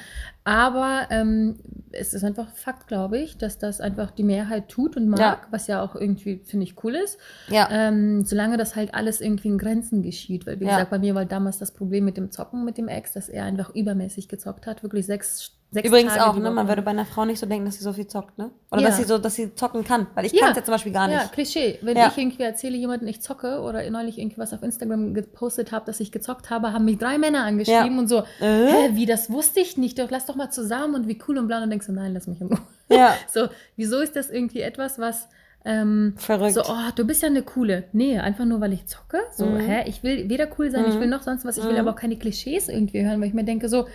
Aber 0.43 1.07
ähm, 1.11 1.59
es 1.91 2.15
ist 2.15 2.23
einfach 2.23 2.49
Fakt, 2.55 2.87
glaube 2.87 3.19
ich, 3.19 3.37
dass 3.37 3.59
das 3.59 3.81
einfach 3.81 4.09
die 4.09 4.23
Mehrheit 4.23 4.67
tut 4.67 4.97
und 4.97 5.07
mag, 5.07 5.19
ja. 5.19 5.41
was 5.51 5.67
ja 5.67 5.83
auch 5.83 5.95
irgendwie, 5.95 6.41
finde 6.43 6.63
ich, 6.63 6.83
cool 6.83 6.95
ist. 6.95 7.19
Ja. 7.49 7.69
Ähm, 7.71 8.25
solange 8.25 8.57
das 8.57 8.75
halt 8.75 8.95
alles 8.95 9.21
irgendwie 9.21 9.49
in 9.49 9.59
Grenzen 9.59 10.01
geschieht. 10.01 10.47
Weil, 10.47 10.59
wie 10.59 10.65
gesagt, 10.65 10.89
bei 10.89 10.97
mir 10.97 11.13
war 11.13 11.25
damals 11.25 11.59
das 11.59 11.71
Problem 11.71 12.05
mit 12.05 12.17
dem 12.17 12.31
Zocken 12.31 12.65
mit 12.65 12.79
dem 12.79 12.87
Ex, 12.87 13.13
dass 13.13 13.29
er 13.29 13.45
einfach 13.45 13.73
übermäßig 13.75 14.27
gezockt 14.27 14.65
hat, 14.65 14.81
wirklich 14.81 15.05
sechs 15.05 15.58
Sechs 15.71 15.87
Übrigens 15.87 16.15
Tage 16.15 16.27
auch, 16.27 16.35
ne? 16.35 16.49
Man 16.49 16.67
würde 16.67 16.81
bei 16.81 16.89
einer 16.89 17.05
Frau 17.05 17.25
nicht 17.25 17.37
so 17.37 17.45
denken, 17.45 17.65
dass 17.65 17.75
sie 17.75 17.83
so 17.83 17.93
viel 17.93 18.07
zockt, 18.07 18.39
ne? 18.39 18.49
Oder 18.71 18.81
ja. 18.81 18.87
dass 18.87 18.97
sie 18.97 19.03
so, 19.03 19.19
dass 19.19 19.35
sie 19.35 19.53
zocken 19.53 19.83
kann. 19.83 20.07
Weil 20.15 20.25
ich 20.25 20.31
ja. 20.31 20.41
kann 20.41 20.51
es 20.51 20.57
ja 20.57 20.63
zum 20.63 20.71
Beispiel 20.71 20.91
gar 20.91 21.07
nicht. 21.07 21.17
Ja, 21.17 21.27
Klischee. 21.27 21.77
Wenn 21.83 21.95
ja. 21.95 22.07
ich 22.07 22.17
irgendwie 22.17 22.41
erzähle 22.41 22.75
jemanden, 22.75 23.07
ich 23.07 23.21
zocke 23.21 23.61
oder 23.61 23.87
neulich 23.91 24.17
irgendwie 24.17 24.39
was 24.39 24.51
auf 24.51 24.63
Instagram 24.63 25.13
gepostet 25.13 25.71
habe, 25.71 25.85
dass 25.85 25.99
ich 25.99 26.11
gezockt 26.11 26.49
habe, 26.49 26.73
haben 26.73 26.85
mich 26.85 26.97
drei 26.97 27.19
Männer 27.19 27.43
angeschrieben 27.43 27.99
und 27.99 28.07
so, 28.07 28.23
äh? 28.39 28.67
hä, 28.67 28.89
wie, 28.93 29.05
das 29.05 29.31
wusste 29.31 29.59
ich 29.59 29.77
nicht, 29.77 29.99
doch 29.99 30.09
lass 30.09 30.25
doch 30.25 30.35
mal 30.35 30.49
zusammen 30.49 30.95
und 30.95 31.07
wie 31.07 31.21
cool 31.27 31.37
und 31.37 31.47
bla. 31.47 31.61
Und 31.61 31.69
denkst 31.69 31.85
du, 31.85 31.93
nein, 31.93 32.15
lass 32.15 32.25
mich 32.25 32.41
in 32.41 32.47
Ruhe. 32.47 32.61
Ja. 32.89 33.13
so, 33.31 33.49
wieso 33.75 33.99
ist 33.99 34.15
das 34.15 34.31
irgendwie 34.31 34.61
etwas, 34.61 34.97
was 34.97 35.27
ähm, 35.65 36.13
Verrückt. 36.15 36.53
So, 36.53 36.61
oh, 36.61 36.91
du 36.95 37.05
bist 37.05 37.21
ja 37.21 37.27
eine 37.27 37.43
coole. 37.43 37.85
Nee, 37.91 38.17
einfach 38.17 38.45
nur, 38.45 38.61
weil 38.61 38.73
ich 38.73 38.85
zocke. 38.85 39.19
So, 39.31 39.45
mhm. 39.45 39.59
hä? 39.59 39.83
Ich 39.87 40.03
will 40.03 40.29
weder 40.29 40.47
cool 40.57 40.71
sein, 40.71 40.83
mhm. 40.83 40.89
ich 40.89 40.99
will 40.99 41.07
noch 41.07 41.21
sonst 41.21 41.45
was. 41.45 41.57
Ich 41.57 41.63
will 41.63 41.73
mhm. 41.73 41.79
aber 41.79 41.91
auch 41.91 41.95
keine 41.95 42.17
Klischees 42.17 42.69
irgendwie 42.69 43.05
hören, 43.05 43.19
weil 43.19 43.27
ich 43.27 43.33
mir 43.33 43.43
denke, 43.43 43.67
so, 43.67 43.85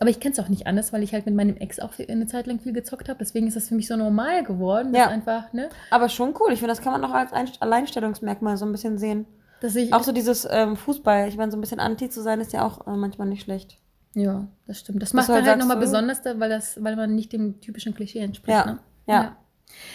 aber 0.00 0.08
ich 0.08 0.18
kenne 0.18 0.32
es 0.32 0.40
auch 0.40 0.48
nicht 0.48 0.66
anders, 0.66 0.92
weil 0.92 1.02
ich 1.02 1.12
halt 1.12 1.26
mit 1.26 1.34
meinem 1.34 1.56
Ex 1.56 1.78
auch 1.78 1.92
eine 2.08 2.26
Zeit 2.26 2.46
lang 2.46 2.58
viel 2.58 2.72
gezockt 2.72 3.10
habe. 3.10 3.18
Deswegen 3.18 3.46
ist 3.46 3.56
das 3.56 3.68
für 3.68 3.74
mich 3.74 3.86
so 3.86 3.96
normal 3.96 4.44
geworden. 4.44 4.94
Ja. 4.94 5.08
einfach, 5.08 5.52
ne? 5.52 5.68
Aber 5.90 6.08
schon 6.08 6.34
cool. 6.40 6.52
Ich 6.52 6.60
finde, 6.60 6.72
das 6.72 6.80
kann 6.80 6.98
man 6.98 7.04
auch 7.04 7.12
als 7.12 7.60
Alleinstellungsmerkmal 7.60 8.56
so 8.56 8.64
ein 8.64 8.72
bisschen 8.72 8.96
sehen. 8.96 9.26
Dass 9.60 9.76
ich 9.76 9.92
auch 9.92 10.02
so 10.02 10.12
dieses 10.12 10.48
ähm, 10.50 10.76
Fußball, 10.76 11.28
ich 11.28 11.36
meine, 11.36 11.52
so 11.52 11.58
ein 11.58 11.60
bisschen 11.60 11.80
anti 11.80 12.08
zu 12.08 12.22
sein, 12.22 12.40
ist 12.40 12.54
ja 12.54 12.64
auch 12.64 12.86
äh, 12.86 12.96
manchmal 12.96 13.28
nicht 13.28 13.42
schlecht. 13.42 13.76
Ja, 14.14 14.48
das 14.66 14.80
stimmt. 14.80 15.02
Das 15.02 15.12
macht 15.12 15.28
dann 15.28 15.36
halt, 15.36 15.46
halt 15.46 15.58
nochmal 15.58 15.76
besonders, 15.76 16.22
weil, 16.24 16.48
das, 16.48 16.82
weil 16.82 16.96
man 16.96 17.14
nicht 17.14 17.32
dem 17.34 17.60
typischen 17.60 17.94
Klischee 17.94 18.20
entspricht. 18.20 18.56
Ja. 18.56 18.64
Ne? 18.64 18.78
Ja. 19.06 19.22
ja. 19.22 19.36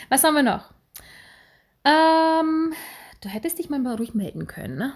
Was 0.09 0.23
haben 0.23 0.35
wir 0.35 0.43
noch? 0.43 0.74
Ähm, 1.85 2.73
du 3.21 3.29
hättest 3.29 3.59
dich 3.59 3.69
mal 3.69 3.85
ruhig 3.95 4.13
melden 4.13 4.47
können, 4.47 4.77
ne? 4.77 4.93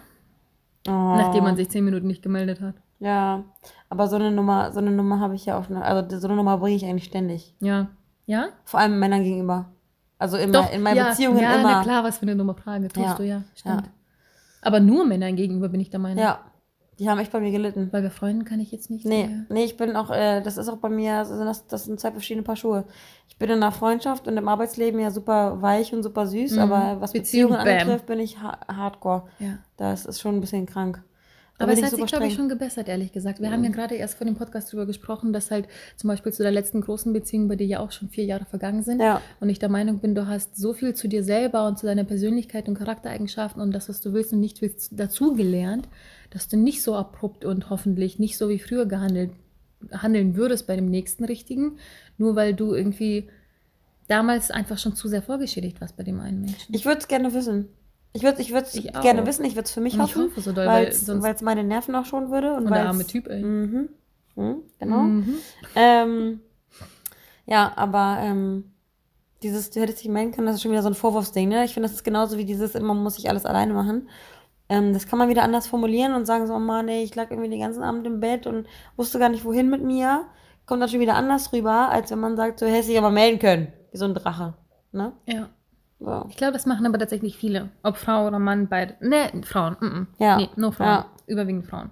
Oh. 0.87 0.91
Nachdem 0.91 1.43
man 1.43 1.55
sich 1.55 1.69
zehn 1.69 1.85
Minuten 1.85 2.07
nicht 2.07 2.23
gemeldet 2.23 2.61
hat. 2.61 2.75
Ja, 2.99 3.43
aber 3.89 4.07
so 4.07 4.17
eine 4.17 4.31
Nummer, 4.31 4.71
so 4.71 4.79
eine 4.79 4.91
Nummer 4.91 5.19
habe 5.19 5.35
ich 5.35 5.45
ja 5.45 5.57
auch, 5.57 5.69
also 5.69 6.19
so 6.19 6.27
eine 6.27 6.35
Nummer 6.35 6.57
bringe 6.57 6.75
ich 6.75 6.85
eigentlich 6.85 7.05
ständig. 7.05 7.55
Ja. 7.59 7.87
Ja? 8.25 8.49
Vor 8.65 8.79
allem 8.79 8.99
Männern 8.99 9.23
gegenüber. 9.23 9.71
Also 10.17 10.37
immer 10.37 10.53
Doch, 10.53 10.73
in 10.73 10.81
meinen 10.81 10.97
ja, 10.97 11.09
Beziehungen 11.09 11.39
ja, 11.39 11.55
immer. 11.55 11.71
Ja, 11.71 11.81
klar, 11.83 12.03
was 12.03 12.17
für 12.17 12.23
eine 12.23 12.35
Nummer 12.35 12.55
Frage 12.55 12.89
tust 12.89 13.05
ja. 13.05 13.13
du 13.15 13.23
ja, 13.23 13.43
stimmt. 13.55 13.85
Ja. 13.85 13.91
Aber 14.61 14.81
nur 14.81 15.05
Männern 15.05 15.35
gegenüber 15.37 15.69
bin 15.69 15.79
ich 15.79 15.89
der 15.89 15.99
Meinung. 15.99 16.21
Ja, 16.21 16.39
die 16.99 17.09
haben 17.09 17.17
echt 17.17 17.31
bei 17.31 17.39
mir 17.39 17.51
gelitten. 17.51 17.87
Weil 17.91 18.03
bei 18.03 18.09
Freunden 18.09 18.43
kann 18.43 18.59
ich 18.59 18.71
jetzt 18.71 18.89
nicht. 18.89 19.05
Nee, 19.05 19.27
mehr. 19.27 19.45
nee, 19.49 19.63
ich 19.63 19.77
bin 19.77 19.95
auch, 19.95 20.11
äh, 20.11 20.41
das 20.41 20.57
ist 20.57 20.67
auch 20.67 20.77
bei 20.77 20.89
mir, 20.89 21.15
also 21.15 21.43
das, 21.43 21.65
das 21.65 21.85
sind 21.85 21.99
zwei 21.99 22.11
verschiedene 22.11 22.43
Paar 22.43 22.57
Schuhe. 22.57 22.83
Ich 23.29 23.37
bin 23.37 23.49
in 23.49 23.61
der 23.61 23.71
Freundschaft 23.71 24.27
und 24.27 24.35
im 24.35 24.47
Arbeitsleben 24.49 24.99
ja 24.99 25.09
super 25.09 25.61
weich 25.61 25.93
und 25.93 26.03
super 26.03 26.27
süß, 26.27 26.53
mhm. 26.53 26.59
aber 26.59 27.01
was 27.01 27.13
Beziehungen 27.13 27.53
Beziehung, 27.53 27.77
anbetrifft, 27.77 28.05
bin 28.05 28.19
ich 28.19 28.41
ha 28.41 28.59
hardcore. 28.67 29.23
Ja. 29.39 29.59
Das 29.77 30.05
ist 30.05 30.19
schon 30.19 30.35
ein 30.35 30.41
bisschen 30.41 30.65
krank. 30.65 31.01
Aber 31.59 31.73
es 31.73 31.83
hat 31.83 31.91
sich, 31.91 32.05
glaube 32.05 32.27
ich, 32.27 32.33
schon 32.33 32.49
gebessert, 32.49 32.87
ehrlich 32.87 33.11
gesagt. 33.11 33.39
Wir 33.41 33.49
mhm. 33.49 33.53
haben 33.53 33.63
ja 33.65 33.69
gerade 33.69 33.95
erst 33.95 34.17
vor 34.17 34.25
dem 34.25 34.35
Podcast 34.35 34.69
darüber 34.69 34.85
gesprochen, 34.85 35.33
dass 35.33 35.51
halt 35.51 35.67
zum 35.97 36.07
Beispiel 36.07 36.31
zu 36.31 36.41
der 36.41 36.51
letzten 36.51 36.81
großen 36.81 37.11
Beziehung 37.13 37.47
bei 37.47 37.55
dir 37.55 37.67
ja 37.67 37.79
auch 37.79 37.91
schon 37.91 38.09
vier 38.09 38.23
Jahre 38.23 38.45
vergangen 38.45 38.81
sind. 38.81 39.01
Ja. 39.01 39.21
Und 39.39 39.49
ich 39.49 39.59
der 39.59 39.69
Meinung 39.69 39.99
bin, 39.99 40.15
du 40.15 40.27
hast 40.27 40.55
so 40.55 40.73
viel 40.73 40.93
zu 40.93 41.07
dir 41.07 41.23
selber 41.23 41.67
und 41.67 41.77
zu 41.77 41.85
deiner 41.85 42.05
Persönlichkeit 42.05 42.67
und 42.67 42.75
Charaktereigenschaften 42.75 43.61
und 43.61 43.71
das, 43.73 43.89
was 43.89 44.01
du 44.01 44.13
willst 44.13 44.33
und 44.33 44.39
nicht 44.39 44.61
willst, 44.61 44.97
dazugelernt, 44.97 45.87
dass 46.29 46.47
du 46.47 46.57
nicht 46.57 46.81
so 46.81 46.95
abrupt 46.95 47.45
und 47.45 47.69
hoffentlich 47.69 48.19
nicht 48.19 48.37
so 48.37 48.49
wie 48.49 48.59
früher 48.59 48.85
gehandelt 48.85 49.31
handeln 49.91 50.35
würdest 50.35 50.67
bei 50.67 50.75
dem 50.75 50.89
nächsten 50.89 51.23
Richtigen, 51.23 51.77
nur 52.17 52.35
weil 52.35 52.53
du 52.53 52.73
irgendwie 52.73 53.29
damals 54.07 54.51
einfach 54.51 54.77
schon 54.77 54.95
zu 54.95 55.07
sehr 55.07 55.21
vorgeschädigt 55.21 55.79
warst 55.79 55.95
bei 55.95 56.03
dem 56.03 56.19
einen 56.19 56.41
Menschen. 56.41 56.75
Ich 56.75 56.85
würde 56.85 56.99
es 56.99 57.07
gerne 57.07 57.33
wissen. 57.33 57.69
Ich 58.13 58.23
würde 58.23 58.41
ich 58.41 58.51
würd's 58.51 58.73
ich 58.73 58.91
gerne 58.91 59.25
wissen, 59.25 59.45
ich 59.45 59.55
würde 59.55 59.65
es 59.65 59.71
für 59.71 59.81
mich 59.81 59.99
hoffen, 59.99 60.27
ich 60.27 60.37
hoffe 60.37 60.41
so 60.41 60.55
weil 61.21 61.35
es 61.35 61.41
meine 61.41 61.63
Nerven 61.63 61.95
auch 61.95 62.05
schon 62.05 62.31
würde. 62.31 62.55
Und, 62.55 62.69
der 62.69 62.87
arme 62.87 63.05
Typ, 63.05 63.27
ey. 63.27 63.43
Mhm, 63.43 63.89
mhm, 64.35 64.63
genau. 64.79 65.01
Mhm. 65.01 65.35
Ähm, 65.75 66.39
ja, 67.45 67.71
aber 67.75 68.17
ähm, 68.21 68.71
dieses, 69.43 69.69
du 69.69 69.79
hättest 69.79 70.03
dich 70.03 70.09
melden 70.09 70.31
können, 70.31 70.47
das 70.47 70.55
ist 70.55 70.63
schon 70.63 70.71
wieder 70.71 70.81
so 70.81 70.89
ein 70.89 70.95
Vorwurfsding, 70.95 71.49
ne? 71.49 71.65
Ich 71.65 71.73
finde, 71.73 71.87
das 71.87 71.95
ist 71.95 72.03
genauso 72.03 72.37
wie 72.37 72.45
dieses, 72.45 72.75
immer 72.75 72.93
muss 72.93 73.17
ich 73.19 73.29
alles 73.29 73.45
alleine 73.45 73.73
machen. 73.73 74.09
Ähm, 74.69 74.93
das 74.93 75.07
kann 75.07 75.19
man 75.19 75.29
wieder 75.29 75.43
anders 75.43 75.67
formulieren 75.67 76.13
und 76.13 76.25
sagen 76.25 76.47
so, 76.47 76.53
oh 76.53 76.59
Mann, 76.59 76.87
ey, 76.87 77.03
ich 77.03 77.15
lag 77.15 77.31
irgendwie 77.31 77.49
den 77.49 77.61
ganzen 77.61 77.83
Abend 77.83 78.05
im 78.05 78.19
Bett 78.19 78.45
und 78.47 78.67
wusste 78.97 79.19
gar 79.19 79.29
nicht, 79.29 79.45
wohin 79.45 79.69
mit 79.69 79.83
mir. 79.83 80.25
Kommt 80.65 80.81
natürlich 80.81 81.01
wieder 81.01 81.15
anders 81.15 81.51
rüber, 81.53 81.89
als 81.89 82.11
wenn 82.11 82.19
man 82.19 82.37
sagt, 82.37 82.59
so 82.59 82.67
hättest 82.67 82.89
dich 82.89 82.97
aber 82.97 83.09
melden 83.09 83.39
können. 83.39 83.73
Wie 83.91 83.97
so 83.97 84.05
ein 84.05 84.13
Drache. 84.13 84.53
Ne? 84.91 85.13
Ja. 85.25 85.49
So. 85.99 86.25
Ich 86.29 86.37
glaube, 86.37 86.53
das 86.53 86.65
machen 86.65 86.85
aber 86.85 86.97
tatsächlich 86.97 87.37
viele. 87.37 87.69
Ob 87.83 87.97
Frau 87.97 88.27
oder 88.27 88.39
Mann, 88.39 88.67
beide. 88.67 88.95
Ne, 89.01 89.29
Frauen. 89.43 89.75
Mm 89.79 89.85
-mm. 89.85 90.07
Ja. 90.19 90.37
Nee, 90.37 90.49
nur 90.55 90.71
Frauen. 90.71 90.87
Ja. 90.87 91.05
Überwiegend 91.27 91.65
Frauen. 91.65 91.91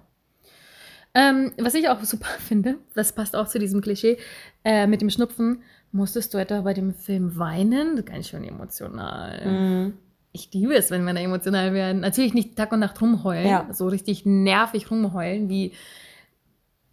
Ähm, 1.14 1.52
was 1.58 1.74
ich 1.74 1.88
auch 1.88 2.00
super 2.02 2.28
finde, 2.38 2.76
das 2.94 3.12
passt 3.12 3.36
auch 3.36 3.48
zu 3.48 3.58
diesem 3.58 3.80
Klischee, 3.80 4.18
äh, 4.64 4.86
mit 4.86 5.00
dem 5.00 5.10
Schnupfen, 5.10 5.62
musstest 5.92 6.32
du 6.32 6.38
etwa 6.38 6.60
bei 6.62 6.74
dem 6.74 6.94
Film 6.94 7.38
weinen? 7.38 8.04
Ganz 8.04 8.28
schön 8.28 8.44
emotional. 8.44 9.46
Mhm. 9.46 9.92
Ich 10.32 10.52
liebe 10.52 10.74
es, 10.74 10.90
wenn 10.90 11.04
Männer 11.04 11.20
emotional 11.20 11.72
werden. 11.72 12.00
Natürlich 12.00 12.34
nicht 12.34 12.56
Tag 12.56 12.72
und 12.72 12.80
Nacht 12.80 13.00
rumheulen, 13.00 13.46
ja. 13.46 13.66
so 13.72 13.88
richtig 13.88 14.24
nervig 14.26 14.90
rumheulen, 14.90 15.48
wie 15.48 15.72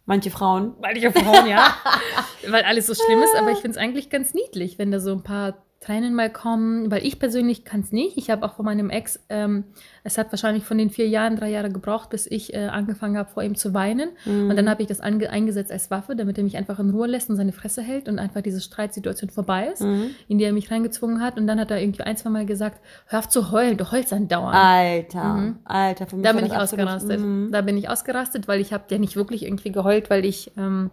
Manche 0.06 0.30
Frauen. 0.30 0.74
Manche 0.80 1.10
Frauen, 1.10 1.48
ja. 1.48 1.74
Weil 2.48 2.62
alles 2.62 2.86
so 2.86 2.94
schlimm 2.94 3.20
ist, 3.24 3.34
aber 3.36 3.50
ich 3.50 3.58
finde 3.58 3.72
es 3.72 3.76
eigentlich 3.76 4.08
ganz 4.08 4.34
niedlich, 4.34 4.78
wenn 4.78 4.92
da 4.92 5.00
so 5.00 5.10
ein 5.10 5.24
paar 5.24 5.64
Tränen 5.80 6.14
mal 6.14 6.30
kommen, 6.30 6.90
weil 6.90 7.04
ich 7.06 7.18
persönlich 7.18 7.64
kann 7.64 7.80
es 7.80 7.92
nicht. 7.92 8.16
Ich 8.16 8.30
habe 8.30 8.46
auch 8.46 8.54
von 8.54 8.64
meinem 8.64 8.88
Ex, 8.88 9.20
ähm, 9.28 9.64
es 10.04 10.16
hat 10.16 10.32
wahrscheinlich 10.32 10.64
von 10.64 10.78
den 10.78 10.88
vier 10.88 11.06
Jahren 11.06 11.36
drei 11.36 11.50
Jahre 11.50 11.70
gebraucht, 11.70 12.08
bis 12.08 12.26
ich 12.26 12.54
äh, 12.54 12.66
angefangen 12.66 13.18
habe, 13.18 13.30
vor 13.30 13.42
ihm 13.42 13.56
zu 13.56 13.74
weinen. 13.74 14.10
Mhm. 14.24 14.48
Und 14.48 14.56
dann 14.56 14.70
habe 14.70 14.82
ich 14.82 14.88
das 14.88 15.00
eingesetzt 15.00 15.70
als 15.70 15.90
Waffe, 15.90 16.16
damit 16.16 16.38
er 16.38 16.44
mich 16.44 16.56
einfach 16.56 16.78
in 16.78 16.90
Ruhe 16.90 17.06
lässt 17.06 17.28
und 17.28 17.36
seine 17.36 17.52
Fresse 17.52 17.82
hält 17.82 18.08
und 18.08 18.18
einfach 18.18 18.40
diese 18.40 18.60
Streitsituation 18.62 19.28
vorbei 19.28 19.68
ist, 19.72 19.82
mhm. 19.82 20.10
in 20.28 20.38
die 20.38 20.44
er 20.44 20.52
mich 20.52 20.70
reingezwungen 20.70 21.20
hat. 21.20 21.36
Und 21.36 21.46
dann 21.46 21.60
hat 21.60 21.70
er 21.70 21.80
irgendwie 21.80 22.02
ein, 22.02 22.16
zwei 22.16 22.30
Mal 22.30 22.46
gesagt, 22.46 22.80
hör 23.06 23.18
auf 23.18 23.28
zu 23.28 23.52
heulen, 23.52 23.76
du 23.76 23.90
heulst 23.92 24.14
andauernd. 24.14 24.56
Alter, 24.56 25.34
mhm. 25.34 25.58
Alter, 25.64 26.06
für 26.06 26.16
mich 26.16 26.24
Da 26.24 26.32
bin 26.32 26.46
ich 26.46 26.56
ausgerastet. 26.56 27.20
Mhm. 27.20 27.50
Da 27.52 27.60
bin 27.60 27.76
ich 27.76 27.90
ausgerastet, 27.90 28.48
weil 28.48 28.60
ich 28.60 28.72
habe 28.72 28.84
ja 28.88 28.98
nicht 28.98 29.14
wirklich 29.14 29.44
irgendwie 29.44 29.72
geheult, 29.72 30.08
weil 30.08 30.24
ich... 30.24 30.52
Ähm, 30.56 30.90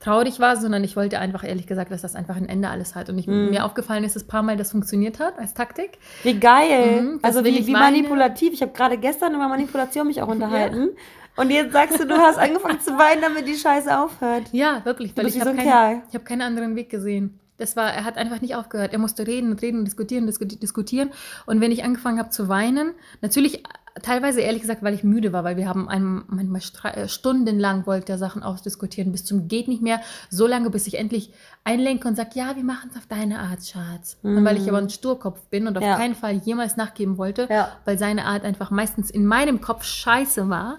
traurig 0.00 0.40
war, 0.40 0.56
sondern 0.56 0.84
ich 0.84 0.96
wollte 0.96 1.18
einfach 1.18 1.44
ehrlich 1.44 1.66
gesagt, 1.66 1.90
dass 1.90 2.02
das 2.02 2.14
einfach 2.14 2.36
ein 2.36 2.48
Ende 2.48 2.68
alles 2.68 2.94
hat. 2.94 3.08
Und 3.08 3.18
ich, 3.18 3.26
mm. 3.26 3.50
mir 3.50 3.64
aufgefallen 3.64 4.04
ist, 4.04 4.16
dass 4.16 4.24
ein 4.24 4.28
paar 4.28 4.42
Mal 4.42 4.56
das 4.56 4.70
funktioniert 4.70 5.18
hat 5.18 5.38
als 5.38 5.54
Taktik. 5.54 5.98
Wie 6.22 6.38
geil. 6.38 7.02
Mhm, 7.02 7.20
also 7.22 7.44
wie, 7.44 7.66
wie 7.66 7.72
manipulativ. 7.72 8.52
Ich 8.52 8.62
habe 8.62 8.72
gerade 8.72 8.98
gestern 8.98 9.34
über 9.34 9.48
Manipulation 9.48 10.06
mich 10.06 10.20
auch 10.20 10.28
unterhalten. 10.28 10.90
Ja. 10.94 11.42
Und 11.42 11.50
jetzt 11.50 11.72
sagst 11.72 11.98
du, 12.00 12.06
du 12.06 12.14
hast 12.14 12.38
angefangen 12.38 12.80
zu 12.80 12.92
weinen, 12.92 13.22
damit 13.22 13.48
die 13.48 13.56
Scheiße 13.56 13.98
aufhört. 13.98 14.44
Ja, 14.52 14.84
wirklich. 14.84 15.16
Weil 15.16 15.26
ich 15.26 15.40
habe 15.40 15.50
so 15.50 15.56
keinen, 15.56 16.02
hab 16.12 16.24
keinen 16.24 16.42
anderen 16.42 16.76
Weg 16.76 16.90
gesehen. 16.90 17.40
Das 17.56 17.76
war, 17.76 17.92
er 17.92 18.04
hat 18.04 18.16
einfach 18.16 18.40
nicht 18.40 18.56
aufgehört. 18.56 18.92
Er 18.92 18.98
musste 18.98 19.26
reden 19.26 19.50
und 19.50 19.62
reden 19.62 19.78
und 19.78 19.84
diskutieren, 19.84 20.26
diskutieren. 20.26 21.10
Und 21.46 21.60
wenn 21.60 21.70
ich 21.70 21.84
angefangen 21.84 22.18
habe 22.18 22.30
zu 22.30 22.48
weinen, 22.48 22.92
natürlich 23.20 23.62
teilweise 24.02 24.40
ehrlich 24.40 24.62
gesagt, 24.62 24.82
weil 24.82 24.94
ich 24.94 25.04
müde 25.04 25.32
war, 25.32 25.44
weil 25.44 25.56
wir 25.56 25.68
haben 25.68 25.88
einem, 25.88 26.24
manchmal 26.26 26.62
äh, 26.94 27.08
stundenlang 27.08 27.86
wollte 27.86 28.12
er 28.12 28.18
Sachen 28.18 28.42
ausdiskutieren, 28.42 29.12
bis 29.12 29.24
zum 29.24 29.46
geht 29.46 29.68
nicht 29.68 29.82
mehr, 29.82 30.00
so 30.30 30.46
lange, 30.46 30.70
bis 30.70 30.86
ich 30.86 30.98
endlich 30.98 31.32
einlenke 31.62 32.08
und 32.08 32.16
sage, 32.16 32.30
ja, 32.34 32.56
wir 32.56 32.64
machen 32.64 32.90
es 32.90 32.96
auf 32.96 33.06
deine 33.06 33.38
Art, 33.38 33.64
Schatz. 33.64 34.18
Mhm. 34.22 34.38
Und 34.38 34.44
weil 34.44 34.56
ich 34.56 34.68
aber 34.68 34.78
ein 34.78 34.90
Sturkopf 34.90 35.40
bin 35.46 35.66
und 35.66 35.78
auf 35.78 35.84
ja. 35.84 35.96
keinen 35.96 36.14
Fall 36.14 36.34
jemals 36.38 36.76
nachgeben 36.76 37.18
wollte, 37.18 37.46
ja. 37.48 37.68
weil 37.84 37.98
seine 37.98 38.24
Art 38.24 38.44
einfach 38.44 38.70
meistens 38.70 39.10
in 39.10 39.26
meinem 39.26 39.60
Kopf 39.60 39.84
scheiße 39.84 40.48
war 40.48 40.78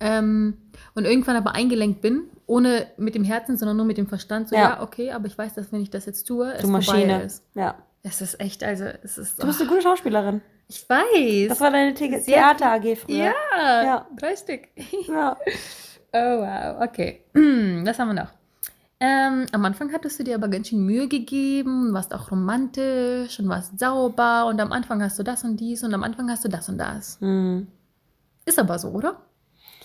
ähm, 0.00 0.56
und 0.94 1.04
irgendwann 1.04 1.36
aber 1.36 1.54
eingelenkt 1.54 2.00
bin, 2.00 2.22
ohne 2.46 2.86
mit 2.96 3.14
dem 3.14 3.24
Herzen, 3.24 3.56
sondern 3.56 3.76
nur 3.76 3.86
mit 3.86 3.98
dem 3.98 4.06
Verstand, 4.06 4.48
so, 4.48 4.56
ja, 4.56 4.62
ja 4.62 4.82
okay, 4.82 5.12
aber 5.12 5.26
ich 5.26 5.36
weiß, 5.36 5.54
dass 5.54 5.72
wenn 5.72 5.80
ich 5.80 5.90
das 5.90 6.06
jetzt 6.06 6.24
tue, 6.24 6.52
es 6.52 6.62
du 6.62 6.68
Maschine. 6.68 7.22
ist. 7.22 7.42
Ja. 7.54 7.76
Es 8.02 8.20
ist 8.20 8.38
echt, 8.38 8.62
also 8.62 8.84
es 9.02 9.16
ist. 9.16 9.42
Du 9.42 9.46
bist 9.46 9.60
eine 9.60 9.70
gute 9.70 9.82
Schauspielerin. 9.82 10.42
Ich 10.68 10.86
weiß. 10.88 11.48
Das 11.48 11.60
war 11.60 11.70
deine 11.70 11.96
The 11.96 12.20
Theater 12.20 12.72
AG 12.72 12.96
früher. 12.96 13.16
Ja, 13.16 13.82
ja. 13.82 14.06
drei 14.16 14.36
Stück. 14.36 14.68
Ja. 15.08 15.36
oh 16.12 16.40
wow, 16.40 16.82
okay. 16.82 17.24
Was 17.34 17.98
haben 17.98 18.08
wir 18.08 18.22
noch? 18.22 18.30
Ähm, 19.00 19.46
am 19.52 19.64
Anfang 19.64 19.92
hattest 19.92 20.18
du 20.18 20.24
dir 20.24 20.34
aber 20.36 20.48
ganz 20.48 20.68
schön 20.68 20.84
Mühe 20.84 21.08
gegeben, 21.08 21.92
warst 21.92 22.14
auch 22.14 22.30
romantisch 22.30 23.38
und 23.38 23.48
warst 23.48 23.78
sauber 23.78 24.46
und 24.46 24.60
am 24.60 24.72
Anfang 24.72 25.02
hast 25.02 25.18
du 25.18 25.22
das 25.22 25.44
und 25.44 25.58
dies 25.58 25.82
und 25.82 25.92
am 25.92 26.02
Anfang 26.02 26.30
hast 26.30 26.44
du 26.44 26.48
das 26.48 26.68
und 26.68 26.78
das. 26.78 27.20
Mhm. 27.20 27.66
Ist 28.46 28.58
aber 28.58 28.78
so, 28.78 28.88
oder? 28.90 29.20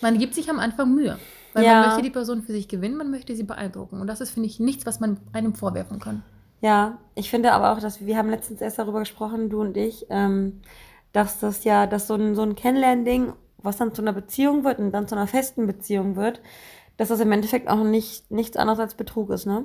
Man 0.00 0.18
gibt 0.18 0.34
sich 0.34 0.48
am 0.48 0.58
Anfang 0.58 0.94
Mühe. 0.94 1.18
Weil 1.52 1.64
ja. 1.64 1.80
man 1.80 1.88
möchte 1.88 2.02
die 2.02 2.10
Person 2.10 2.42
für 2.42 2.52
sich 2.52 2.68
gewinnen, 2.68 2.96
man 2.96 3.10
möchte 3.10 3.34
sie 3.34 3.42
beeindrucken. 3.42 4.00
Und 4.00 4.06
das 4.06 4.20
ist, 4.20 4.30
finde 4.30 4.48
ich, 4.48 4.60
nichts, 4.60 4.86
was 4.86 5.00
man 5.00 5.18
einem 5.32 5.54
vorwerfen 5.54 5.98
kann. 5.98 6.22
Ja, 6.60 6.98
ich 7.14 7.30
finde 7.30 7.52
aber 7.52 7.72
auch, 7.72 7.80
dass 7.80 8.04
wir 8.04 8.16
haben 8.16 8.30
letztens 8.30 8.60
erst 8.60 8.78
darüber 8.78 9.00
gesprochen, 9.00 9.48
du 9.48 9.60
und 9.60 9.76
ich, 9.76 10.06
ähm, 10.10 10.60
dass 11.12 11.40
das 11.40 11.64
ja, 11.64 11.86
dass 11.86 12.06
so 12.06 12.14
ein, 12.14 12.34
so 12.34 12.42
ein 12.42 12.54
Kennenlernding, 12.54 13.32
was 13.58 13.78
dann 13.78 13.94
zu 13.94 14.02
einer 14.02 14.12
Beziehung 14.12 14.64
wird 14.64 14.78
und 14.78 14.92
dann 14.92 15.08
zu 15.08 15.14
einer 15.14 15.26
festen 15.26 15.66
Beziehung 15.66 16.16
wird, 16.16 16.40
dass 16.96 17.08
das 17.08 17.20
im 17.20 17.32
Endeffekt 17.32 17.68
auch 17.68 17.82
nicht 17.82 18.30
nichts 18.30 18.56
anderes 18.56 18.78
als 18.78 18.94
Betrug 18.94 19.30
ist, 19.30 19.46
ne? 19.46 19.64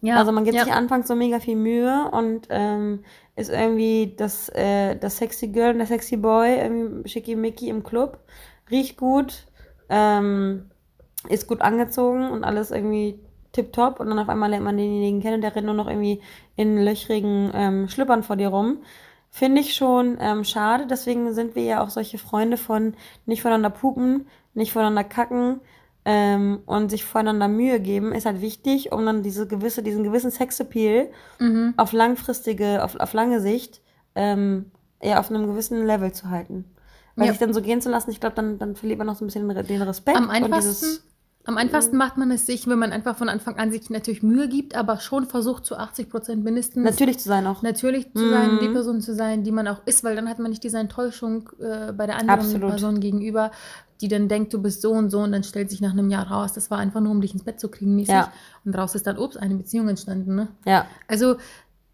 Ja, 0.00 0.16
also 0.16 0.30
man 0.30 0.44
gibt 0.44 0.56
ja. 0.56 0.62
sich 0.62 0.72
anfangs 0.72 1.08
so 1.08 1.16
mega 1.16 1.40
viel 1.40 1.56
Mühe 1.56 2.08
und 2.12 2.46
ähm, 2.50 3.02
ist 3.34 3.50
irgendwie 3.50 4.14
das, 4.16 4.48
äh, 4.50 4.94
das 4.96 5.16
sexy 5.16 5.48
Girl 5.48 5.72
und 5.72 5.78
der 5.78 5.88
sexy 5.88 6.16
Boy, 6.16 6.56
irgendwie 6.56 7.08
schickimicki 7.08 7.68
im 7.68 7.82
Club, 7.82 8.20
riecht 8.70 8.96
gut, 8.96 9.46
ähm, 9.88 10.70
ist 11.28 11.46
gut 11.46 11.60
angezogen 11.60 12.30
und 12.30 12.44
alles 12.44 12.70
irgendwie 12.70 13.18
tipptopp 13.52 14.00
und 14.00 14.08
dann 14.08 14.18
auf 14.18 14.28
einmal 14.28 14.50
lernt 14.50 14.64
man 14.64 14.76
denjenigen 14.76 15.20
kennen 15.20 15.36
und 15.36 15.40
der 15.40 15.54
rennt 15.54 15.66
nur 15.66 15.74
noch 15.74 15.88
irgendwie 15.88 16.20
in 16.56 16.76
löchrigen 16.76 17.50
ähm, 17.54 17.88
Schlüppern 17.88 18.22
vor 18.22 18.36
dir 18.36 18.48
rum. 18.48 18.78
Finde 19.30 19.60
ich 19.60 19.74
schon 19.74 20.16
ähm, 20.20 20.44
schade. 20.44 20.86
Deswegen 20.88 21.32
sind 21.34 21.54
wir 21.54 21.64
ja 21.64 21.82
auch 21.82 21.90
solche 21.90 22.18
Freunde 22.18 22.56
von 22.56 22.94
nicht 23.26 23.42
voneinander 23.42 23.70
pupen, 23.70 24.26
nicht 24.54 24.72
voneinander 24.72 25.04
kacken 25.04 25.60
ähm, 26.04 26.60
und 26.66 26.90
sich 26.90 27.04
voneinander 27.04 27.48
Mühe 27.48 27.80
geben, 27.80 28.12
ist 28.12 28.26
halt 28.26 28.40
wichtig, 28.40 28.92
um 28.92 29.04
dann 29.04 29.22
diese 29.22 29.46
gewisse, 29.46 29.82
diesen 29.82 30.04
gewissen 30.04 30.30
Sexappeal 30.30 31.10
mhm. 31.38 31.74
auf 31.76 31.92
langfristige, 31.92 32.82
auf, 32.82 32.96
auf 32.96 33.12
lange 33.12 33.40
Sicht 33.40 33.82
ähm, 34.14 34.70
ja, 35.02 35.20
auf 35.20 35.30
einem 35.30 35.46
gewissen 35.46 35.86
Level 35.86 36.12
zu 36.12 36.30
halten. 36.30 36.64
Weil 37.14 37.26
ja. 37.26 37.32
sich 37.32 37.40
dann 37.40 37.52
so 37.52 37.60
gehen 37.60 37.80
zu 37.80 37.90
lassen, 37.90 38.10
ich 38.10 38.20
glaube, 38.20 38.36
dann, 38.36 38.58
dann 38.58 38.76
verliert 38.76 38.98
man 38.98 39.06
noch 39.06 39.16
so 39.16 39.24
ein 39.24 39.26
bisschen 39.26 39.48
den 39.48 39.82
Respekt. 39.82 40.16
Am 40.16 40.30
einfachsten, 40.30 40.54
und 40.54 40.56
dieses 40.56 41.07
am 41.48 41.56
einfachsten 41.56 41.96
macht 41.96 42.18
man 42.18 42.30
es 42.30 42.44
sich, 42.44 42.66
wenn 42.66 42.78
man 42.78 42.92
einfach 42.92 43.16
von 43.16 43.30
Anfang 43.30 43.56
an 43.56 43.72
sich 43.72 43.88
natürlich 43.88 44.22
Mühe 44.22 44.50
gibt, 44.50 44.76
aber 44.76 45.00
schon 45.00 45.24
versucht 45.24 45.64
zu 45.64 45.78
80 45.78 46.10
Prozent 46.10 46.44
mindestens. 46.44 46.84
Natürlich 46.84 47.18
zu 47.20 47.28
sein 47.30 47.46
auch. 47.46 47.62
Natürlich 47.62 48.12
zu 48.12 48.22
mhm. 48.22 48.30
sein, 48.30 48.58
die 48.60 48.68
Person 48.68 49.00
zu 49.00 49.14
sein, 49.14 49.44
die 49.44 49.50
man 49.50 49.66
auch 49.66 49.80
ist, 49.86 50.04
weil 50.04 50.14
dann 50.14 50.28
hat 50.28 50.38
man 50.40 50.50
nicht 50.50 50.62
diese 50.62 50.78
Enttäuschung 50.78 51.48
äh, 51.58 51.92
bei 51.94 52.04
der 52.04 52.16
anderen 52.18 52.40
Absolut. 52.40 52.68
Person 52.68 53.00
gegenüber, 53.00 53.50
die 54.02 54.08
dann 54.08 54.28
denkt, 54.28 54.52
du 54.52 54.60
bist 54.60 54.82
so 54.82 54.92
und 54.92 55.08
so 55.08 55.20
und 55.20 55.32
dann 55.32 55.42
stellt 55.42 55.70
sich 55.70 55.80
nach 55.80 55.92
einem 55.92 56.10
Jahr 56.10 56.30
raus, 56.30 56.52
das 56.52 56.70
war 56.70 56.76
einfach 56.76 57.00
nur, 57.00 57.12
um 57.12 57.22
dich 57.22 57.32
ins 57.32 57.44
Bett 57.44 57.58
zu 57.58 57.70
kriegen 57.70 57.94
mäßig. 57.94 58.12
Ja. 58.12 58.30
Und 58.66 58.72
daraus 58.72 58.94
ist 58.94 59.06
dann, 59.06 59.16
ups, 59.16 59.38
eine 59.38 59.54
Beziehung 59.54 59.88
entstanden. 59.88 60.34
Ne? 60.34 60.48
Ja. 60.66 60.86
Also, 61.06 61.36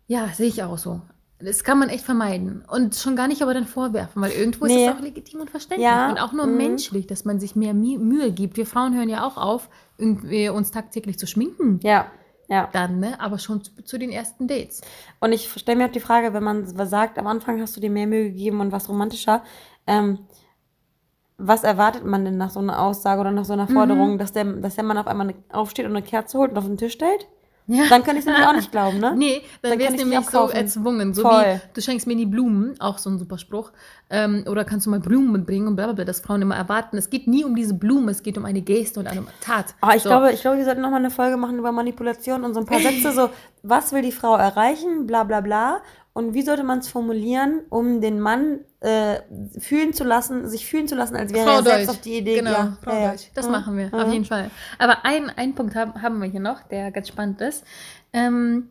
ja, 0.09 0.27
sehe 0.35 0.49
ich 0.49 0.65
auch 0.65 0.79
so. 0.79 1.01
Das 1.45 1.65
kann 1.65 1.79
man 1.79 1.89
echt 1.89 2.05
vermeiden. 2.05 2.65
Und 2.69 2.95
schon 2.95 3.17
gar 3.17 3.29
nicht 3.29 3.43
aber 3.43 3.55
dann 3.55 3.67
vorwerfen, 3.67 4.23
weil 4.23 4.33
irgendwo 4.33 4.67
nee. 4.67 4.85
ist 4.85 4.91
es 4.91 4.97
auch 4.97 5.03
legitim 5.03 5.41
und 5.41 5.51
verständlich. 5.51 5.85
Ja. 5.85 6.11
Und 6.11 6.19
auch 6.19 6.33
nur 6.33 6.47
mhm. 6.47 6.57
menschlich, 6.57 7.07
dass 7.07 7.25
man 7.25 7.41
sich 7.41 7.55
mehr 7.57 7.75
Mühe 7.75 8.33
gibt. 8.33 8.57
Wir 8.57 8.67
Frauen 8.67 8.97
hören 8.97 9.09
ja 9.09 9.27
auch 9.27 9.37
auf, 9.37 9.69
uns 9.99 10.71
tagtäglich 10.71 11.19
zu 11.19 11.27
schminken. 11.27 11.81
Ja. 11.83 12.07
Ja. 12.49 12.69
Dann, 12.73 13.01
ne? 13.01 13.19
Aber 13.21 13.39
schon 13.39 13.63
zu, 13.65 13.73
zu 13.85 13.99
den 13.99 14.11
ersten 14.11 14.47
Dates. 14.47 14.83
Und 15.21 15.33
ich 15.33 15.51
stelle 15.51 15.79
mir 15.79 15.87
auch 15.87 15.93
die 15.93 16.01
Frage, 16.01 16.35
wenn 16.35 16.43
man 16.43 16.67
sagt, 16.87 17.19
am 17.19 17.27
Anfang 17.27 17.61
hast 17.61 17.77
du 17.77 17.81
dir 17.81 17.91
mehr 17.91 18.07
Mühe 18.07 18.25
gegeben 18.25 18.61
und 18.61 18.71
was 18.71 18.89
romantischer, 18.89 19.43
ähm, 19.87 20.19
was 21.37 21.65
erwartet 21.65 22.05
man 22.05 22.25
denn 22.25 22.37
nach 22.37 22.51
so 22.51 22.61
einer 22.61 22.81
Aussage 22.81 23.21
oder 23.21 23.33
nach 23.33 23.45
so 23.45 23.55
einer 23.55 23.67
Forderung, 23.67 24.15
mhm. 24.15 24.19
dass, 24.19 24.33
der, 24.33 24.45
dass 24.45 24.77
der 24.77 24.85
Mann 24.85 24.99
auf 24.99 25.07
einmal 25.07 25.35
aufsteht 25.51 25.87
und 25.87 25.93
eine 25.93 26.05
Kerze 26.05 26.39
holt 26.39 26.53
und 26.53 26.59
auf 26.59 26.67
den 26.67 26.77
Tisch 26.77 26.93
stellt? 26.93 27.27
Ja. 27.67 27.85
Dann 27.89 28.05
kann 28.05 28.17
ich 28.17 28.21
es 28.21 28.27
nämlich 28.27 28.47
auch 28.47 28.53
nicht 28.53 28.71
glauben, 28.71 29.01
ne? 29.01 29.15
Nee, 29.17 29.43
dann, 29.63 29.71
dann 29.71 29.79
wäre 29.79 29.95
es 29.95 29.99
nämlich 29.99 30.29
so 30.29 30.49
erzwungen. 30.51 31.15
So 31.15 31.23
Voll. 31.23 31.45
wie, 31.45 31.61
du 31.73 31.81
schenkst 31.81 32.07
mir 32.07 32.17
die 32.17 32.27
Blumen, 32.27 32.79
auch 32.79 32.99
so 32.99 33.09
ein 33.09 33.19
super 33.19 33.39
Spruch. 33.39 33.73
Ähm, 34.11 34.45
oder 34.47 34.67
kannst 34.67 34.85
du 34.85 34.91
mal 34.91 35.01
Blumen 35.01 35.33
mitbringen 35.33 35.67
und 35.67 35.77
blablabla, 35.77 36.05
dass 36.05 36.21
Frauen 36.21 36.43
immer 36.43 36.57
erwarten. 36.57 36.99
Es 36.99 37.09
geht 37.09 37.27
nie 37.27 37.43
um 37.43 37.57
diese 37.57 37.73
Blumen, 37.73 38.11
es 38.11 38.23
geht 38.23 38.37
um 38.37 38.45
eine 38.45 38.61
Geste 38.61 39.01
und 39.01 39.07
eine 39.07 39.25
Tat. 39.41 39.75
Ah, 39.81 39.95
ich, 39.95 40.03
so. 40.03 40.11
glaube, 40.11 40.33
ich 40.33 40.43
glaube, 40.43 40.59
wir 40.59 40.65
sollten 40.67 40.83
nochmal 40.83 41.01
eine 41.01 41.11
Folge 41.11 41.39
machen 41.39 41.59
über 41.59 41.73
Manipulation 41.73 42.45
und 42.45 42.53
so 42.53 42.61
ein 42.61 42.67
paar 42.67 42.81
Sätze, 42.81 43.13
so, 43.13 43.31
was 43.63 43.93
will 43.93 44.03
die 44.03 44.13
Frau 44.13 44.37
erreichen, 44.37 45.07
bla 45.07 45.25
bla 45.25 45.41
bla. 45.41 45.81
Und 46.15 46.33
wie 46.33 46.43
sollte 46.43 46.63
man 46.63 46.79
es 46.79 46.87
formulieren, 46.87 47.63
um 47.71 48.01
den 48.01 48.21
Mann 48.21 48.61
äh, 48.79 49.17
fühlen 49.59 49.93
zu 49.93 50.05
lassen, 50.05 50.49
sich 50.49 50.65
fühlen 50.65 50.87
zu 50.87 50.95
lassen, 50.95 51.17
als 51.17 51.33
wäre 51.33 51.45
Frau 51.45 51.57
er 51.57 51.63
selbst 51.65 51.91
auf 51.91 52.01
die 52.01 52.19
Idee. 52.19 52.37
Genau, 52.37 52.53
ja, 52.53 52.79
Frau 52.81 52.93
ja, 52.93 53.11
Deutsch. 53.11 53.31
Das 53.35 53.47
ja. 53.47 53.51
machen 53.51 53.77
wir, 53.77 53.93
auf 53.93 54.13
jeden 54.13 54.25
Fall. 54.25 54.49
Aber 54.79 55.05
ein, 55.05 55.29
ein 55.31 55.57
Punkt 55.57 55.75
haben, 55.75 56.01
haben 56.01 56.23
wir 56.23 56.29
hier 56.29 56.39
noch, 56.39 56.63
der 56.63 56.93
ganz 56.93 57.09
spannend 57.09 57.41
ist. 57.41 57.65
Ähm, 58.13 58.69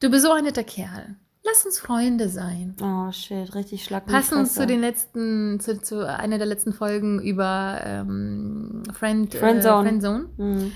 du 0.00 0.10
bist 0.10 0.26
so 0.26 0.30
ein 0.30 0.44
netter 0.44 0.64
Kerl. 0.64 1.16
Lass 1.44 1.64
uns 1.64 1.78
Freunde 1.78 2.28
sein. 2.28 2.76
Oh 2.82 3.10
shit, 3.10 3.54
richtig 3.54 3.84
schlag 3.84 4.04
Passend 4.04 4.52
zu 4.52 4.66
den 4.66 4.82
letzten, 4.82 5.60
zu, 5.60 5.80
zu 5.80 6.06
einer 6.06 6.36
der 6.36 6.46
letzten 6.46 6.74
Folgen 6.74 7.22
über 7.22 7.80
ähm, 7.82 8.82
Friend, 8.92 9.34
Friendzone. 9.34 9.80
Äh, 9.80 9.88
Friendzone. 9.88 10.28
Mhm 10.36 10.72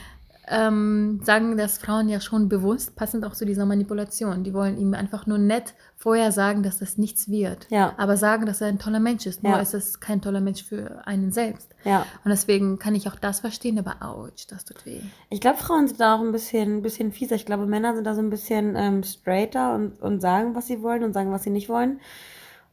ähm, 0.52 1.20
sagen 1.24 1.56
das 1.56 1.78
Frauen 1.78 2.08
ja 2.08 2.20
schon 2.20 2.48
bewusst, 2.48 2.94
passend 2.94 3.24
auch 3.24 3.32
zu 3.32 3.46
dieser 3.46 3.64
Manipulation. 3.64 4.44
Die 4.44 4.52
wollen 4.52 4.78
ihm 4.78 4.94
einfach 4.94 5.26
nur 5.26 5.38
nett 5.38 5.74
vorher 5.96 6.32
sagen, 6.32 6.62
dass 6.62 6.78
das 6.78 6.98
nichts 6.98 7.30
wird. 7.30 7.66
Ja. 7.70 7.94
Aber 7.96 8.16
sagen, 8.16 8.44
dass 8.44 8.60
er 8.60 8.68
ein 8.68 8.78
toller 8.78 9.00
Mensch 9.00 9.26
ist. 9.26 9.42
Nur 9.42 9.52
ja. 9.52 9.60
ist 9.60 9.72
es 9.72 10.00
kein 10.00 10.20
toller 10.20 10.40
Mensch 10.40 10.62
für 10.62 11.06
einen 11.06 11.32
selbst. 11.32 11.70
Ja. 11.84 12.04
Und 12.24 12.30
deswegen 12.30 12.78
kann 12.78 12.94
ich 12.94 13.08
auch 13.08 13.16
das 13.16 13.40
verstehen, 13.40 13.78
aber 13.78 13.96
ouch, 14.06 14.46
das 14.48 14.64
tut 14.64 14.84
weh. 14.84 15.00
Ich 15.30 15.40
glaube, 15.40 15.58
Frauen 15.58 15.88
sind 15.88 16.00
da 16.00 16.16
auch 16.16 16.20
ein 16.20 16.32
bisschen, 16.32 16.78
ein 16.78 16.82
bisschen 16.82 17.12
fieser. 17.12 17.36
Ich 17.36 17.46
glaube, 17.46 17.66
Männer 17.66 17.94
sind 17.94 18.04
da 18.04 18.14
so 18.14 18.20
ein 18.20 18.30
bisschen 18.30 18.74
ähm, 18.76 19.02
straighter 19.02 19.74
und, 19.74 20.00
und 20.02 20.20
sagen, 20.20 20.54
was 20.54 20.66
sie 20.66 20.82
wollen 20.82 21.02
und 21.02 21.14
sagen, 21.14 21.32
was 21.32 21.44
sie 21.44 21.50
nicht 21.50 21.68
wollen. 21.68 22.00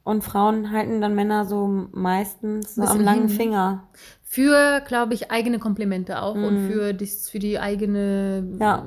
Und 0.02 0.24
Frauen 0.24 0.70
halten 0.70 1.00
dann 1.00 1.14
Männer 1.14 1.44
so 1.44 1.66
meistens 1.92 2.74
so 2.74 2.82
am 2.82 3.00
langen 3.00 3.28
hin. 3.28 3.36
Finger 3.36 3.88
für, 4.30 4.80
glaube 4.86 5.12
ich, 5.14 5.32
eigene 5.32 5.58
Komplimente 5.58 6.22
auch 6.22 6.36
mm. 6.36 6.44
und 6.44 6.62
mhm. 6.62 6.70
für, 6.70 6.92
dies, 6.92 7.28
für 7.28 7.40
die 7.40 7.58
eigene 7.58 8.46
ja. 8.60 8.86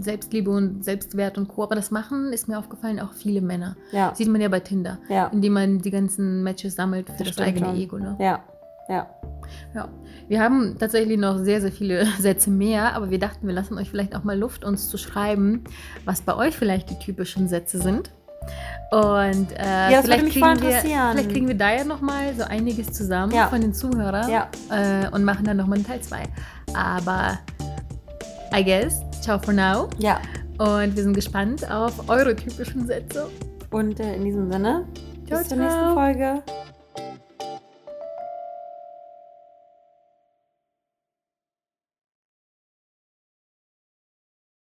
Selbstliebe 0.00 0.50
und 0.50 0.84
Selbstwert 0.84 1.38
und 1.38 1.46
Co. 1.46 1.62
Aber 1.62 1.76
das 1.76 1.92
machen, 1.92 2.32
ist 2.32 2.48
mir 2.48 2.58
aufgefallen, 2.58 2.98
auch 2.98 3.12
viele 3.12 3.42
Männer. 3.42 3.76
Ja. 3.92 4.12
Sieht 4.12 4.26
man 4.26 4.40
ja 4.40 4.48
bei 4.48 4.58
Tinder, 4.58 4.98
ja. 5.08 5.28
indem 5.28 5.52
man 5.52 5.78
die 5.78 5.92
ganzen 5.92 6.42
Matches 6.42 6.74
sammelt 6.74 7.08
für 7.10 7.22
das, 7.22 7.36
das 7.36 7.46
eigene 7.46 7.66
schon. 7.66 7.76
Ego. 7.76 7.98
Ne? 7.98 8.16
Ja. 8.18 8.42
Ja. 8.88 9.08
Ja, 9.72 9.88
wir 10.26 10.40
haben 10.40 10.76
tatsächlich 10.80 11.16
noch 11.16 11.38
sehr, 11.38 11.60
sehr 11.60 11.70
viele 11.70 12.04
Sätze 12.18 12.50
mehr, 12.50 12.96
aber 12.96 13.10
wir 13.10 13.20
dachten, 13.20 13.46
wir 13.46 13.54
lassen 13.54 13.78
euch 13.78 13.88
vielleicht 13.88 14.16
auch 14.16 14.24
mal 14.24 14.36
Luft, 14.36 14.64
uns 14.64 14.88
zu 14.88 14.98
schreiben, 14.98 15.62
was 16.04 16.22
bei 16.22 16.34
euch 16.36 16.56
vielleicht 16.56 16.90
die 16.90 16.98
typischen 16.98 17.46
Sätze 17.46 17.78
sind. 17.78 18.10
Und 18.90 19.52
äh, 19.52 19.90
ja, 19.90 20.02
vielleicht, 20.02 20.26
kriegen 20.26 20.60
wir, 20.60 20.80
vielleicht 20.80 21.30
kriegen 21.30 21.48
wir 21.48 21.56
da 21.56 21.72
ja 21.72 21.82
nochmal 21.82 22.34
so 22.36 22.44
einiges 22.44 22.92
zusammen 22.92 23.32
ja. 23.32 23.48
von 23.48 23.62
den 23.62 23.72
Zuhörern 23.72 24.30
ja. 24.30 24.48
äh, 24.70 25.08
und 25.08 25.24
machen 25.24 25.46
dann 25.46 25.56
nochmal 25.56 25.78
einen 25.78 25.86
Teil 25.86 26.02
2. 26.02 26.24
Aber 26.74 27.38
I 28.54 28.62
guess, 28.62 29.00
ciao 29.22 29.38
for 29.38 29.54
now. 29.54 29.88
Ja. 29.98 30.20
Und 30.58 30.94
wir 30.94 31.02
sind 31.02 31.14
gespannt 31.14 31.68
auf 31.70 32.06
eure 32.10 32.36
typischen 32.36 32.86
Sätze. 32.86 33.30
Und 33.70 33.98
äh, 33.98 34.14
in 34.16 34.24
diesem 34.26 34.52
Sinne, 34.52 34.84
ciao, 35.26 35.38
bis 35.38 35.48
ciao. 35.48 35.56
zur 35.56 35.56
nächsten 35.56 35.94
Folge. 35.94 36.42